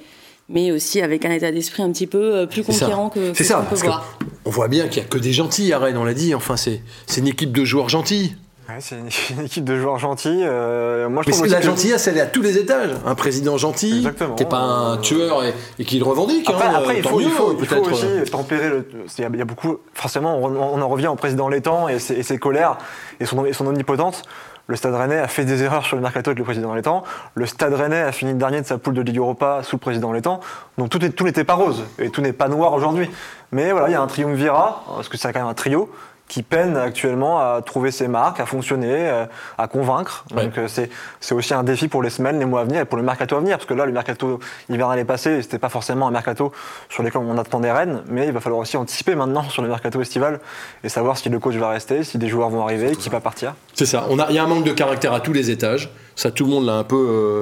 Mais 0.52 0.72
aussi 0.72 1.00
avec 1.00 1.24
un 1.24 1.30
état 1.30 1.52
d'esprit 1.52 1.84
un 1.84 1.92
petit 1.92 2.08
peu 2.08 2.44
plus 2.50 2.64
ça. 2.64 2.72
conquérant 2.86 3.08
que, 3.08 3.30
que 3.32 3.44
ça, 3.44 3.54
qu'on 3.54 3.60
peut 3.60 3.66
parce 3.68 3.82
que 3.82 3.86
voir. 3.86 4.18
on 4.44 4.50
voit 4.50 4.66
bien 4.66 4.88
qu'il 4.88 5.00
n'y 5.00 5.06
a 5.06 5.08
que 5.08 5.18
des 5.18 5.32
gentils 5.32 5.72
à 5.72 5.78
Rennes, 5.78 5.96
on 5.96 6.02
l'a 6.02 6.12
dit. 6.12 6.34
Enfin, 6.34 6.56
c'est 6.56 6.80
une 7.18 7.28
équipe 7.28 7.52
de 7.52 7.64
joueurs 7.64 7.88
gentils. 7.88 8.32
Ouais, 8.74 8.80
c'est 8.80 8.96
une, 8.96 9.08
une 9.38 9.44
équipe 9.46 9.64
de 9.64 9.76
joueurs 9.78 9.98
gentils. 9.98 10.42
euh, 10.44 11.08
moi, 11.08 11.22
je 11.22 11.28
Mais 11.28 11.32
trouve 11.32 11.34
c'est- 11.34 11.42
aussi 11.42 11.52
la 11.52 11.60
que- 11.60 11.66
gentillesse, 11.66 12.06
elle 12.08 12.16
est 12.16 12.20
à 12.22 12.26
tous 12.26 12.42
les 12.42 12.58
étages. 12.58 12.90
Un 13.06 13.14
président 13.14 13.56
gentil, 13.56 13.98
Exactement. 13.98 14.34
qui 14.34 14.42
n'est 14.44 14.48
pas 14.48 14.58
un 14.58 14.96
tueur 14.98 15.44
et, 15.44 15.54
et 15.78 15.84
qui 15.84 15.98
le 15.98 16.04
revendique. 16.04 16.48
Après, 16.48 16.66
hein, 16.68 16.72
après, 16.76 16.96
il, 16.98 17.02
faut, 17.02 17.20
il, 17.20 17.30
faut, 17.30 17.56
il 17.58 17.66
faut 17.66 17.74
peut-être. 17.82 17.92
aussi 17.92 18.30
tempérer 18.30 18.68
le. 18.68 18.86
Il 19.18 19.22
y, 19.22 19.24
a, 19.24 19.30
il 19.32 19.38
y 19.38 19.42
a 19.42 19.44
beaucoup. 19.44 19.78
Forcément, 19.94 20.38
on, 20.38 20.44
on 20.56 20.80
en 20.80 20.88
revient 20.88 21.08
au 21.08 21.16
président 21.16 21.48
Létang 21.48 21.88
et 21.88 21.98
ses, 21.98 22.14
et 22.14 22.22
ses 22.22 22.38
colères 22.38 22.78
et 23.20 23.26
son, 23.26 23.44
et 23.44 23.52
son 23.52 23.66
omnipotence. 23.66 24.22
Le 24.66 24.76
Stade 24.76 24.94
Rennais 24.94 25.18
a 25.18 25.26
fait 25.26 25.44
des 25.44 25.64
erreurs 25.64 25.84
sur 25.84 25.96
le 25.96 26.02
mercato 26.02 26.30
avec 26.30 26.38
le 26.38 26.44
président 26.44 26.72
Létang. 26.74 27.02
Le 27.34 27.44
Stade 27.44 27.74
Rennais 27.74 28.02
a 28.02 28.12
fini 28.12 28.34
dernier 28.34 28.60
de 28.60 28.66
sa 28.66 28.78
poule 28.78 28.94
de 28.94 29.02
Ligue 29.02 29.16
Europa 29.16 29.62
sous 29.64 29.74
le 29.76 29.80
président 29.80 30.12
Létang. 30.12 30.38
Donc 30.78 30.90
tout 30.90 31.04
est- 31.04 31.10
tout 31.10 31.24
n'était 31.24 31.42
pas 31.42 31.54
rose 31.54 31.82
et 31.98 32.10
tout 32.10 32.20
n'est 32.20 32.32
pas 32.32 32.46
noir 32.46 32.72
aujourd'hui. 32.72 33.10
Mais 33.50 33.72
voilà, 33.72 33.88
il 33.88 33.92
y 33.92 33.94
a 33.96 34.00
un 34.00 34.06
triumvirat, 34.06 34.84
parce 34.94 35.08
que 35.08 35.16
c'est 35.18 35.32
quand 35.32 35.40
même 35.40 35.48
un 35.48 35.54
trio 35.54 35.90
qui 36.30 36.44
peine 36.44 36.76
actuellement 36.76 37.40
à 37.40 37.60
trouver 37.60 37.90
ses 37.90 38.06
marques, 38.06 38.38
à 38.38 38.46
fonctionner, 38.46 38.86
euh, 39.10 39.24
à 39.58 39.66
convaincre. 39.66 40.24
Ouais. 40.32 40.44
Donc 40.44 40.56
euh, 40.58 40.68
c'est 40.68 40.88
c'est 41.18 41.34
aussi 41.34 41.52
un 41.54 41.64
défi 41.64 41.88
pour 41.88 42.02
les 42.04 42.10
semaines, 42.10 42.38
les 42.38 42.44
mois 42.44 42.60
à 42.60 42.64
venir 42.64 42.80
et 42.80 42.84
pour 42.84 42.96
le 42.98 43.02
mercato 43.02 43.34
à 43.36 43.40
venir. 43.40 43.56
Parce 43.58 43.66
que 43.68 43.74
là, 43.74 43.84
le 43.84 43.90
mercato 43.92 44.38
hivernal 44.68 44.98
est 45.00 45.04
passé 45.04 45.30
et 45.32 45.42
c'était 45.42 45.58
pas 45.58 45.68
forcément 45.68 46.06
un 46.06 46.12
mercato 46.12 46.52
sur 46.88 47.02
lequel 47.02 47.20
on 47.22 47.36
attendait 47.36 47.72
Rennes, 47.72 48.02
mais 48.08 48.26
il 48.28 48.32
va 48.32 48.38
falloir 48.38 48.60
aussi 48.60 48.76
anticiper 48.76 49.16
maintenant 49.16 49.42
sur 49.50 49.60
le 49.62 49.68
mercato 49.68 50.00
estival 50.00 50.38
et 50.84 50.88
savoir 50.88 51.18
si 51.18 51.28
le 51.28 51.40
coach 51.40 51.56
va 51.56 51.68
rester, 51.70 52.04
si 52.04 52.16
des 52.16 52.28
joueurs 52.28 52.48
vont 52.48 52.62
arriver, 52.62 52.94
qui 52.94 53.08
va 53.08 53.18
partir. 53.20 53.54
C'est 53.74 53.86
ça. 53.86 54.06
A- 54.08 54.26
Il 54.30 54.36
y 54.36 54.38
a 54.38 54.44
un 54.44 54.46
manque 54.46 54.64
de 54.64 54.72
caractère 54.72 55.12
à 55.12 55.18
tous 55.20 55.32
les 55.32 55.50
étages. 55.50 55.90
Ça, 56.14 56.30
tout 56.30 56.44
le 56.44 56.50
monde 56.50 56.66
l'a 56.66 56.74
un 56.74 56.84
peu, 56.84 56.96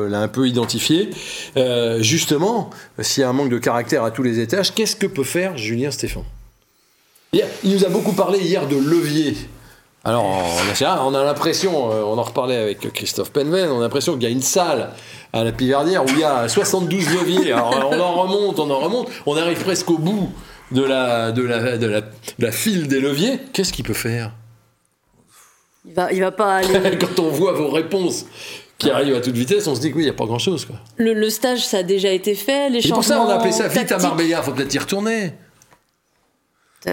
euh, 0.06 0.08
l'a 0.08 0.20
un 0.20 0.28
peu 0.28 0.46
identifié. 0.48 1.10
Euh, 1.58 2.00
justement, 2.00 2.70
s'il 3.00 3.20
y 3.22 3.24
a 3.24 3.28
un 3.28 3.32
manque 3.34 3.50
de 3.50 3.58
caractère 3.58 4.02
à 4.04 4.10
tous 4.10 4.22
les 4.22 4.40
étages, 4.40 4.72
qu'est-ce 4.74 4.96
que 4.96 5.06
peut 5.06 5.24
faire 5.24 5.56
Julien 5.58 5.90
Stéphan 5.90 6.24
Hier, 6.24 6.37
Il 7.32 7.44
nous 7.64 7.84
a 7.84 7.88
beaucoup 7.88 8.12
parlé 8.12 8.38
hier 8.38 8.66
de 8.66 8.76
levier. 8.76 9.36
Alors, 10.04 10.24
on 10.24 10.84
a, 10.84 11.02
on 11.02 11.14
a 11.14 11.24
l'impression, 11.24 11.92
euh, 11.92 12.02
on 12.02 12.16
en 12.16 12.22
reparlait 12.22 12.56
avec 12.56 12.92
Christophe 12.92 13.30
Penven, 13.30 13.68
on 13.70 13.78
a 13.80 13.82
l'impression 13.82 14.14
qu'il 14.14 14.22
y 14.22 14.26
a 14.26 14.30
une 14.30 14.42
salle 14.42 14.90
à 15.32 15.44
la 15.44 15.52
Pivernière 15.52 16.04
où 16.04 16.08
il 16.08 16.20
y 16.20 16.24
a 16.24 16.48
72 16.48 17.10
leviers. 17.12 17.52
Alors, 17.52 17.90
on 17.92 18.00
en 18.00 18.22
remonte, 18.22 18.58
on 18.58 18.70
en 18.70 18.78
remonte, 18.78 19.08
on 19.26 19.36
arrive 19.36 19.62
presque 19.62 19.90
au 19.90 19.98
bout 19.98 20.30
de 20.72 20.82
la, 20.82 21.32
de 21.32 21.42
la, 21.42 21.76
de 21.76 21.86
la, 21.86 22.00
de 22.00 22.06
la 22.38 22.52
file 22.52 22.88
des 22.88 23.00
leviers. 23.00 23.40
Qu'est-ce 23.52 23.72
qu'il 23.72 23.84
peut 23.84 23.92
faire? 23.92 24.32
Il 25.84 25.94
va, 25.94 26.12
il 26.12 26.20
va 26.20 26.30
pas 26.30 26.56
aller. 26.56 26.98
Quand 27.00 27.18
on 27.18 27.28
voit 27.28 27.52
vos 27.52 27.68
réponses 27.68 28.24
qui 28.78 28.90
arrivent 28.90 29.16
à 29.16 29.20
toute 29.20 29.36
vitesse, 29.36 29.66
on 29.66 29.74
se 29.74 29.80
dit 29.80 29.90
que 29.90 29.96
oui, 29.96 30.02
il 30.02 30.06
n'y 30.06 30.10
a 30.10 30.14
pas 30.14 30.26
grand-chose. 30.26 30.66
Le, 30.96 31.12
le 31.12 31.30
stage, 31.30 31.66
ça 31.66 31.78
a 31.78 31.82
déjà 31.82 32.10
été 32.10 32.34
fait. 32.34 32.70
Les 32.70 32.86
Et 32.86 32.90
pour 32.90 33.04
ça, 33.04 33.20
on 33.20 33.28
a 33.28 33.34
appelé 33.34 33.52
ça 33.52 33.68
vite 33.68 33.90
à. 33.92 33.98
Marbella, 33.98 34.42
faut 34.42 34.52
peut-être 34.52 34.72
y 34.72 34.78
retourner. 34.78 35.32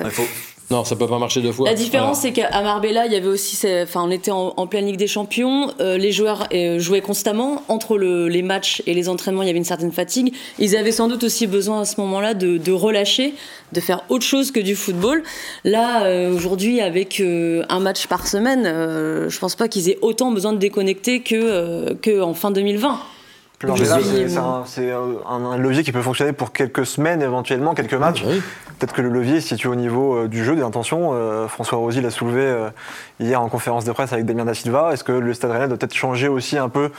Faut, 0.10 0.24
Non, 0.71 0.84
ça 0.84 0.95
peut 0.95 1.08
pas 1.08 1.19
marcher 1.19 1.41
deux 1.41 1.52
fois. 1.52 1.69
La 1.69 1.76
différence, 1.76 2.21
c'est 2.21 2.32
qu'à 2.32 2.50
Marbella, 2.63 3.06
il 3.06 3.12
y 3.12 3.15
avait 3.15 3.28
aussi, 3.28 3.56
enfin, 3.84 4.02
on 4.04 4.10
était 4.10 4.32
en, 4.32 4.54
en 4.58 4.65
pleine 4.65 4.88
Ligue 4.88 4.98
des 4.98 5.06
Champions. 5.06 5.71
euh, 5.80 5.95
les 5.98 6.12
joueurs 6.12 6.48
euh, 6.54 6.80
jouaient 6.80 7.02
constamment 7.02 7.62
entre 7.67 7.98
le- 8.00 8.28
les 8.28 8.41
matchs 8.41 8.82
et 8.88 8.95
les 8.95 9.08
entraînements. 9.08 9.43
Il 9.43 9.45
y 9.45 9.50
avait 9.52 9.60
une 9.60 9.63
certaine 9.63 9.91
fatigue. 9.91 10.34
Ils 10.58 10.76
avaient 10.76 10.91
sans 10.91 11.08
doute 11.08 11.24
aussi 11.24 11.45
besoin 11.45 11.82
à 11.82 11.86
ce 11.86 12.02
moment-là 12.02 12.34
de, 12.34 12.58
de 12.58 12.71
relâcher, 12.71 13.36
de 13.74 13.80
faire 13.80 14.02
autre 14.10 14.26
chose 14.26 14.50
que 14.52 14.60
du 14.60 14.76
football. 14.76 15.21
Là, 15.65 16.06
euh, 16.06 16.34
aujourd'hui, 16.36 16.82
avec 16.82 17.19
euh, 17.19 17.63
un 17.69 17.80
match 17.80 18.08
par 18.08 18.26
semaine, 18.28 18.63
euh, 18.65 19.30
je 19.30 19.38
pense 19.38 19.56
pas 19.56 19.67
qu'ils 19.67 19.89
aient 19.91 20.00
autant 20.02 20.32
besoin 20.32 20.52
de 20.54 20.58
déconnecter 20.58 21.21
que, 21.21 21.36
euh, 21.36 21.93
que 22.02 22.21
en 22.21 22.34
fin 22.34 22.50
2020. 22.50 23.00
C'est 23.78 24.30
c'est 24.30 24.38
un, 24.38 24.63
c'est 24.65 24.91
un- 24.91 25.45
un 25.51 25.58
levier 25.58 25.84
qui 25.84 25.91
peut 25.91 26.01
fonctionner 26.01 26.34
pour 26.34 26.51
quelques 26.51 26.86
semaines, 26.86 27.21
éventuellement 27.21 27.73
quelques 27.73 27.93
matchs. 27.95 28.23
Oui. 28.25 28.41
Peut-être 28.78 28.93
que 28.93 29.01
le 29.01 29.10
levier 29.10 29.39
se 29.39 29.49
situe 29.49 29.67
au 29.67 29.75
niveau 29.75 30.15
euh, 30.15 30.28
du 30.28 30.43
jeu, 30.43 30.56
des 30.56 30.62
intentions. 30.62 31.12
Euh, 31.13 31.47
François 31.47 31.78
Rosy 31.78 32.01
l'a 32.01 32.12
soulevé 32.12 32.41
euh, 32.41 32.69
hier 33.21 33.41
en 33.41 33.47
conférence 33.47 33.86
de 33.86 33.91
presse 33.93 34.12
avec 34.12 34.25
Damien 34.25 34.43
Da 34.45 34.54
Silva. 34.54 34.91
Est-ce 34.91 35.04
que 35.06 35.13
le 35.13 35.34
Stade 35.34 35.51
Rennais 35.51 35.67
doit 35.69 35.78
peut-être 35.78 35.93
changer 35.93 36.28
aussi 36.28 36.58
un 36.58 36.67
peu 36.69 36.89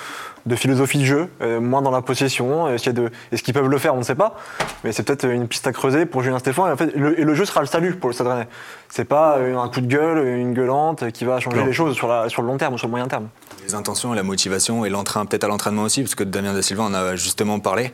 de 0.47 0.57
philosophie 0.57 0.99
de 0.99 1.05
jeu, 1.05 1.29
euh, 1.43 1.61
moins 1.61 1.83
dans 1.83 1.91
la 1.91 2.03
possession 2.03 2.69
Est-ce 2.69 2.91
de- 2.91 3.11
est-ce 3.33 3.43
qu'ils 3.43 3.53
peuvent 3.55 3.69
le 3.69 3.79
faire 3.79 3.95
On 3.95 3.99
ne 3.99 4.03
sait 4.05 4.15
pas. 4.15 4.37
Mais 4.85 4.93
c'est 4.93 5.03
peut-être 5.03 5.25
une 5.29 5.49
piste 5.49 5.67
à 5.67 5.73
creuser 5.73 6.07
pour 6.07 6.23
Julien 6.23 6.39
Stéphane. 6.39 6.69
Et, 6.69 6.73
en 6.73 6.77
fait, 6.77 6.95
le, 6.97 7.19
et 7.21 7.25
le 7.25 7.35
jeu 7.35 7.45
sera 7.45 7.61
le 7.61 7.67
salut 7.67 7.95
pour 7.97 8.09
le 8.09 8.15
Stade 8.15 8.29
Rennais. 8.29 8.49
C'est 8.89 9.05
pas 9.05 9.39
euh, 9.39 9.59
un 9.59 9.69
coup 9.69 9.81
de 9.81 9.87
gueule, 9.87 10.25
une 10.39 10.55
gueulante 10.55 11.11
qui 11.11 11.25
va 11.25 11.41
changer 11.41 11.59
Non. 11.59 11.67
les 11.67 11.73
choses 11.73 11.95
sur, 11.97 12.09
la, 12.09 12.29
sur 12.29 12.43
le 12.43 12.49
long 12.49 12.57
terme 12.59 12.75
ou 12.75 12.79
sur 12.79 12.87
le 12.87 12.93
moyen 12.93 13.09
terme. 13.09 13.29
les 13.67 13.75
intentions, 13.75 14.13
la 14.13 14.23
motivation 14.23 14.85
et 14.85 14.89
l'entrain, 14.91 15.27
peut-être 15.27 15.45
à 15.45 15.49
l'entraînement 15.49 15.83
aussi, 15.83 16.03
parce 16.03 16.15
que 16.15 16.25
Damien 16.25 16.53
Da 16.55 16.63
Silva 16.63 16.85
en 16.85 16.95
a 16.95 17.17
justement 17.17 17.59
parlé. 17.59 17.93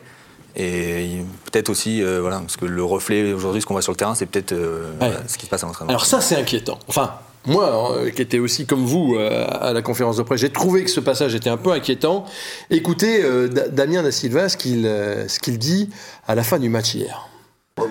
Et 0.54 1.22
peut-être 1.50 1.70
aussi, 1.70 2.02
euh, 2.02 2.20
voilà, 2.20 2.40
parce 2.40 2.58
que 2.58 2.66
le 2.66 2.84
reflet 2.84 3.32
aujourd'hui, 3.32 3.62
ce 3.62 3.66
qu'on 3.66 3.72
voit 3.72 3.80
sur 3.82 3.92
le 3.92 3.96
terrain, 3.96 4.14
c'est 4.14 4.26
peut-être 4.26 4.52
euh, 4.52 4.90
Ouais. 5.00 5.08
voilà, 5.08 5.16
ce 5.26 5.38
qui 5.38 5.46
se 5.46 5.50
passe 5.50 5.64
à 5.64 5.66
l'entraînement. 5.66 5.88
Alors 5.90 6.04
ça, 6.04 6.20
c'est 6.20 6.36
inquiétant. 6.36 6.78
Enfin, 6.88 7.12
moi, 7.46 7.96
euh, 7.96 8.10
qui 8.10 8.22
étais 8.22 8.38
aussi 8.38 8.66
comme 8.66 8.84
vous 8.84 9.16
euh, 9.16 9.46
à 9.48 9.72
la 9.72 9.82
conférence 9.82 10.16
de 10.16 10.22
presse, 10.22 10.40
j'ai 10.40 10.50
trouvé 10.50 10.84
que 10.84 10.90
ce 10.90 11.00
passage 11.00 11.34
était 11.34 11.50
un 11.50 11.56
peu 11.56 11.72
inquiétant. 11.72 12.24
Écoutez 12.70 13.22
euh, 13.24 13.48
Da- 13.48 13.68
Damien 13.68 14.02
Da 14.02 14.12
Silva, 14.12 14.48
ce 14.48 14.56
qu'il 14.56 14.86
euh, 14.86 15.26
ce 15.28 15.38
qu'il 15.40 15.58
dit 15.58 15.90
à 16.28 16.34
la 16.34 16.42
fin 16.44 16.58
du 16.58 16.68
match 16.68 16.94
hier. 16.94 17.28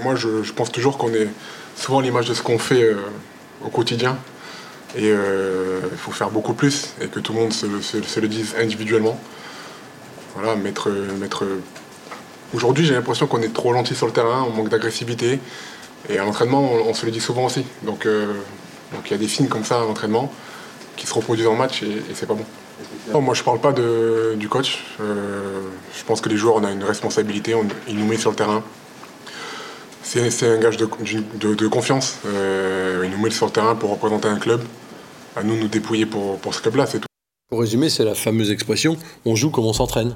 Moi, 0.03 0.15
je, 0.15 0.51
pense 0.53 0.71
toujours 0.71 0.97
qu'on 0.97 1.13
est 1.13 1.27
souvent 1.75 1.99
l'image 2.01 2.27
de 2.29 2.33
ce 2.33 2.41
qu'on 2.43 2.59
fait 2.59 2.95
au 3.65 3.69
quotidien. 3.69 4.17
Et 4.95 5.07
il 5.09 5.97
faut 5.97 6.11
faire 6.11 6.29
beaucoup 6.29 6.53
plus 6.53 6.89
et 7.01 7.07
que 7.07 7.19
tout 7.19 7.31
le 7.33 7.39
monde 7.39 7.53
se, 7.53 7.65
le- 7.65 7.81
se- 7.81 8.01
se 8.03 8.19
le 8.19 8.27
dise 8.27 8.55
individuellement. 8.59 9.17
Voilà, 10.35 10.55
mettre. 10.55 10.89
mettre... 11.19 11.45
Aujourd'hui, 12.53 12.85
j'ai 12.85 12.93
l'impression 12.93 13.25
qu'on 13.27 13.41
est 13.41 13.53
trop 13.53 13.73
gentil 13.73 13.95
sur 13.95 14.05
le 14.05 14.11
terrain, 14.11 14.45
on 14.47 14.51
manque 14.51 14.67
d'agressivité. 14.69 15.39
Et 16.09 16.17
à 16.19 16.25
l'entraînement, 16.25 16.61
on, 16.73 16.89
on 16.89 16.93
se 16.93 17.05
le 17.05 17.11
dit 17.11 17.21
souvent 17.21 17.45
aussi. 17.45 17.63
Donc 17.83 18.05
donc 18.93 19.03
il 19.07 19.11
y 19.11 19.13
a 19.13 19.17
des 19.17 19.27
signes 19.27 19.47
comme 19.47 19.63
ça 19.63 19.77
à 19.77 19.85
l'entraînement 19.85 20.31
qui 20.97 21.07
se 21.07 21.13
reproduisent 21.13 21.47
en 21.47 21.55
match 21.55 21.83
et, 21.83 22.03
c'est 22.13 22.25
pas 22.25 22.35
bon. 22.35 22.45
Moi, 23.19 23.33
je 23.33 23.43
parle 23.43 23.59
pas 23.59 23.73
du 23.73 24.49
coach. 24.49 24.83
Euh, 24.99 25.61
je 25.97 26.03
pense 26.03 26.21
que 26.21 26.29
les 26.29 26.37
joueurs, 26.37 26.55
on 26.55 26.63
a 26.63 26.71
une 26.71 26.83
responsabilité, 26.83 27.53
on, 27.55 27.65
ils 27.87 27.97
nous 27.97 28.05
mettent 28.05 28.19
sur 28.19 28.31
le 28.31 28.35
terrain. 28.35 28.63
C'est 30.03 30.43
un 30.43 30.57
gage 30.57 30.77
de, 30.77 31.67
confiance. 31.67 32.17
Euh, 32.25 33.01
il 33.05 33.11
nous 33.11 33.21
met 33.21 33.29
sur 33.29 33.45
le 33.45 33.51
terrain 33.51 33.75
pour 33.75 33.91
représenter 33.91 34.27
un 34.27 34.39
club. 34.39 34.61
À 35.35 35.43
nous 35.43 35.55
nous 35.55 35.67
dépouiller 35.67 36.05
pour, 36.05 36.37
pour 36.39 36.53
ce 36.53 36.61
club-là, 36.61 36.85
c'est 36.85 36.99
tout. 36.99 37.07
Pour 37.49 37.61
résumer, 37.61 37.89
c'est 37.89 38.03
la 38.03 38.15
fameuse 38.15 38.51
expression 38.51 38.97
on 39.25 39.35
joue 39.35 39.51
comme 39.51 39.65
on 39.65 39.73
s'entraîne. 39.73 40.15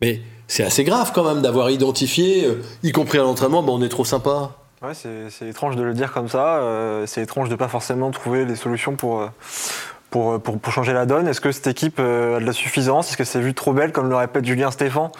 Mais 0.00 0.20
c'est 0.46 0.64
assez 0.64 0.84
grave 0.84 1.12
quand 1.14 1.24
même 1.24 1.42
d'avoir 1.42 1.70
identifié, 1.70 2.44
euh, 2.44 2.62
y 2.82 2.92
compris 2.92 3.18
à 3.18 3.22
l'entraînement, 3.22 3.62
ben, 3.62 3.72
on 3.72 3.82
est 3.82 3.88
trop 3.88 4.04
sympa. 4.04 4.61
Ouais, 4.82 4.94
c'est 4.94 5.48
étrange 5.48 5.76
de 5.76 5.82
le 5.82 5.94
dire 5.94 6.12
comme 6.12 6.28
ça. 6.28 6.56
euh, 6.56 7.06
c'est 7.06 7.22
étrange 7.22 7.48
de 7.48 7.54
pas 7.54 7.68
forcément 7.68 8.10
trouver 8.10 8.44
les 8.44 8.56
solutions 8.56 8.96
pour, 8.96 9.20
euh, 9.20 9.26
pour, 10.10 10.32
euh, 10.32 10.38
pour, 10.38 10.58
pour 10.58 10.72
changer 10.72 10.92
la 10.92 11.06
donne. 11.06 11.28
Est-ce 11.28 11.40
que 11.40 11.52
cette 11.52 11.68
équipe 11.68 12.00
a 12.00 12.40
de 12.40 12.44
la 12.44 12.52
suffisance? 12.52 13.08
Est-ce 13.08 13.16
que 13.16 13.24
c'est 13.24 13.40
vu 13.40 13.54
trop 13.54 13.72
belle, 13.72 13.92
comme 13.92 14.08
le 14.08 14.16
répète 14.16 14.44
Julien 14.44 14.72
Stéphan 14.72 15.12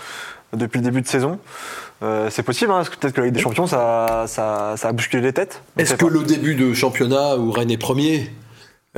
depuis 0.53 0.79
le 0.79 0.85
début 0.85 1.01
de 1.01 1.07
saison? 1.07 1.39
Euh, 2.03 2.29
c'est 2.31 2.43
possible, 2.43 2.73
hein, 2.73 2.83
peut-être 3.01 3.15
que 3.15 3.21
la 3.21 3.27
Ligue 3.27 3.37
des 3.37 3.41
Champions, 3.41 3.69
ça, 3.69 4.25
ça, 4.27 4.75
ça 4.77 4.89
a 4.89 4.93
bousculé 4.93 5.23
les 5.23 5.33
têtes. 5.33 5.63
Est-ce 5.79 5.95
que 5.95 6.07
le 6.07 6.25
début 6.25 6.57
de 6.57 6.75
championnat 6.75 7.37
où 7.37 7.53
Rennes 7.53 7.71
est 7.71 7.77
premier 7.77 8.33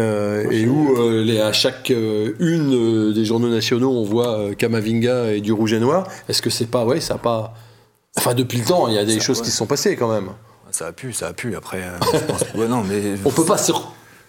euh, 0.00 0.48
et 0.50 0.66
où 0.66 0.96
euh, 0.96 1.22
les, 1.22 1.42
à 1.42 1.53
chaque 1.53 1.90
euh, 1.90 2.33
une 2.40 3.12
des 3.12 3.24
journaux 3.27 3.50
nationaux 3.50 3.92
on 3.92 4.03
voit 4.03 4.55
Kamavinga 4.57 5.33
et 5.33 5.42
du 5.42 5.52
rouge 5.52 5.75
et 5.75 5.79
noir, 5.79 6.08
est-ce 6.29 6.40
que 6.40 6.50
c'est 6.50 6.71
pas 6.71 6.85
ouais 6.85 7.00
ça 7.00 7.15
a 7.15 7.19
pas 7.19 7.54
enfin 8.17 8.35
depuis 8.35 8.58
le 8.58 8.65
temps 8.65 8.88
il 8.88 8.94
y 8.94 8.98
a 8.98 9.04
des 9.04 9.21
Ça, 9.21 9.27
choses 9.27 9.38
ouais. 9.38 9.44
qui 9.44 9.50
se 9.52 9.56
sont 9.58 9.67
passées 9.67 9.94
quand 9.94 10.10
même. 10.10 10.31
Ça 10.75 10.88
a 10.88 10.92
pu, 10.92 11.12
ça 11.12 11.29
a 11.29 11.33
pu. 11.33 11.54
Après, 11.54 11.79
euh, 11.83 11.98
je 12.12 12.18
pense. 12.18 12.40
Ouais, 12.56 12.66
non, 12.66 12.83
mais. 12.83 13.14
On 13.25 13.31
peut 13.31 13.44
pas 13.44 13.58
se 13.58 13.70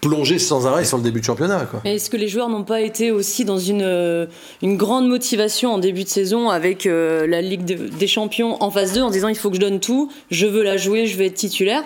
plonger 0.00 0.38
sans 0.38 0.64
arrêt 0.68 0.84
sur 0.84 0.96
le 0.98 1.02
début 1.02 1.18
de 1.20 1.24
championnat 1.24 1.66
quoi. 1.68 1.80
Est-ce 1.84 2.08
que 2.10 2.16
les 2.16 2.28
joueurs 2.28 2.48
n'ont 2.50 2.62
pas 2.62 2.82
été 2.82 3.10
aussi 3.10 3.44
dans 3.44 3.58
une, 3.58 3.82
euh, 3.82 4.26
une 4.62 4.76
grande 4.76 5.08
motivation 5.08 5.72
en 5.72 5.78
début 5.78 6.04
de 6.04 6.08
saison 6.08 6.50
avec 6.50 6.86
euh, 6.86 7.26
la 7.26 7.40
Ligue 7.40 7.64
de- 7.64 7.88
des 7.88 8.06
Champions 8.06 8.62
en 8.62 8.70
phase 8.70 8.92
2 8.92 9.00
en 9.00 9.10
disant 9.10 9.26
il 9.28 9.34
faut 9.36 9.48
que 9.48 9.56
je 9.56 9.60
donne 9.60 9.80
tout, 9.80 10.12
je 10.30 10.46
veux 10.46 10.62
la 10.62 10.76
jouer, 10.76 11.06
je 11.06 11.16
veux 11.16 11.24
être 11.24 11.34
titulaire? 11.34 11.82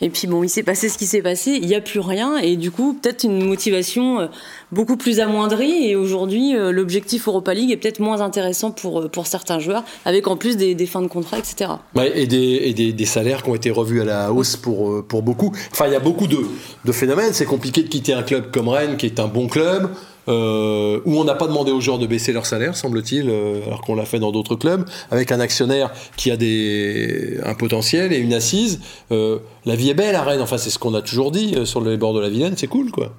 Et 0.00 0.08
puis 0.08 0.26
bon, 0.26 0.42
il 0.42 0.48
s'est 0.48 0.62
passé 0.62 0.88
ce 0.88 0.96
qui 0.96 1.06
s'est 1.06 1.22
passé, 1.22 1.58
il 1.60 1.66
n'y 1.66 1.74
a 1.74 1.80
plus 1.80 2.00
rien 2.00 2.38
et 2.38 2.56
du 2.56 2.70
coup 2.70 2.98
peut-être 3.00 3.24
une 3.24 3.44
motivation 3.44 4.20
euh, 4.20 4.26
beaucoup 4.72 4.96
plus 4.96 5.20
amoindrie 5.20 5.88
et 5.88 5.96
aujourd'hui 5.96 6.56
euh, 6.56 6.72
l'objectif 6.72 7.28
Europa 7.28 7.52
League 7.52 7.70
est 7.70 7.76
peut-être 7.76 8.00
moins 8.00 8.20
intéressant 8.20 8.70
pour, 8.70 9.00
euh, 9.00 9.08
pour 9.08 9.26
certains 9.26 9.58
joueurs 9.58 9.84
avec 10.04 10.26
en 10.26 10.36
plus 10.36 10.56
des, 10.56 10.74
fins 10.86 11.02
de 11.02 11.08
contrat, 11.08 11.38
etc. 11.38 11.72
Et 12.14 12.26
des, 12.26 12.92
des, 12.92 13.04
salaires 13.04 13.42
qui 13.42 13.50
ont 13.50 13.54
été 13.54 13.70
revus 13.70 14.00
à 14.00 14.04
la 14.04 14.32
hausse 14.32 14.56
pour, 14.56 15.04
pour 15.04 15.22
beaucoup. 15.22 15.52
Enfin, 15.72 15.86
il 15.86 15.92
y 15.92 15.96
a 15.96 16.00
beaucoup 16.00 16.26
de, 16.26 16.38
de 16.84 16.92
phénomènes. 16.92 17.32
C'est 17.32 17.44
compliqué 17.44 17.82
de 17.82 17.88
quitter 17.88 18.12
un 18.12 18.22
club 18.22 18.50
comme 18.50 18.68
Rennes, 18.68 18.96
qui 18.96 19.06
est 19.06 19.20
un 19.20 19.26
bon 19.26 19.48
club, 19.48 19.90
euh, 20.30 21.00
où 21.04 21.18
on 21.18 21.24
n'a 21.24 21.34
pas 21.34 21.48
demandé 21.48 21.72
aux 21.72 21.80
joueurs 21.80 21.98
de 21.98 22.06
baisser 22.06 22.32
leur 22.32 22.46
salaire, 22.46 22.76
semble-t-il, 22.76 23.28
euh, 23.28 23.66
alors 23.66 23.80
qu'on 23.80 23.94
l'a 23.94 24.04
fait 24.04 24.20
dans 24.20 24.30
d'autres 24.30 24.54
clubs, 24.54 24.88
avec 25.10 25.32
un 25.32 25.40
actionnaire 25.40 25.90
qui 26.16 26.30
a 26.30 26.36
des, 26.36 27.40
un 27.44 27.54
potentiel 27.54 28.12
et 28.12 28.18
une 28.18 28.32
assise. 28.32 28.80
Euh, 29.10 29.38
la 29.66 29.74
vie 29.74 29.90
est 29.90 29.94
belle 29.94 30.14
à 30.14 30.22
Rennes. 30.22 30.40
Enfin, 30.40 30.56
c'est 30.56 30.70
ce 30.70 30.78
qu'on 30.78 30.94
a 30.94 31.02
toujours 31.02 31.32
dit 31.32 31.66
sur 31.66 31.80
les 31.80 31.96
bords 31.96 32.14
de 32.14 32.20
la 32.20 32.28
Vilaine. 32.28 32.54
C'est 32.56 32.68
cool, 32.68 32.90
quoi. 32.92 33.12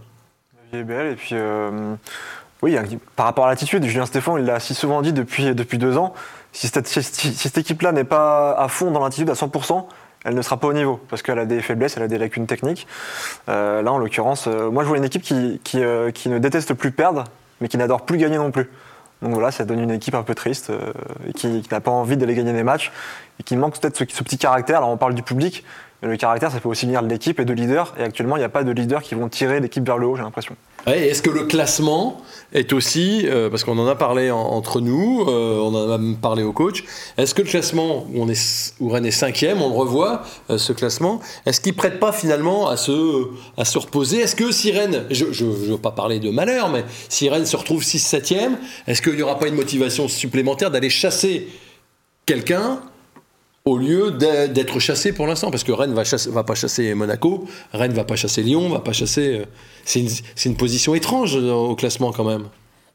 La 0.71 0.77
vie 0.77 0.81
est 0.81 0.85
belle. 0.85 1.11
Et 1.11 1.15
puis, 1.15 1.35
oui, 2.61 2.77
par 3.15 3.25
rapport 3.25 3.45
à 3.45 3.49
l'attitude, 3.49 3.83
Julien 3.83 4.05
Stéphane, 4.05 4.35
il 4.39 4.45
l'a 4.45 4.59
si 4.59 4.73
souvent 4.73 5.01
dit 5.01 5.13
depuis, 5.13 5.53
depuis 5.53 5.77
deux 5.77 5.97
ans, 5.97 6.13
si 6.53 6.67
cette, 6.67 6.87
si 6.87 7.03
cette 7.03 7.57
équipe-là 7.57 7.91
n'est 7.91 8.03
pas 8.03 8.53
à 8.53 8.67
fond 8.67 8.91
dans 8.91 9.03
l'attitude 9.03 9.29
à 9.29 9.33
100%, 9.33 9.85
elle 10.23 10.35
ne 10.35 10.41
sera 10.41 10.57
pas 10.57 10.67
au 10.67 10.73
niveau, 10.73 10.99
parce 11.09 11.21
qu'elle 11.21 11.39
a 11.39 11.45
des 11.45 11.61
faiblesses, 11.61 11.97
elle 11.97 12.03
a 12.03 12.07
des 12.07 12.17
lacunes 12.17 12.45
techniques. 12.45 12.87
Euh, 13.49 13.81
là, 13.81 13.91
en 13.91 13.97
l'occurrence, 13.97 14.47
euh, 14.47 14.69
moi, 14.69 14.83
je 14.83 14.87
vois 14.87 14.97
une 14.97 15.03
équipe 15.03 15.23
qui, 15.23 15.59
qui, 15.63 15.83
euh, 15.83 16.11
qui 16.11 16.29
ne 16.29 16.37
déteste 16.37 16.73
plus 16.73 16.91
perdre, 16.91 17.23
mais 17.59 17.67
qui 17.67 17.77
n'adore 17.77 18.05
plus 18.05 18.17
gagner 18.17 18.37
non 18.37 18.51
plus. 18.51 18.69
Donc 19.21 19.33
voilà, 19.33 19.51
ça 19.51 19.65
donne 19.65 19.79
une 19.79 19.91
équipe 19.91 20.15
un 20.15 20.23
peu 20.23 20.33
triste, 20.33 20.71
qui, 21.35 21.61
qui 21.61 21.69
n'a 21.71 21.79
pas 21.79 21.91
envie 21.91 22.17
d'aller 22.17 22.33
gagner 22.33 22.53
des 22.53 22.63
matchs, 22.63 22.91
et 23.39 23.43
qui 23.43 23.55
manque 23.55 23.79
peut-être 23.79 23.97
ce, 23.97 24.03
ce 24.07 24.23
petit 24.23 24.37
caractère. 24.37 24.77
Alors 24.77 24.89
on 24.89 24.97
parle 24.97 25.13
du 25.13 25.21
public, 25.21 25.63
le 26.01 26.17
caractère, 26.17 26.51
ça 26.51 26.59
peut 26.59 26.69
aussi 26.69 26.85
venir 26.87 27.01
l'équipe 27.03 27.39
et 27.39 27.45
de 27.45 27.53
leaders, 27.53 27.93
et 27.99 28.03
actuellement, 28.03 28.35
il 28.35 28.39
n'y 28.39 28.45
a 28.45 28.49
pas 28.49 28.63
de 28.63 28.71
leaders 28.71 29.03
qui 29.03 29.13
vont 29.15 29.29
tirer 29.29 29.59
l'équipe 29.59 29.85
vers 29.85 29.97
le 29.99 30.07
haut, 30.07 30.15
j'ai 30.15 30.23
l'impression. 30.23 30.55
Est-ce 30.87 31.21
que 31.21 31.29
le 31.29 31.43
classement 31.43 32.21
est 32.53 32.73
aussi, 32.73 33.27
euh, 33.27 33.51
parce 33.51 33.63
qu'on 33.63 33.77
en 33.77 33.85
a 33.85 33.93
parlé 33.93 34.31
en- 34.31 34.39
entre 34.39 34.81
nous, 34.81 35.23
euh, 35.27 35.59
on 35.59 35.75
en 35.75 35.91
a 35.91 35.97
même 35.99 36.15
parlé 36.17 36.41
au 36.41 36.53
coach, 36.53 36.83
est-ce 37.19 37.35
que 37.35 37.43
le 37.43 37.47
classement 37.47 38.07
où, 38.11 38.23
on 38.23 38.27
est, 38.29 38.73
où 38.79 38.89
Rennes 38.89 39.05
est 39.05 39.11
cinquième, 39.11 39.61
on 39.61 39.69
le 39.69 39.75
revoit, 39.75 40.23
euh, 40.49 40.57
ce 40.57 40.73
classement, 40.73 41.19
est-ce 41.45 41.61
qu'il 41.61 41.75
prête 41.75 41.99
pas 41.99 42.11
finalement 42.11 42.67
à 42.67 42.77
se, 42.77 43.27
à 43.57 43.63
se 43.65 43.77
reposer? 43.77 44.21
Est-ce 44.21 44.35
que 44.35 44.51
si 44.51 44.71
Rennes, 44.71 45.05
je 45.11 45.25
ne 45.45 45.51
veux 45.51 45.77
pas 45.77 45.91
parler 45.91 46.19
de 46.19 46.31
malheur, 46.31 46.69
mais 46.69 46.83
si 47.09 47.29
Rennes 47.29 47.45
se 47.45 47.55
retrouve 47.57 47.83
6-7e, 47.83 48.57
est-ce 48.87 49.03
qu'il 49.03 49.13
n'y 49.15 49.21
aura 49.21 49.37
pas 49.37 49.47
une 49.49 49.55
motivation 49.55 50.07
supplémentaire 50.07 50.71
d'aller 50.71 50.89
chasser 50.89 51.47
quelqu'un 52.25 52.79
au 53.65 53.77
lieu 53.77 54.11
d'être 54.11 54.79
chassé 54.79 55.11
pour 55.13 55.27
l'instant, 55.27 55.51
parce 55.51 55.63
que 55.63 55.71
Rennes 55.71 55.93
va, 55.93 56.03
chasser- 56.03 56.29
va 56.31 56.43
pas 56.43 56.55
chasser 56.55 56.93
Monaco, 56.95 57.45
Rennes 57.73 57.93
va 57.93 58.03
pas 58.03 58.15
chasser 58.15 58.41
Lyon, 58.41 58.69
va 58.69 58.79
pas 58.79 58.93
chasser. 58.93 59.41
euh, 59.41 59.45
C'est 59.85 60.03
une, 60.45 60.55
position 60.55 60.95
étrange 60.95 61.35
euh, 61.37 61.51
au 61.51 61.75
classement 61.75 62.11
quand 62.11 62.23
même. 62.23 62.45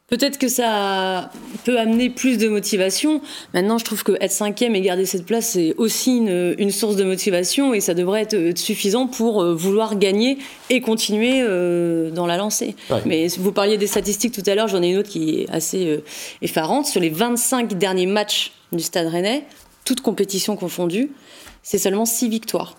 Peut-être 0.09 0.39
que 0.39 0.47
ça 0.47 1.31
peut 1.65 1.79
amener 1.81 2.11
plus 2.11 2.39
de 2.39 2.49
motivation. 2.49 3.21
Maintenant, 3.55 3.77
je 3.79 3.85
trouve 3.85 4.05
que 4.05 4.13
être 4.21 4.31
cinquième 4.31 4.77
et 4.77 4.81
garder 4.81 5.05
cette 5.05 5.27
place, 5.27 5.47
c'est 5.51 5.75
aussi 5.79 6.19
une, 6.19 6.55
une 6.59 6.71
source 6.71 6.95
de 6.95 7.03
motivation 7.03 7.75
et 7.75 7.81
ça 7.81 7.93
devrait 7.93 8.23
être 8.23 8.57
suffisant 8.57 9.09
pour 9.09 9.43
euh, 9.43 9.53
vouloir 9.55 9.97
gagner 9.99 10.39
et 10.71 10.81
continuer 10.81 11.43
dans 12.13 12.27
la 12.27 12.37
lancée. 12.37 12.75
Ouais. 12.91 13.03
Mais 13.05 13.27
vous 13.39 13.51
parliez 13.53 13.79
des 13.79 13.89
statistiques 13.89 14.33
tout 14.33 14.49
à 14.49 14.55
l'heure, 14.55 14.69
j'en 14.69 14.83
ai 14.83 14.91
une 14.91 14.99
autre 14.99 15.11
qui 15.11 15.41
est 15.43 15.51
assez 15.51 16.01
effarante. 16.43 16.87
Sur 16.87 17.01
les 17.01 17.11
25 17.11 17.75
derniers 17.79 18.07
matchs 18.07 18.53
du 18.73 18.83
Stade 18.83 19.09
Rennais, 19.09 19.45
toutes 19.87 20.03
compétitions 20.03 20.57
confondues, 20.57 21.11
c'est 21.63 21.79
seulement 21.79 22.05
6 22.05 22.29
victoires. 22.29 22.77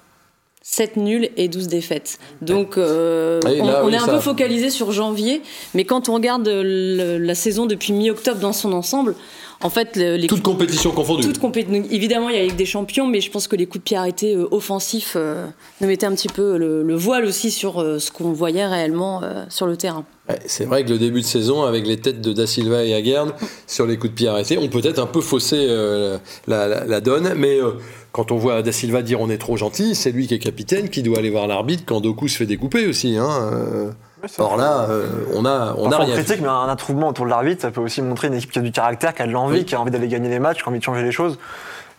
7 0.61 0.97
nuls 0.97 1.29
et 1.37 1.47
12 1.47 1.67
défaites. 1.69 2.19
Donc 2.41 2.77
euh, 2.77 3.39
on, 3.45 3.65
là, 3.65 3.81
on 3.83 3.87
oui, 3.87 3.93
est 3.93 3.97
un 3.97 4.05
ça- 4.05 4.11
peu 4.11 4.19
focalisé 4.19 4.69
sur 4.69 4.91
janvier, 4.91 5.41
mais 5.73 5.85
quand 5.85 6.09
on 6.09 6.13
regarde 6.15 6.45
le- 6.45 7.17
la 7.17 7.35
saison 7.35 7.65
depuis 7.67 7.93
mi-octobre 7.93 8.41
dans 8.41 8.51
son 8.51 8.73
ensemble, 8.73 9.15
en 9.61 9.69
fait, 9.69 9.95
le- 9.95 10.17
les 10.17 10.27
Toute 10.27 10.43
compétition 10.43 10.91
confondue. 10.91 11.23
toutes 11.25 11.39
compé- 11.39 11.63
donc, 11.63 11.85
évidemment, 11.89 12.27
il 12.27 12.35
y 12.35 12.37
a 12.37 12.41
la 12.41 12.45
Ligue 12.47 12.57
des 12.57 12.65
Champions, 12.65 13.07
mais 13.07 13.21
je 13.21 13.31
pense 13.31 13.47
que 13.47 13.55
les 13.55 13.65
coups 13.65 13.79
de 13.79 13.83
pied 13.85 13.95
arrêtés 13.95 14.35
euh, 14.35 14.45
offensifs 14.51 15.13
euh, 15.15 15.47
nous 15.79 15.87
mettaient 15.87 16.05
un 16.05 16.13
petit 16.13 16.27
peu 16.27 16.57
le, 16.57 16.83
le 16.83 16.95
voile 16.95 17.23
aussi 17.23 17.49
sur 17.49 17.79
ce 17.99 18.11
qu'on 18.11 18.33
voyait 18.33 18.67
réellement 18.67 19.21
sur 19.49 19.67
le 19.67 19.77
terrain. 19.77 20.03
C'est 20.45 20.65
vrai 20.65 20.83
que 20.83 20.89
le 20.89 20.97
début 20.97 21.21
de 21.21 21.25
saison, 21.25 21.63
avec 21.63 21.87
les 21.87 21.97
têtes 21.97 22.19
de 22.21 22.33
Da 22.33 22.45
Silva 22.47 22.83
et 22.83 22.93
Aguerd 22.93 23.33
sur 23.65 23.85
les 23.85 23.97
coups 23.97 24.11
de 24.11 24.15
pied 24.15 24.27
arrêtés, 24.27 24.57
ont 24.57 24.67
peut-être 24.67 24.99
un 24.99 25.05
peu 25.05 25.21
faussé 25.21 25.55
euh, 25.69 26.17
la, 26.47 26.67
la- 26.67 26.83
la 26.85 26.99
donne. 27.01 27.33
Mais 27.37 27.59
euh, 27.61 27.71
quand 28.11 28.31
on 28.31 28.37
voit 28.37 28.61
Da 28.61 28.71
Silva 28.73 29.01
dire 29.03 29.21
on 29.21 29.29
est 29.29 29.37
trop 29.37 29.55
gentil, 29.55 29.95
c'est 29.95 30.11
lui 30.11 30.27
qui 30.27 30.33
est 30.33 30.39
capitaine, 30.39 30.89
qui 30.89 31.01
doit 31.03 31.19
aller 31.19 31.29
voir 31.29 31.47
l'arbitre 31.47 31.83
quand 31.85 32.01
Doku 32.01 32.27
se 32.27 32.37
fait 32.37 32.45
découper 32.45 32.87
aussi. 32.87 33.15
Hein. 33.17 33.29
euh. 33.53 33.91
Or 34.39 34.57
là, 34.57 34.87
euh, 34.89 35.05
on 35.35 35.45
a, 35.45 35.75
on 35.77 35.91
a 35.91 35.97
rien. 35.99 36.15
critique, 36.15 36.41
mais 36.41 36.47
un 36.47 36.67
attroupement 36.67 37.09
autour 37.09 37.25
de 37.25 37.29
l'arbitre, 37.29 37.61
ça 37.61 37.71
peut 37.71 37.81
aussi 37.81 38.01
montrer 38.01 38.27
une 38.27 38.33
équipe 38.33 38.51
qui 38.51 38.57
a 38.59 38.63
du 38.63 38.71
caractère, 38.71 39.13
qui 39.13 39.21
a 39.21 39.27
de 39.27 39.31
l'envie, 39.31 39.59
Oui. 39.59 39.65
qui 39.65 39.75
a 39.75 39.79
envie 39.79 39.91
d'aller 39.91 40.07
gagner 40.07 40.27
les 40.27 40.39
matchs, 40.39 40.57
qui 40.57 40.63
a 40.63 40.69
envie 40.69 40.79
de 40.79 40.83
changer 40.83 41.03
les 41.03 41.11
choses. 41.11 41.37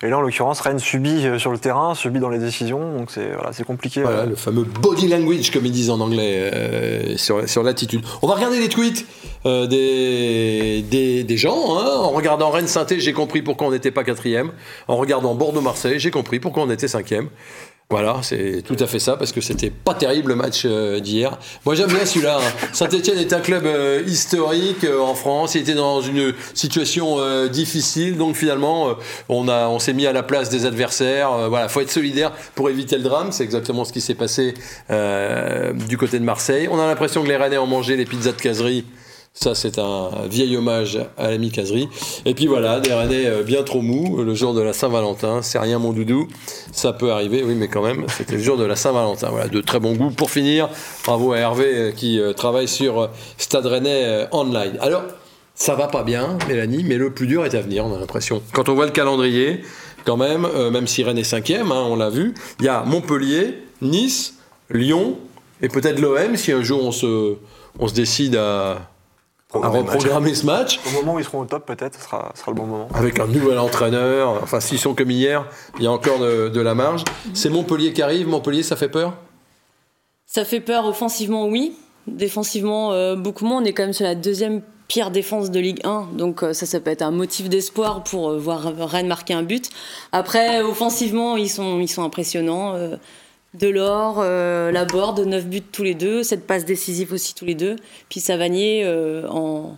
Et 0.00 0.08
là, 0.10 0.18
en 0.18 0.20
l'occurrence, 0.20 0.60
Rennes 0.60 0.78
subit 0.78 1.26
euh, 1.26 1.40
sur 1.40 1.50
le 1.50 1.58
terrain, 1.58 1.96
subit 1.96 2.20
dans 2.20 2.28
les 2.28 2.38
décisions, 2.38 2.96
donc 2.96 3.10
c'est 3.10 3.32
voilà, 3.32 3.52
c'est 3.52 3.64
compliqué. 3.64 4.02
Voilà, 4.02 4.18
euh. 4.18 4.26
le 4.26 4.36
fameux 4.36 4.62
body 4.62 5.08
language, 5.08 5.50
comme 5.50 5.66
ils 5.66 5.72
disent 5.72 5.90
en 5.90 5.98
anglais, 5.98 6.50
euh, 6.54 7.16
sur, 7.16 7.48
sur 7.48 7.64
l'attitude. 7.64 8.02
On 8.22 8.28
va 8.28 8.34
regarder 8.36 8.60
les 8.60 8.68
tweets 8.68 9.04
euh, 9.44 9.66
des, 9.66 10.82
des, 10.82 11.24
des 11.24 11.36
gens. 11.36 11.76
hein. 11.78 11.96
En 11.96 12.10
regardant 12.10 12.50
Rennes-Sainté, 12.50 13.00
j'ai 13.00 13.12
compris 13.12 13.42
pourquoi 13.42 13.66
on 13.66 13.70
n'était 13.72 13.90
pas 13.90 14.04
quatrième. 14.04 14.52
En 14.86 14.96
regardant 14.96 15.34
Bordeaux-Marseille, 15.34 15.98
j'ai 15.98 16.12
compris 16.12 16.38
pourquoi 16.38 16.62
on 16.62 16.70
était 16.70 16.86
cinquième. 16.88 17.28
Voilà, 17.90 18.18
c'est 18.20 18.60
tout 18.66 18.76
à 18.80 18.86
fait 18.86 18.98
ça, 18.98 19.16
parce 19.16 19.32
que 19.32 19.40
c'était 19.40 19.70
pas 19.70 19.94
terrible 19.94 20.28
le 20.28 20.34
match 20.36 20.64
euh, 20.66 21.00
d'hier. 21.00 21.38
Moi 21.64 21.74
j'aime 21.74 21.88
bien 21.88 22.04
celui-là. 22.04 22.36
hein. 22.38 22.66
Saint-Etienne 22.74 23.16
est 23.16 23.32
un 23.32 23.40
club 23.40 23.64
euh, 23.64 24.02
historique 24.06 24.84
euh, 24.84 25.00
en 25.00 25.14
France. 25.14 25.54
Il 25.54 25.62
était 25.62 25.72
dans 25.72 26.02
une 26.02 26.34
situation 26.52 27.16
difficile, 27.48 28.18
donc 28.18 28.36
finalement 28.36 28.94
on, 29.30 29.48
a, 29.48 29.68
on 29.68 29.78
s'est 29.78 29.94
mis 29.94 30.06
à 30.06 30.12
la 30.12 30.22
place 30.22 30.50
des 30.50 30.66
adversaires. 30.66 31.48
Voilà, 31.48 31.68
faut 31.68 31.80
être 31.80 31.90
solidaire 31.90 32.32
pour 32.54 32.68
éviter 32.68 32.96
le 32.98 33.04
drame. 33.04 33.32
C'est 33.32 33.44
exactement 33.44 33.86
ce 33.86 33.92
qui 33.94 34.02
s'est 34.02 34.14
passé 34.14 34.52
du 34.90 35.96
côté 35.96 36.18
de 36.18 36.24
Marseille. 36.24 36.68
On 36.70 36.78
a 36.78 36.86
l'impression 36.86 37.22
que 37.22 37.28
les 37.28 37.36
Rennais 37.36 37.56
ont 37.56 37.66
mangé 37.66 37.96
les 37.96 38.04
pizzas 38.04 38.32
de 38.32 38.42
caserie. 38.42 38.84
Ça, 39.40 39.54
c'est 39.54 39.78
un 39.78 40.10
vieil 40.28 40.56
hommage 40.56 40.98
à 41.16 41.30
l'ami 41.30 41.52
Caserie. 41.52 41.88
Et 42.24 42.34
puis 42.34 42.48
voilà, 42.48 42.80
des 42.80 42.92
Rennais 42.92 43.26
euh, 43.26 43.44
bien 43.44 43.62
trop 43.62 43.82
mous, 43.82 44.20
le 44.20 44.34
jour 44.34 44.52
de 44.52 44.60
la 44.60 44.72
Saint-Valentin. 44.72 45.42
C'est 45.42 45.60
rien, 45.60 45.78
mon 45.78 45.92
doudou. 45.92 46.26
Ça 46.72 46.92
peut 46.92 47.12
arriver, 47.12 47.44
oui, 47.44 47.54
mais 47.54 47.68
quand 47.68 47.82
même, 47.82 48.04
c'était 48.08 48.34
le 48.34 48.42
jour 48.42 48.56
de 48.56 48.64
la 48.64 48.74
Saint-Valentin. 48.74 49.28
Voilà, 49.30 49.46
de 49.46 49.60
très 49.60 49.78
bon 49.78 49.94
goût. 49.94 50.10
Pour 50.10 50.32
finir, 50.32 50.68
bravo 51.04 51.34
à 51.34 51.38
Hervé 51.38 51.66
euh, 51.66 51.92
qui 51.92 52.18
euh, 52.18 52.32
travaille 52.32 52.66
sur 52.66 53.10
Stade 53.36 53.66
Rennais 53.66 54.26
Online. 54.32 54.76
Alors, 54.80 55.04
ça 55.54 55.76
va 55.76 55.86
pas 55.86 56.02
bien, 56.02 56.36
Mélanie, 56.48 56.82
mais 56.82 56.96
le 56.96 57.14
plus 57.14 57.28
dur 57.28 57.46
est 57.46 57.54
à 57.54 57.60
venir, 57.60 57.86
on 57.86 57.94
a 57.94 57.98
l'impression. 58.00 58.42
Quand 58.52 58.68
on 58.68 58.74
voit 58.74 58.86
le 58.86 58.92
calendrier, 58.92 59.60
quand 60.04 60.16
même, 60.16 60.48
même 60.72 60.88
si 60.88 61.04
Rennes 61.04 61.18
est 61.18 61.22
cinquième, 61.24 61.70
hein, 61.70 61.86
on 61.88 61.94
l'a 61.94 62.10
vu, 62.10 62.34
il 62.58 62.64
y 62.64 62.68
a 62.68 62.82
Montpellier, 62.82 63.58
Nice, 63.82 64.34
Lyon, 64.68 65.16
et 65.62 65.68
peut-être 65.68 66.00
l'OM, 66.00 66.36
si 66.36 66.50
un 66.50 66.62
jour 66.62 66.84
on 66.84 66.92
se, 66.92 67.36
on 67.78 67.88
se 67.88 67.94
décide 67.94 68.36
à 68.36 68.88
Programmer 69.48 69.82
match. 69.82 69.92
reprogrammer 69.94 70.34
ce 70.34 70.44
match, 70.44 70.80
Au 70.86 70.90
moment 71.00 71.14
où 71.14 71.18
ils 71.18 71.24
seront 71.24 71.40
au 71.40 71.44
top, 71.46 71.64
peut-être, 71.64 71.94
ce 71.94 72.02
sera, 72.02 72.32
ce 72.34 72.40
sera 72.42 72.50
le 72.52 72.56
bon 72.56 72.66
moment. 72.66 72.88
avec 72.94 73.18
un 73.18 73.26
nouvel 73.26 73.58
entraîneur, 73.58 74.40
enfin 74.42 74.60
s'ils 74.60 74.78
sont 74.78 74.94
comme 74.94 75.10
hier, 75.10 75.46
il 75.78 75.84
y 75.84 75.86
a 75.86 75.90
encore 75.90 76.18
de, 76.18 76.50
de 76.50 76.60
la 76.60 76.74
marge. 76.74 77.04
C'est 77.32 77.48
Montpellier 77.48 77.94
qui 77.94 78.02
arrive, 78.02 78.28
Montpellier 78.28 78.62
ça 78.62 78.76
fait 78.76 78.90
peur? 78.90 79.14
Ça 80.26 80.44
fait 80.44 80.60
peur 80.60 80.84
offensivement, 80.84 81.46
oui. 81.46 81.72
Défensivement, 82.06 82.92
euh, 82.92 83.16
beaucoup 83.16 83.46
moins. 83.46 83.62
On 83.62 83.64
est 83.64 83.72
quand 83.72 83.84
même 83.84 83.94
sur 83.94 84.04
la 84.04 84.14
deuxième 84.14 84.60
pire 84.86 85.10
défense 85.10 85.50
de 85.50 85.60
Ligue 85.60 85.80
1, 85.84 86.08
donc 86.12 86.42
euh, 86.42 86.52
ça, 86.52 86.66
ça 86.66 86.80
peut 86.80 86.90
être 86.90 87.02
un 87.02 87.10
motif 87.10 87.48
d'espoir 87.48 88.04
pour 88.04 88.30
euh, 88.30 88.38
voir 88.38 88.70
Rennes 88.78 89.06
marquer 89.06 89.32
un 89.32 89.42
but. 89.42 89.70
Après, 90.12 90.60
offensivement, 90.60 91.38
ils 91.38 91.48
sont, 91.50 91.80
ils 91.80 91.88
sont 91.88 92.02
impressionnants. 92.02 92.74
Euh, 93.54 93.58
Delors, 93.58 94.16
euh, 94.20 94.70
Laborde, 94.70 95.20
9 95.20 95.46
buts 95.46 95.62
tous 95.62 95.82
les 95.82 95.94
deux, 95.94 96.22
cette 96.22 96.46
passe 96.46 96.64
décisive 96.64 97.12
aussi 97.12 97.34
tous 97.34 97.44
les 97.44 97.54
deux. 97.54 97.76
Puis 98.08 98.20
Savanier 98.20 98.82
euh, 98.84 99.26
en 99.28 99.76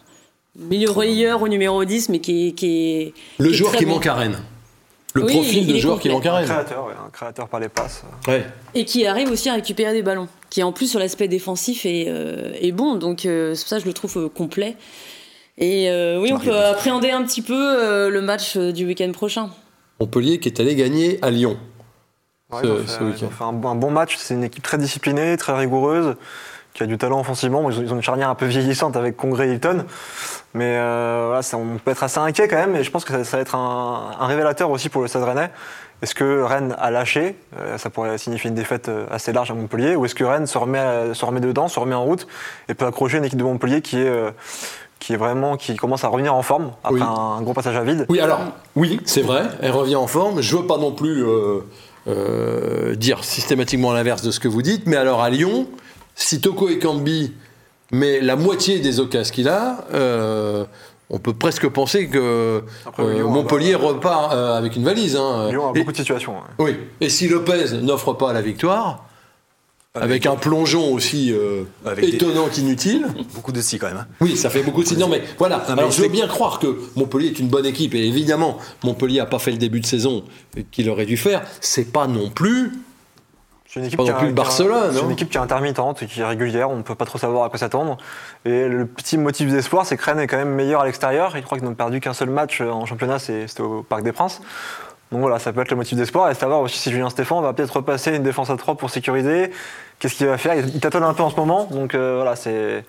milieu 0.58 0.90
relayeur 0.90 1.42
au 1.42 1.48
numéro 1.48 1.84
10, 1.84 2.08
mais 2.08 2.18
qui 2.18 2.48
est. 2.48 2.52
Qui 2.52 2.66
est 3.02 3.14
Le 3.38 3.46
qui 3.48 3.52
est 3.52 3.56
joueur 3.56 3.76
qui 3.76 3.84
bon. 3.86 3.92
manque 3.92 4.06
à 4.06 4.14
Rennes. 4.14 4.38
Le 5.12 5.24
Oui, 5.24 5.32
profil 5.32 5.68
il 5.68 5.74
de 5.74 5.78
joueur 5.78 5.98
qui 5.98 6.08
manque 6.08 6.26
à 6.26 6.32
Un 6.32 6.36
Rennes. 6.36 6.44
créateur, 6.46 6.86
ouais, 6.86 6.92
un 7.04 7.10
créateur 7.10 7.48
par 7.48 7.58
les 7.60 7.68
passes. 7.68 8.02
Ouais. 8.28 8.44
Et 8.74 8.84
qui 8.84 9.06
arrive 9.06 9.30
aussi 9.30 9.48
à 9.48 9.54
récupérer 9.54 9.92
des 9.92 10.02
ballons. 10.02 10.28
Qui 10.50 10.62
en 10.62 10.70
plus 10.72 10.88
sur 10.88 11.00
l'aspect 11.00 11.26
défensif 11.28 11.84
est, 11.84 12.06
euh, 12.08 12.52
est 12.60 12.70
bon. 12.72 12.94
Donc 12.96 13.26
euh, 13.26 13.54
c'est 13.54 13.62
pour 13.62 13.68
ça 13.70 13.76
que 13.76 13.82
je 13.82 13.88
le 13.88 13.92
trouve 13.92 14.16
euh, 14.18 14.28
complet. 14.28 14.76
Et 15.58 15.90
euh, 15.90 16.20
oui, 16.20 16.32
on 16.32 16.38
peut 16.38 16.56
appréhender 16.56 17.10
un 17.10 17.22
petit 17.24 17.42
peu 17.42 17.54
euh, 17.56 18.08
le 18.08 18.20
match 18.22 18.56
euh, 18.56 18.72
du 18.72 18.86
week-end 18.86 19.10
prochain. 19.12 19.50
Montpellier 20.00 20.38
qui 20.38 20.48
est 20.48 20.60
allé 20.60 20.74
gagner 20.76 21.18
à 21.22 21.30
Lyon. 21.30 21.56
Ouais, 22.52 22.60
Ce- 22.62 22.66
ils 22.66 22.70
ont 22.72 22.76
fait, 22.78 22.86
ce 22.88 22.98
ils 23.02 23.06
week-end. 23.06 23.26
ont 23.26 23.30
fait 23.30 23.44
un, 23.44 23.52
bon- 23.52 23.68
un 23.70 23.74
bon 23.74 23.90
match. 23.90 24.16
C'est 24.18 24.34
une 24.34 24.44
équipe 24.44 24.62
très 24.62 24.78
disciplinée, 24.78 25.36
très 25.36 25.52
rigoureuse, 25.52 26.16
qui 26.74 26.82
a 26.82 26.86
du 26.86 26.98
talent 26.98 27.20
offensivement. 27.20 27.68
Ils 27.70 27.78
ont, 27.78 27.82
ils 27.82 27.92
ont 27.92 27.96
une 27.96 28.02
charnière 28.02 28.28
un 28.28 28.34
peu 28.34 28.46
vieillissante 28.46 28.96
avec 28.96 29.16
Congrès 29.16 29.48
et 29.48 29.52
Hilton. 29.52 29.84
Mais 30.54 30.76
euh, 30.78 31.24
voilà, 31.26 31.42
ça, 31.42 31.56
on 31.56 31.78
peut 31.78 31.90
être 31.92 32.02
assez 32.02 32.18
inquiet 32.18 32.48
quand 32.48 32.56
même. 32.56 32.76
Et 32.76 32.82
je 32.84 32.90
pense 32.90 33.04
que 33.04 33.12
ça, 33.12 33.24
ça 33.24 33.36
va 33.36 33.40
être 33.42 33.54
un, 33.54 34.10
un 34.18 34.26
révélateur 34.26 34.70
aussi 34.70 34.88
pour 34.88 35.02
le 35.02 35.08
Stade 35.08 35.22
Rennais. 35.24 35.50
Est-ce 36.02 36.14
que 36.14 36.42
Rennes 36.42 36.74
a 36.78 36.90
lâché? 36.90 37.36
Euh, 37.58 37.76
Ça 37.76 37.90
pourrait 37.90 38.16
signifier 38.18 38.48
une 38.48 38.56
défaite 38.56 38.88
euh, 38.88 39.04
assez 39.10 39.32
large 39.32 39.50
à 39.50 39.54
Montpellier. 39.54 39.96
Ou 39.96 40.06
est-ce 40.06 40.14
que 40.14 40.24
Rennes 40.24 40.46
se 40.46 40.56
remet, 40.58 41.12
se 41.14 41.24
remet 41.24 41.40
dedans, 41.40 41.68
se 41.68 41.78
remet 41.78 41.94
en 41.94 42.04
route 42.04 42.26
et 42.68 42.74
peut 42.74 42.86
accrocher 42.86 43.18
une 43.18 43.24
équipe 43.24 43.38
de 43.38 43.44
Montpellier 43.44 43.82
qui 43.82 43.98
est, 44.00 44.08
euh, 44.08 44.30
qui 44.98 45.12
est 45.12 45.16
vraiment 45.18 45.56
qui 45.58 45.76
commence 45.76 46.02
à 46.04 46.08
revenir 46.08 46.34
en 46.34 46.42
forme 46.42 46.72
après 46.84 47.00
Oui. 47.00 47.06
un, 47.06 47.42
gros 47.42 47.52
passage 47.52 47.76
à 47.76 47.82
vide? 47.82 48.06
Oui, 48.08 48.18
alors, 48.20 48.40
oui, 48.76 48.98
c'est 49.04 49.20
vrai, 49.22 49.42
elle 49.60 49.72
revient 49.72 49.96
en 49.96 50.06
forme. 50.06 50.40
Je 50.40 50.56
veux 50.56 50.66
pas 50.66 50.78
non 50.78 50.92
plus 50.92 51.22
euh, 51.22 51.60
euh, 52.08 52.94
dire 52.94 53.24
systématiquement 53.24 53.92
l'inverse 53.92 54.22
de 54.22 54.30
ce 54.30 54.40
que 54.40 54.48
vous 54.48 54.62
dites, 54.62 54.86
mais 54.86 54.96
alors 54.96 55.22
à 55.22 55.30
Lyon, 55.30 55.66
si 56.14 56.40
Toko 56.40 56.68
et 56.68 56.78
Cambi 56.78 57.32
met 57.92 58.20
la 58.20 58.36
moitié 58.36 58.78
des 58.78 59.00
occasions 59.00 59.34
qu'il 59.34 59.48
a, 59.48 59.84
euh, 59.94 60.64
on 61.10 61.18
peut 61.18 61.34
presque 61.34 61.68
penser 61.68 62.08
que 62.08 62.62
Après, 62.86 63.02
euh, 63.02 63.24
Montpellier 63.26 63.74
repart 63.74 64.32
euh, 64.32 64.56
avec 64.56 64.76
une 64.76 64.84
valise. 64.84 65.16
hein. 65.16 65.48
Lyon 65.50 65.68
a 65.68 65.70
Et- 65.74 65.80
beaucoup 65.80 65.92
de 65.92 65.96
situations. 65.96 66.34
ouais. 66.34 66.64
oui, 66.70 66.76
et 67.00 67.08
si 67.08 67.28
Lopez 67.28 67.72
n'offre 67.82 68.12
pas 68.12 68.32
la 68.32 68.42
victoire, 68.42 69.04
avec 69.94 70.26
un 70.26 70.36
plongeon 70.36 70.92
aussi 70.92 71.32
euh, 71.32 71.64
Avec 71.84 72.04
des- 72.04 72.14
étonnant 72.14 72.46
qu'inutile, 72.48 73.06
Beaucoup 73.34 73.50
de 73.50 73.60
si 73.60 73.78
quand 73.78 73.88
même. 73.88 73.96
hein. 73.96 74.06
oui, 74.20 74.36
ça 74.36 74.48
fait 74.48 74.62
beaucoup 74.62 74.82
de 74.82 74.88
signes. 74.88 75.00
Non, 75.00 75.08
mais 75.08 75.20
voilà. 75.38 75.56
Non, 75.68 75.74
mais 75.74 75.78
Alors, 75.80 75.90
je 75.90 76.00
veux 76.02 76.08
bien 76.08 76.28
croire 76.28 76.60
que 76.60 76.78
Montpellier 76.94 77.28
est 77.28 77.38
une 77.40 77.48
bonne 77.48 77.66
équipe. 77.66 77.94
Et 77.96 78.06
évidemment, 78.06 78.58
Montpellier 78.84 79.18
n'a 79.18 79.26
pas 79.26 79.40
fait 79.40 79.50
le 79.50 79.56
début 79.56 79.80
de 79.80 79.86
saison 79.86 80.22
qu'il 80.70 80.88
aurait 80.90 81.06
dû 81.06 81.16
faire. 81.16 81.42
C'est 81.60 81.92
pas 81.92 82.06
non 82.06 82.30
plus. 82.30 82.70
C'est 83.66 83.80
une 83.80 83.86
équipe 83.86 83.98
Pas 83.98 84.04
qui 84.04 84.10
non 84.10 84.16
a- 84.16 84.18
plus 84.18 84.28
le 84.28 84.32
qui 84.34 84.40
a- 84.40 84.42
Barcelone, 84.44 84.90
C'est 84.94 85.00
une 85.02 85.10
équipe 85.10 85.30
qui 85.30 85.36
est 85.36 85.40
intermittente 85.40 86.02
et 86.04 86.06
qui 86.06 86.20
est 86.20 86.24
régulière. 86.24 86.70
On 86.70 86.76
ne 86.76 86.82
peut 86.82 86.94
pas 86.94 87.04
trop 87.04 87.18
savoir 87.18 87.44
à 87.44 87.48
quoi 87.50 87.58
s'attendre. 87.58 87.96
Et 88.44 88.68
le 88.68 88.86
petit 88.86 89.18
motif 89.18 89.50
d'espoir, 89.50 89.86
c'est 89.86 89.96
que 89.96 90.04
Rennes 90.04 90.20
est 90.20 90.28
quand 90.28 90.38
même 90.38 90.54
meilleur 90.54 90.82
à 90.82 90.86
l'extérieur. 90.86 91.32
Je 91.36 91.40
crois 91.42 91.58
qu'ils 91.58 91.66
n'ont 91.66 91.74
perdu 91.74 91.98
qu'un 92.00 92.14
seul 92.14 92.30
match 92.30 92.60
en 92.60 92.86
championnat, 92.86 93.18
c'était 93.18 93.60
au 93.60 93.82
Parc 93.82 94.04
des 94.04 94.12
Princes. 94.12 94.40
Donc 95.12 95.22
voilà, 95.22 95.40
ça 95.40 95.52
peut 95.52 95.60
être 95.60 95.70
le 95.70 95.76
motif 95.76 95.98
d'espoir. 95.98 96.30
Et 96.30 96.34
savoir 96.34 96.60
aussi 96.60 96.78
si 96.78 96.90
Julien 96.90 97.10
Stéphane 97.10 97.42
va 97.42 97.52
peut-être 97.52 97.74
repasser 97.74 98.14
une 98.14 98.22
défense 98.22 98.48
à 98.50 98.56
3 98.56 98.76
pour 98.76 98.90
sécuriser. 98.90 99.50
Qu'est-ce 99.98 100.14
qu'il 100.14 100.26
va 100.26 100.38
faire? 100.38 100.54
Il 100.54 100.80
tâtonne 100.80 101.02
un 101.02 101.12
peu 101.14 101.22
en 101.22 101.30
ce 101.30 101.36
moment. 101.36 101.64
Donc 101.64 101.94
euh, 101.94 102.14
voilà, 102.14 102.36
c'est, 102.36 102.84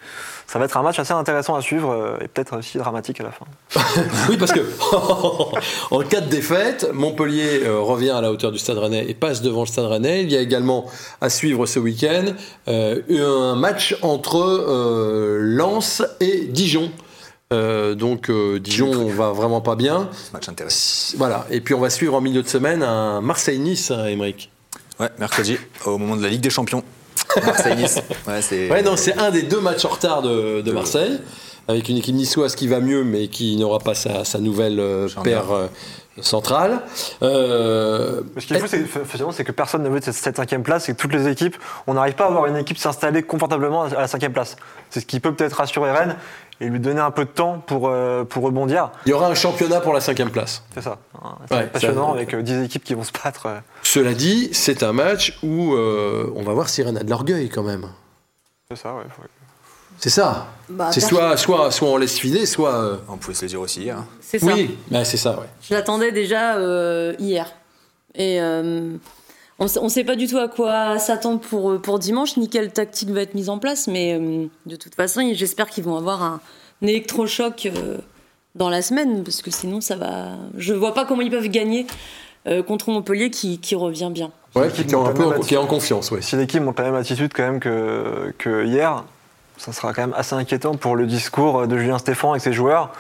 ça 0.46 0.60
va 0.60 0.66
être 0.66 0.78
un 0.78 0.84
match 0.84 1.00
assez 1.00 1.14
intéressant 1.14 1.56
à 1.56 1.62
suivre 1.62 1.92
euh, 1.92 2.24
et 2.24 2.28
peut-être 2.28 2.58
aussi 2.58 2.78
dramatique 2.78 3.20
à 3.20 3.24
la 3.24 3.32
fin. 3.32 3.46
Oui, 4.30 4.38
parce 4.38 4.52
que 4.52 4.60
en 5.92 6.00
cas 6.04 6.22
de 6.22 6.30
défaite, 6.30 6.90
Montpellier 6.94 7.64
euh, 7.66 7.80
revient 7.80 8.12
à 8.12 8.22
la 8.22 8.32
hauteur 8.32 8.52
du 8.52 8.60
Stade 8.60 8.78
Rennais 8.78 9.06
et 9.10 9.14
passe 9.16 9.42
devant 9.42 9.62
le 9.62 9.68
Stade 9.68 9.86
Rennais. 9.86 10.22
Il 10.22 10.32
y 10.32 10.38
a 10.38 10.42
également 10.42 10.86
à 11.20 11.30
suivre 11.30 11.66
ce 11.66 11.80
week-end 11.80 12.26
un 12.68 13.56
match 13.56 13.98
entre 14.04 15.38
Lens 15.40 16.04
et 16.20 16.46
Dijon. 16.46 16.92
Euh, 17.52 17.96
donc 17.96 18.30
euh, 18.30 18.60
Dijon 18.60 19.08
va 19.10 19.32
vraiment 19.32 19.62
pas 19.62 19.76
bien. 19.76 20.10
Match 20.34 20.48
intéressant. 20.50 21.18
Voilà. 21.18 21.46
Et 21.50 21.62
puis 21.62 21.74
on 21.74 21.80
va 21.80 21.90
suivre 21.90 22.16
en 22.16 22.22
milieu 22.22 22.42
de 22.42 22.48
semaine 22.48 22.84
un 22.84 23.22
Marseille-Nice, 23.22 23.92
hein, 23.92 24.06
Émeric. 24.06 24.50
Ouais, 25.00 25.10
mercredi, 25.18 25.58
au 25.86 25.98
moment 25.98 26.16
de 26.16 26.24
la 26.24 26.30
Ligue 26.30 26.42
des 26.42 26.50
Champions. 26.50 26.84
Marseille-Nice. 27.46 28.00
Ouais, 28.28 28.42
c'est. 28.42 28.70
Ouais, 28.70 28.84
non, 28.84 28.96
c'est 28.96 29.18
un 29.18 29.32
des 29.32 29.44
deux 29.44 29.60
matchs 29.60 29.86
en 29.86 29.90
retard 29.90 30.22
de, 30.22 30.62
de 30.62 30.72
Marseille, 30.72 31.20
avec 31.68 31.90
une 31.90 31.98
équipe 31.98 32.16
niçoise 32.16 32.56
qui 32.56 32.68
va 32.68 32.80
mieux, 32.80 33.04
mais 33.04 33.28
qui 33.28 33.56
n'aura 33.58 33.80
pas 33.80 33.96
sa, 33.96 34.24
sa 34.26 34.40
nouvelle 34.40 34.80
euh, 34.80 35.08
paire 35.24 35.52
euh, 35.52 35.68
centrale. 36.22 36.82
Euh, 37.22 38.22
Ce 38.38 38.54
faut, 38.54 38.68
c'est, 38.68 38.86
finalement, 39.06 39.32
c'est 39.32 39.44
que 39.44 39.52
personne 39.52 39.84
ne 39.84 39.90
veut 39.90 40.02
cette, 40.02 40.14
cette 40.14 40.38
cinquième 40.38 40.64
place 40.64 40.90
et 40.90 40.94
que 40.94 40.98
toutes 40.98 41.14
les 41.14 41.28
équipes, 41.28 41.56
on 41.88 41.94
n'arrive 41.94 42.16
pas 42.16 42.26
à 42.26 42.28
avoir 42.28 42.46
une 42.46 42.58
équipe 42.58 42.78
s'installer 42.78 43.24
confortablement 43.24 43.84
à 43.84 44.02
la 44.02 44.08
cinquième 44.08 44.34
place. 44.34 44.56
C'est 44.90 45.00
ce 45.00 45.06
qui 45.06 45.20
peut 45.20 45.34
peut-être 45.34 45.54
rassurer 45.54 45.92
Rennes 45.92 46.16
et 46.62 46.70
lui 46.70 46.80
donner 46.80 47.02
un 47.02 47.12
peu 47.12 47.26
de 47.26 47.30
temps 47.32 47.60
pour, 47.60 47.90
euh, 47.90 48.24
pour 48.24 48.44
rebondir. 48.44 48.92
il 49.06 49.10
y 49.10 49.14
aura 49.14 49.28
un 49.28 49.34
championnat 49.34 49.82
pour 49.82 49.92
la 49.94 50.00
cinquième 50.00 50.30
place. 50.30 50.64
C'est 50.74 50.82
ça. 50.82 50.98
hein. 51.22 51.36
C'est 51.50 51.56
Ouais, 51.56 51.68
passionnant 51.68 52.10
ça- 52.10 52.16
avec 52.16 52.34
euh, 52.34 52.42
10 52.42 52.62
équipes 52.64 52.84
qui 52.86 52.94
vont 52.94 53.04
se 53.04 53.12
battre. 53.12 53.48
euh, 53.48 53.60
Cela 53.84 54.14
dit, 54.14 54.50
c'est 54.54 54.84
un 54.84 54.94
match 54.94 55.38
où 55.44 55.74
euh, 55.74 56.32
on 56.36 56.44
va 56.44 56.54
voir 56.54 56.70
si 56.70 56.82
Rennes 56.84 56.98
a 56.98 57.04
de 57.04 57.10
l'orgueil 57.10 57.50
quand 57.50 57.64
même. 57.64 57.88
C'est 58.70 58.78
ça, 58.78 58.94
ouais. 58.94 59.04
faut- 59.10 59.24
C'est 59.98 60.10
ça. 60.10 60.48
Bah, 60.70 60.90
c'est 60.92 61.02
soit, 61.02 61.36
soit, 61.38 61.70
soit 61.72 61.88
on 61.90 61.98
laisse 61.98 62.18
filer, 62.18 62.46
soit. 62.46 62.74
euh, 62.74 62.98
On 63.10 63.18
pouvait 63.18 63.34
se 63.36 63.44
le 63.46 63.50
dire 63.50 63.60
aussi 63.62 63.82
hier. 63.82 63.98
C'est 64.22 64.40
ça. 64.40 64.46
Oui, 64.48 64.78
bah, 64.90 65.04
c'est 65.04 65.18
ça, 65.18 65.32
ouais. 65.40 65.48
Je 65.62 65.74
l'attendais 65.74 66.12
déjà 66.12 66.56
euh, 66.58 67.14
hier. 67.20 67.48
Et 68.16 68.42
euh, 68.42 68.94
on 69.80 69.84
ne 69.84 69.90
sait 69.90 70.04
pas 70.04 70.16
du 70.16 70.28
tout 70.28 70.38
à 70.38 70.48
quoi 70.48 70.98
s'attendre 70.98 71.40
pour, 71.40 71.80
pour 71.82 72.00
dimanche, 72.00 72.38
ni 72.38 72.50
quelle 72.50 72.72
tactique 72.72 73.10
va 73.10 73.22
être 73.22 73.36
mise 73.36 73.50
en 73.50 73.60
place, 73.60 73.88
mais 73.88 74.18
euh, 74.20 74.46
de 74.66 74.76
toute 74.76 74.96
façon, 74.96 75.22
j'espère 75.34 75.70
qu'ils 75.70 75.84
vont 75.84 75.98
avoir 75.98 76.24
un, 76.24 76.42
électrochoc 76.82 77.68
euh, 77.68 77.98
dans 78.56 78.70
la 78.70 78.82
semaine, 78.82 79.24
parce 79.24 79.44
que 79.44 79.52
sinon, 79.52 79.80
ça 79.82 79.96
va. 79.96 80.30
Je 80.58 80.74
vois 80.74 80.96
pas 80.96 81.06
comment 81.06 81.22
ils 81.22 81.30
peuvent 81.30 81.48
gagner 81.48 81.86
euh, 82.48 82.64
contre 82.64 82.90
Montpellier 82.90 83.30
qui, 83.30 83.60
qui 83.60 83.76
revient 83.76 84.10
bien. 84.12 84.32
Ouais, 84.56 84.70
qui, 84.70 84.82
est 84.82 84.94
un 84.96 85.14
peu, 85.14 85.40
qui 85.42 85.54
est 85.54 85.58
en 85.58 85.68
confiance, 85.68 86.10
ouais. 86.10 86.22
Si 86.22 86.36
l'équipe 86.36 86.62
montre 86.62 86.82
la 86.82 86.90
même 86.90 87.00
attitude 87.00 87.32
quand 87.34 87.44
même 87.44 87.60
que, 87.60 88.34
que 88.40 88.66
hier, 88.66 89.04
ça 89.58 89.72
sera 89.72 89.94
quand 89.94 90.02
même 90.02 90.16
assez 90.18 90.34
inquiétant 90.34 90.76
pour 90.76 90.96
le 90.96 91.06
discours 91.06 91.68
de 91.68 91.78
Julien 91.78 92.00
Stéphan 92.00 92.32
avec 92.32 92.42
ses 92.42 92.52
joueurs. 92.52 92.92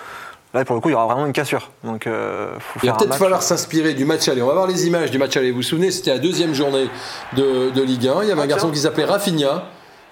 Là, 0.53 0.65
pour 0.65 0.75
le 0.75 0.81
coup, 0.81 0.89
il 0.89 0.91
y 0.91 0.95
aura 0.95 1.05
vraiment 1.05 1.25
une 1.25 1.33
cassure. 1.33 1.71
Donc, 1.83 2.07
euh, 2.07 2.53
faut 2.59 2.79
Il 2.83 2.89
va 2.89 2.97
peut-être 2.97 3.15
falloir 3.15 3.41
s'inspirer 3.41 3.93
du 3.93 4.03
match 4.03 4.27
aller. 4.27 4.41
On 4.41 4.47
va 4.47 4.53
voir 4.53 4.67
les 4.67 4.85
images 4.85 5.09
du 5.09 5.17
match 5.17 5.37
aller. 5.37 5.51
Vous 5.51 5.57
vous 5.57 5.63
souvenez, 5.63 5.91
c'était 5.91 6.11
la 6.11 6.19
deuxième 6.19 6.53
journée 6.53 6.89
de, 7.37 7.69
de 7.69 7.81
Ligue 7.81 8.07
1. 8.07 8.23
Il 8.23 8.29
y 8.29 8.31
avait 8.31 8.41
un 8.41 8.47
garçon 8.47 8.69
qui 8.69 8.79
s'appelait 8.79 9.05
Rafinha, 9.05 9.63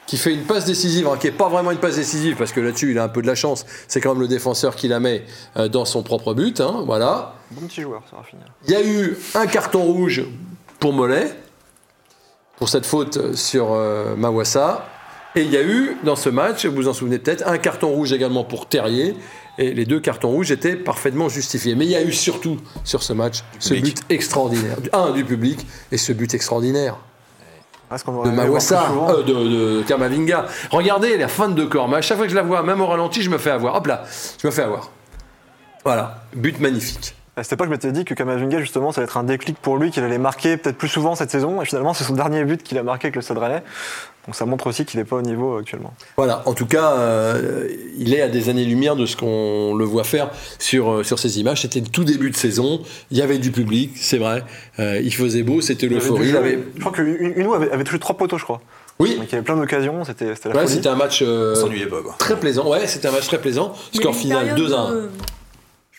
qui 0.07 0.15
fait 0.17 0.33
une 0.33 0.43
passe 0.43 0.63
décisive, 0.63 1.07
hein, 1.07 1.17
qui 1.19 1.27
n'est 1.27 1.33
pas 1.33 1.49
vraiment 1.49 1.71
une 1.71 1.77
passe 1.77 1.97
décisive, 1.97 2.37
parce 2.37 2.53
que 2.53 2.61
là-dessus, 2.61 2.91
il 2.91 2.99
a 2.99 3.03
un 3.03 3.09
peu 3.09 3.21
de 3.21 3.27
la 3.27 3.35
chance. 3.35 3.65
C'est 3.89 3.99
quand 3.99 4.13
même 4.13 4.21
le 4.21 4.29
défenseur 4.29 4.77
qui 4.77 4.87
la 4.87 5.01
met 5.01 5.25
euh, 5.57 5.67
dans 5.67 5.83
son 5.83 6.03
propre 6.03 6.33
but. 6.33 6.61
hein, 6.61 6.83
voilà. 6.85 7.33
Bon 7.51 7.67
petit 7.67 7.81
joueur, 7.81 8.01
ça 8.09 8.15
va 8.15 8.23
finir. 8.23 8.45
Il 8.65 8.71
y 8.71 8.75
a 8.75 8.81
eu 8.83 9.17
un 9.35 9.45
carton 9.45 9.81
rouge 9.83 10.23
pour 10.79 10.93
Mollet, 10.93 11.35
pour 12.57 12.69
cette 12.69 12.85
faute 12.85 13.35
sur 13.35 13.73
euh, 13.73 14.15
Mawassa. 14.15 14.85
Et 15.35 15.41
il 15.41 15.51
y 15.51 15.57
a 15.57 15.63
eu, 15.63 15.95
dans 16.03 16.15
ce 16.15 16.29
match, 16.29 16.65
vous 16.65 16.75
vous 16.75 16.87
en 16.87 16.93
souvenez 16.93 17.19
peut-être, 17.19 17.47
un 17.47 17.57
carton 17.57 17.89
rouge 17.89 18.13
également 18.13 18.43
pour 18.43 18.67
Terrier. 18.67 19.15
Et 19.59 19.73
les 19.73 19.85
deux 19.85 19.99
cartons 19.99 20.29
rouges 20.29 20.51
étaient 20.51 20.77
parfaitement 20.77 21.27
justifiés. 21.27 21.75
Mais 21.75 21.85
il 21.85 21.91
y 21.91 21.95
a 21.95 22.01
eu 22.01 22.13
surtout, 22.13 22.57
sur 22.85 23.03
ce 23.03 23.11
match, 23.11 23.43
ce 23.59 23.73
public. 23.73 23.97
but 23.97 24.05
extraordinaire. 24.09 24.77
Un, 24.93 25.11
du 25.11 25.25
public, 25.25 25.67
et 25.91 25.97
ce 25.97 26.13
but 26.13 26.33
extraordinaire 26.33 26.95
de 27.91 28.29
Mawassa, 28.29 28.85
souvent 28.87 29.09
euh, 29.09 29.23
de, 29.23 29.33
de 29.33 29.83
Kamavinga. 29.87 30.45
Regardez 30.71 31.17
la 31.17 31.27
fin 31.27 31.49
de 31.49 31.65
corps. 31.65 31.89
Mais 31.89 31.97
à 31.97 32.01
chaque 32.01 32.17
fois 32.17 32.25
que 32.27 32.31
je 32.31 32.35
la 32.35 32.43
vois, 32.43 32.61
même 32.63 32.81
au 32.81 32.87
ralenti, 32.87 33.21
je 33.21 33.29
me 33.29 33.37
fais 33.37 33.49
avoir. 33.49 33.75
Hop 33.75 33.87
là, 33.87 34.03
je 34.41 34.47
me 34.47 34.51
fais 34.51 34.61
avoir. 34.63 34.91
Voilà, 35.83 36.23
but 36.35 36.59
magnifique. 36.59 37.15
À 37.39 37.43
cette 37.43 37.53
époque, 37.53 37.67
je 37.67 37.71
m'étais 37.71 37.91
dit 37.91 38.03
que 38.05 38.13
Kamavinga, 38.13 38.59
justement, 38.59 38.91
ça 38.91 38.99
allait 39.01 39.05
être 39.07 39.17
un 39.17 39.23
déclic 39.23 39.57
pour 39.57 39.77
lui, 39.77 39.91
qu'il 39.91 40.03
allait 40.03 40.17
marquer 40.17 40.57
peut-être 40.57 40.77
plus 40.77 40.89
souvent 40.89 41.15
cette 41.15 41.31
saison. 41.31 41.61
Et 41.61 41.65
finalement, 41.65 41.93
c'est 41.93 42.03
son 42.03 42.13
dernier 42.13 42.43
but 42.43 42.61
qu'il 42.63 42.77
a 42.77 42.83
marqué 42.83 43.07
avec 43.07 43.15
le 43.15 43.21
Stade 43.21 43.37
Rennais. 43.37 43.63
Donc 44.27 44.35
ça 44.35 44.45
montre 44.45 44.67
aussi 44.67 44.83
qu'il 44.85 44.99
n'est 44.99 45.05
pas 45.05 45.15
au 45.15 45.21
niveau 45.21 45.55
euh, 45.55 45.59
actuellement. 45.61 45.93
Voilà, 46.17 46.43
en 46.45 46.53
tout 46.53 46.65
cas, 46.65 46.91
euh, 46.97 47.67
il 47.97 48.13
est 48.13 48.21
à 48.21 48.27
des 48.27 48.49
années-lumière 48.49 48.95
de 48.95 49.05
ce 49.05 49.15
qu'on 49.15 49.73
le 49.75 49.85
voit 49.85 50.03
faire 50.03 50.29
sur, 50.59 50.91
euh, 50.91 51.03
sur 51.03 51.17
ces 51.17 51.39
images. 51.39 51.61
C'était 51.61 51.79
le 51.79 51.87
tout 51.87 52.03
début 52.03 52.29
de 52.29 52.35
saison, 52.35 52.81
il 53.09 53.17
y 53.17 53.21
avait 53.21 53.37
du 53.39 53.51
public, 53.51 53.91
c'est 53.95 54.17
vrai. 54.17 54.43
Euh, 54.79 54.99
il 55.01 55.13
faisait 55.13 55.41
beau, 55.43 55.61
c'était 55.61 55.87
l'euphorie. 55.87 56.35
avait- 56.35 56.59
Je 56.75 56.79
crois 56.81 56.91
qu'Uno 56.91 57.53
avait, 57.53 57.71
avait 57.71 57.83
touché 57.85 57.99
trois 57.99 58.17
poteaux, 58.17 58.37
je 58.37 58.43
crois. 58.43 58.61
Oui, 58.99 59.15
Donc 59.15 59.27
il 59.29 59.31
y 59.31 59.35
avait 59.35 59.43
plein 59.45 59.55
d'occasions, 59.55 60.03
c'était 60.03 60.35
c'était 60.35 60.49
la 60.49 60.55
ouais, 60.55 60.61
folie. 60.63 60.73
c'était 60.75 60.89
un 60.89 60.95
match 60.95 61.23
euh, 61.25 61.53
On 61.55 61.61
s'ennuyait 61.61 61.85
pas, 61.87 62.01
quoi. 62.03 62.15
très 62.19 62.37
plaisant. 62.37 62.69
Ouais, 62.69 62.85
c'était 62.85 63.07
un 63.07 63.11
match 63.13 63.27
très 63.27 63.39
plaisant. 63.39 63.73
Score 63.93 64.13
final 64.13 64.47
période 64.47 64.57
2 64.57 64.73
à 64.73 64.77
1. 64.77 64.83
où, 64.91 64.93
euh, 64.95 65.07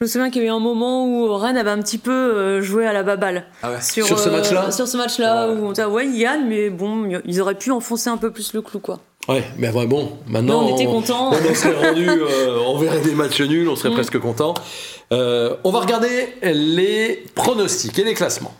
Je 0.03 0.07
me 0.07 0.11
souviens 0.13 0.31
qu'il 0.31 0.41
y 0.41 0.45
a 0.47 0.49
eu 0.49 0.51
un 0.51 0.61
moment 0.61 1.05
où 1.07 1.31
Rennes 1.37 1.59
avait 1.59 1.69
un 1.69 1.83
petit 1.83 1.99
peu 1.99 2.11
euh, 2.11 2.63
joué 2.63 2.87
à 2.87 2.95
la 2.95 3.03
baballe. 3.03 3.45
Ah 3.63 3.73
ouais. 3.73 3.83
Sur, 3.83 4.07
Sur 4.07 4.19
ce 4.19 4.31
euh, 4.31 4.33
match-là? 4.33 4.71
Sur 4.71 4.89
ce 4.89 4.97
match-là, 4.97 5.51
où 5.51 5.67
on 5.67 5.73
disait, 5.73 5.85
ouais, 5.85 6.07
ils 6.07 6.19
gagnent, 6.23 6.47
mais 6.49 6.71
bon, 6.71 7.21
ils 7.27 7.39
auraient 7.43 7.55
pu 7.55 7.71
enfoncer 7.71 8.09
un 8.09 8.17
peu 8.17 8.31
plus 8.31 8.55
le 8.55 8.63
clou, 8.63 8.79
quoi. 8.81 9.01
Ouais, 9.29 9.45
mais 9.59 9.69
ouais, 9.69 9.85
bon, 9.87 10.13
maintenant. 10.27 10.65
Mais 10.65 10.73
on 10.73 10.75
était 10.75 10.87
contents. 10.87 11.33
On 11.35 11.55
serait 11.55 11.87
rendu, 11.89 12.09
euh, 12.09 12.61
on 12.67 12.79
verrait 12.79 13.01
des 13.03 13.13
matchs 13.15 13.43
nuls, 13.43 13.69
on 13.69 13.77
serait 13.77 13.91
Mm. 13.91 13.95
presque 13.97 14.19
content. 14.21 14.55
Euh, 15.13 15.57
on 15.65 15.71
va 15.71 15.81
regarder 15.81 16.31
les 16.45 17.23
pronostics 17.35 17.99
et 17.99 18.05
les 18.05 18.15
classements. 18.15 18.55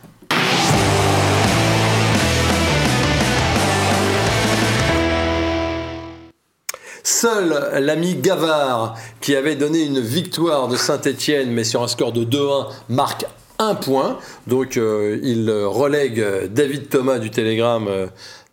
Seul 7.03 7.69
l'ami 7.79 8.15
Gavard, 8.15 8.95
qui 9.21 9.35
avait 9.35 9.55
donné 9.55 9.83
une 9.83 9.99
victoire 9.99 10.67
de 10.67 10.75
Saint-Etienne, 10.75 11.51
mais 11.51 11.63
sur 11.63 11.83
un 11.83 11.87
score 11.87 12.11
de 12.11 12.23
2-1, 12.23 12.67
marque 12.89 13.25
un 13.59 13.75
point. 13.75 14.17
Donc 14.47 14.77
euh, 14.77 15.19
il 15.23 15.49
relègue 15.51 16.23
David 16.51 16.89
Thomas 16.89 17.19
du 17.19 17.29
Télégramme 17.29 17.87
euh, 17.87 18.07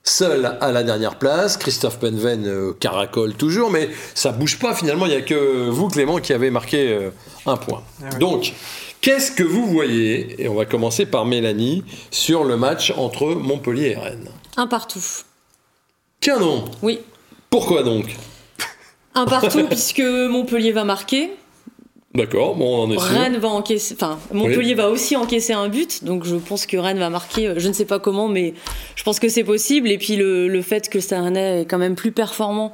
seul 0.09 0.57
à 0.61 0.73
la 0.73 0.83
dernière 0.83 1.17
place. 1.17 1.57
Christophe 1.57 1.99
Penven 1.99 2.47
euh, 2.47 2.73
caracole 2.79 3.35
toujours, 3.35 3.71
mais 3.71 3.89
ça 4.15 4.33
bouge 4.33 4.59
pas 4.59 4.75
finalement. 4.75 5.07
Il 5.07 5.11
n'y 5.11 5.17
a 5.17 5.23
que 5.23 5.69
vous, 5.69 5.89
Clément, 5.89 6.19
qui 6.19 6.33
avez 6.33 6.51
marqué 6.51 6.93
euh, 6.93 7.11
un 7.47 7.57
point. 7.57 7.83
Donc, 8.19 8.53
qu'est-ce 9.01 9.33
que 9.33 9.43
vous 9.43 9.67
voyez? 9.67 10.43
Et 10.43 10.49
on 10.49 10.55
va 10.55 10.65
commencer 10.65 11.07
par 11.07 11.25
Mélanie 11.25 11.85
sur 12.11 12.45
le 12.45 12.57
match 12.57 12.93
entre 12.97 13.27
Montpellier 13.27 13.91
et 13.91 13.97
Rennes. 13.97 14.31
Un 14.57 14.67
partout. 14.67 15.05
Tiens 16.21 16.41
non 16.41 16.65
Oui. 16.83 17.01
Pourquoi 17.51 17.83
donc? 17.83 18.17
Un 19.19 19.27
partout 19.27 19.65
puisque 19.69 20.01
Montpellier 20.01 20.73
va 20.73 20.85
marquer. 20.85 21.31
D'accord, 22.15 22.57
bon, 22.57 22.65
on 22.65 22.83
en 22.85 22.91
est 22.91 22.95
sûr. 22.99 23.03
Rennes 23.03 23.37
va 23.37 23.49
encaisser, 23.49 23.95
enfin 23.95 24.19
Montpellier 24.33 24.75
va 24.75 24.89
aussi 24.89 25.15
encaisser 25.15 25.53
un 25.53 25.69
but, 25.69 26.05
donc 26.05 26.25
je 26.25 26.37
pense 26.37 26.65
que 26.67 26.77
Rennes 26.77 26.99
va 26.99 27.11
marquer. 27.11 27.49
euh, 27.49 27.55
Je 27.59 27.69
ne 27.69 27.73
sais 27.75 27.85
pas 27.85 27.99
comment, 27.99 28.29
mais 28.29 28.55
je 28.97 29.03
pense 29.05 29.21
que 29.21 29.29
c'est 29.29 29.45
possible. 29.45 29.91
Et 29.91 29.99
puis 29.99 30.17
le, 30.17 30.49
le 30.49 30.63
fait 30.63 30.89
que 30.89 30.99
Rennais 31.15 31.63
est 31.63 31.65
quand 31.67 31.79
même 31.79 31.95
plus 31.97 32.11
performant 32.13 32.73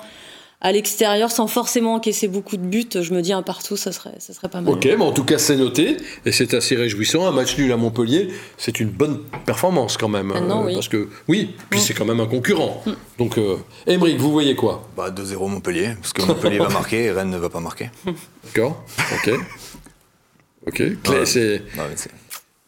à 0.65 0.73
l'extérieur, 0.73 1.31
sans 1.31 1.47
forcément 1.47 1.95
encaisser 1.95 2.27
beaucoup 2.27 2.57
de 2.57 2.63
buts, 2.63 2.89
je 2.95 3.13
me 3.13 3.21
dis 3.21 3.33
un 3.35 3.43
partout, 3.43 3.77
ça 3.77 3.93
serait, 3.93 4.15
ça 4.19 4.33
serait 4.33 4.49
pas 4.49 4.63
mal. 4.63 4.73
Ok, 4.73 4.87
mais 4.87 5.05
en 5.05 5.13
tout 5.13 5.23
cas 5.23 5.37
c'est 5.37 5.57
noté 5.57 5.99
et 6.25 6.33
c'est 6.33 6.55
assez 6.55 6.75
réjouissant. 6.75 7.27
Un 7.27 7.33
match 7.33 7.59
nul 7.59 7.71
à 7.71 7.77
Montpellier, 7.77 8.31
c'est 8.57 8.81
une 8.81 8.89
bonne 8.89 9.21
performance 9.45 9.99
quand 9.99 10.09
même. 10.09 10.29
Maintenant, 10.29 10.63
euh, 10.63 10.67
oui. 10.69 10.75
Parce 10.75 10.89
que 10.89 11.09
oui, 11.29 11.55
puis 11.69 11.79
Mm. 11.79 11.83
c'est 11.83 11.93
quand 11.95 12.07
même 12.07 12.19
un 12.21 12.27
concurrent. 12.27 12.83
Donc, 13.19 13.37
euh, 13.39 13.57
vous 14.19 14.33
voyez 14.33 14.55
quoi? 14.57 14.89
Bah 14.97 15.11
2-0 15.11 15.49
Montpellier, 15.49 15.91
parce 16.01 16.15
que 16.15 16.23
Montpellier 16.23 16.59
va 16.59 16.69
marquer 16.81 17.05
et 17.05 17.11
Rennes 17.13 17.31
ne 17.31 17.37
va 17.39 17.51
pas 17.51 17.61
marquer. 17.61 17.91
D'accord 18.47 18.83
Ok. 19.17 19.31
Ok, 20.67 20.77
Clé- 20.77 20.97
Ouais. 21.11 21.27
c'est. 21.27 21.63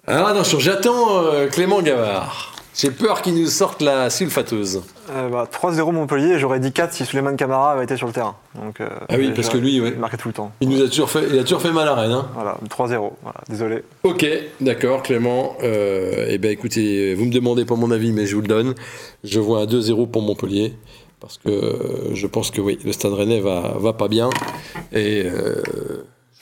Alors 0.06 0.28
attention, 0.28 0.58
j'attends 0.60 1.24
euh, 1.24 1.48
Clément 1.48 1.80
Gavard. 1.80 2.55
J'ai 2.76 2.90
peur 2.90 3.22
qu'il 3.22 3.34
nous 3.34 3.46
sorte 3.46 3.80
la 3.80 4.10
sulfateuse. 4.10 4.82
Euh, 5.10 5.30
bah, 5.30 5.48
3-0 5.50 5.92
Montpellier, 5.92 6.38
j'aurais 6.38 6.60
dit 6.60 6.72
4 6.72 6.92
si 6.92 7.06
Suleiman 7.06 7.34
Camara 7.34 7.72
avait 7.72 7.84
été 7.84 7.96
sur 7.96 8.06
le 8.06 8.12
terrain. 8.12 8.36
Donc, 8.54 8.82
euh, 8.82 8.88
Ah 9.08 9.14
oui, 9.16 9.32
parce 9.34 9.48
que 9.48 9.56
lui, 9.56 9.80
ouais. 9.80 9.92
Il 9.94 9.98
marquait 9.98 10.18
tout 10.18 10.28
le 10.28 10.34
temps. 10.34 10.52
Il 10.60 10.68
nous 10.68 10.82
a 10.82 10.88
toujours 10.88 11.08
fait, 11.08 11.24
il 11.30 11.38
a 11.38 11.42
toujours 11.42 11.62
fait 11.62 11.72
mal 11.72 11.88
à 11.88 11.94
Rennes. 11.94 12.12
Hein 12.12 12.28
Voilà, 12.34 12.58
3-0. 12.68 13.12
Voilà, 13.22 13.40
désolé. 13.48 13.82
Ok, 14.02 14.26
d'accord, 14.60 15.02
Clément. 15.02 15.56
Euh, 15.62 16.26
eh 16.28 16.36
bien, 16.36 16.50
écoutez, 16.50 17.14
vous 17.14 17.24
me 17.24 17.32
demandez 17.32 17.64
pas 17.64 17.76
mon 17.76 17.90
avis, 17.90 18.12
mais 18.12 18.26
je 18.26 18.34
vous 18.34 18.42
le 18.42 18.48
donne. 18.48 18.74
Je 19.24 19.40
vois 19.40 19.60
un 19.60 19.66
2-0 19.66 20.10
pour 20.10 20.20
Montpellier. 20.20 20.74
Parce 21.18 21.38
que 21.38 22.10
je 22.12 22.26
pense 22.26 22.50
que 22.50 22.60
oui, 22.60 22.78
le 22.84 22.92
Stade 22.92 23.14
Rennais 23.14 23.40
va, 23.40 23.74
va 23.78 23.94
pas 23.94 24.08
bien. 24.08 24.28
Et 24.92 25.24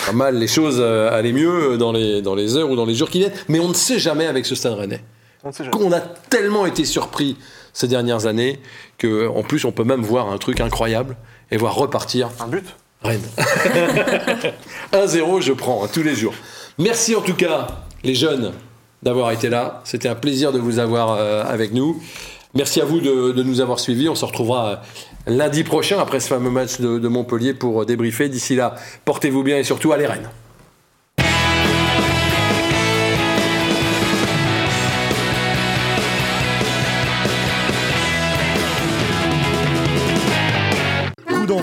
pas 0.05 0.13
mal 0.13 0.37
les 0.37 0.49
choses 0.49 0.81
allaient 0.81 1.33
mieux 1.33 1.79
dans 1.79 1.93
les, 1.93 2.23
dans 2.23 2.35
les 2.35 2.57
heures 2.57 2.69
ou 2.69 2.75
dans 2.75 2.85
les 2.85 2.97
jours 2.97 3.09
qui 3.09 3.21
viennent. 3.21 3.33
Mais 3.49 3.61
on 3.61 3.69
ne 3.69 3.75
sait 3.75 4.01
jamais 4.01 4.27
avec 4.27 4.47
ce 4.47 4.57
Stade 4.57 4.75
Rennais. 4.75 5.01
On 5.45 5.49
ne 5.49 5.53
sait 5.53 5.65
jamais. 5.65 5.77
On 5.79 5.93
a 5.93 6.01
tellement 6.01 6.65
été 6.65 6.85
surpris 6.87 7.37
ces 7.75 7.87
dernières 7.87 8.27
années 8.27 8.61
que, 8.97 9.29
en 9.29 9.43
plus, 9.43 9.65
on 9.67 9.73
peut 9.73 9.85
même 9.85 10.01
voir 10.01 10.31
un 10.31 10.39
truc 10.39 10.61
incroyable 10.61 11.17
et 11.51 11.59
voir 11.59 11.75
repartir 11.75 12.31
Un 12.41 12.49
but 12.49 12.65
Rennes. 13.03 13.21
1-0, 14.93 15.43
je 15.43 15.53
prends 15.53 15.85
hein, 15.85 15.89
tous 15.93 16.03
les 16.03 16.15
jours. 16.15 16.33
Merci 16.79 17.15
en 17.15 17.21
tout 17.21 17.35
cas, 17.35 17.67
les 18.03 18.15
jeunes, 18.15 18.53
d'avoir 19.03 19.31
été 19.33 19.51
là. 19.51 19.83
C'était 19.85 20.09
un 20.09 20.15
plaisir 20.15 20.53
de 20.53 20.59
vous 20.59 20.79
avoir 20.79 21.11
euh, 21.13 21.45
avec 21.45 21.75
nous. 21.75 22.03
Merci 22.55 22.81
à 22.81 22.87
vous 22.87 23.01
de, 23.01 23.33
de 23.33 23.43
nous 23.43 23.61
avoir 23.61 23.79
suivis. 23.79 24.09
On 24.09 24.15
se 24.15 24.25
retrouvera 24.25 24.69
euh, 24.69 24.77
lundi 25.27 25.65
prochain 25.65 25.99
après 26.01 26.21
ce 26.21 26.29
fameux 26.29 26.51
match 26.51 26.81
de, 26.81 26.99
de 26.99 27.09
Montpellier 27.09 27.53
pour 27.53 27.83
euh, 27.83 27.85
débriefer. 27.85 28.31
D'ici 28.31 28.57
là, 28.57 28.77
portez-vous 29.05 29.43
bien 29.43 29.59
et 29.59 29.65
surtout 29.65 29.93
allez 29.93 30.07
Rennes. 30.07 30.31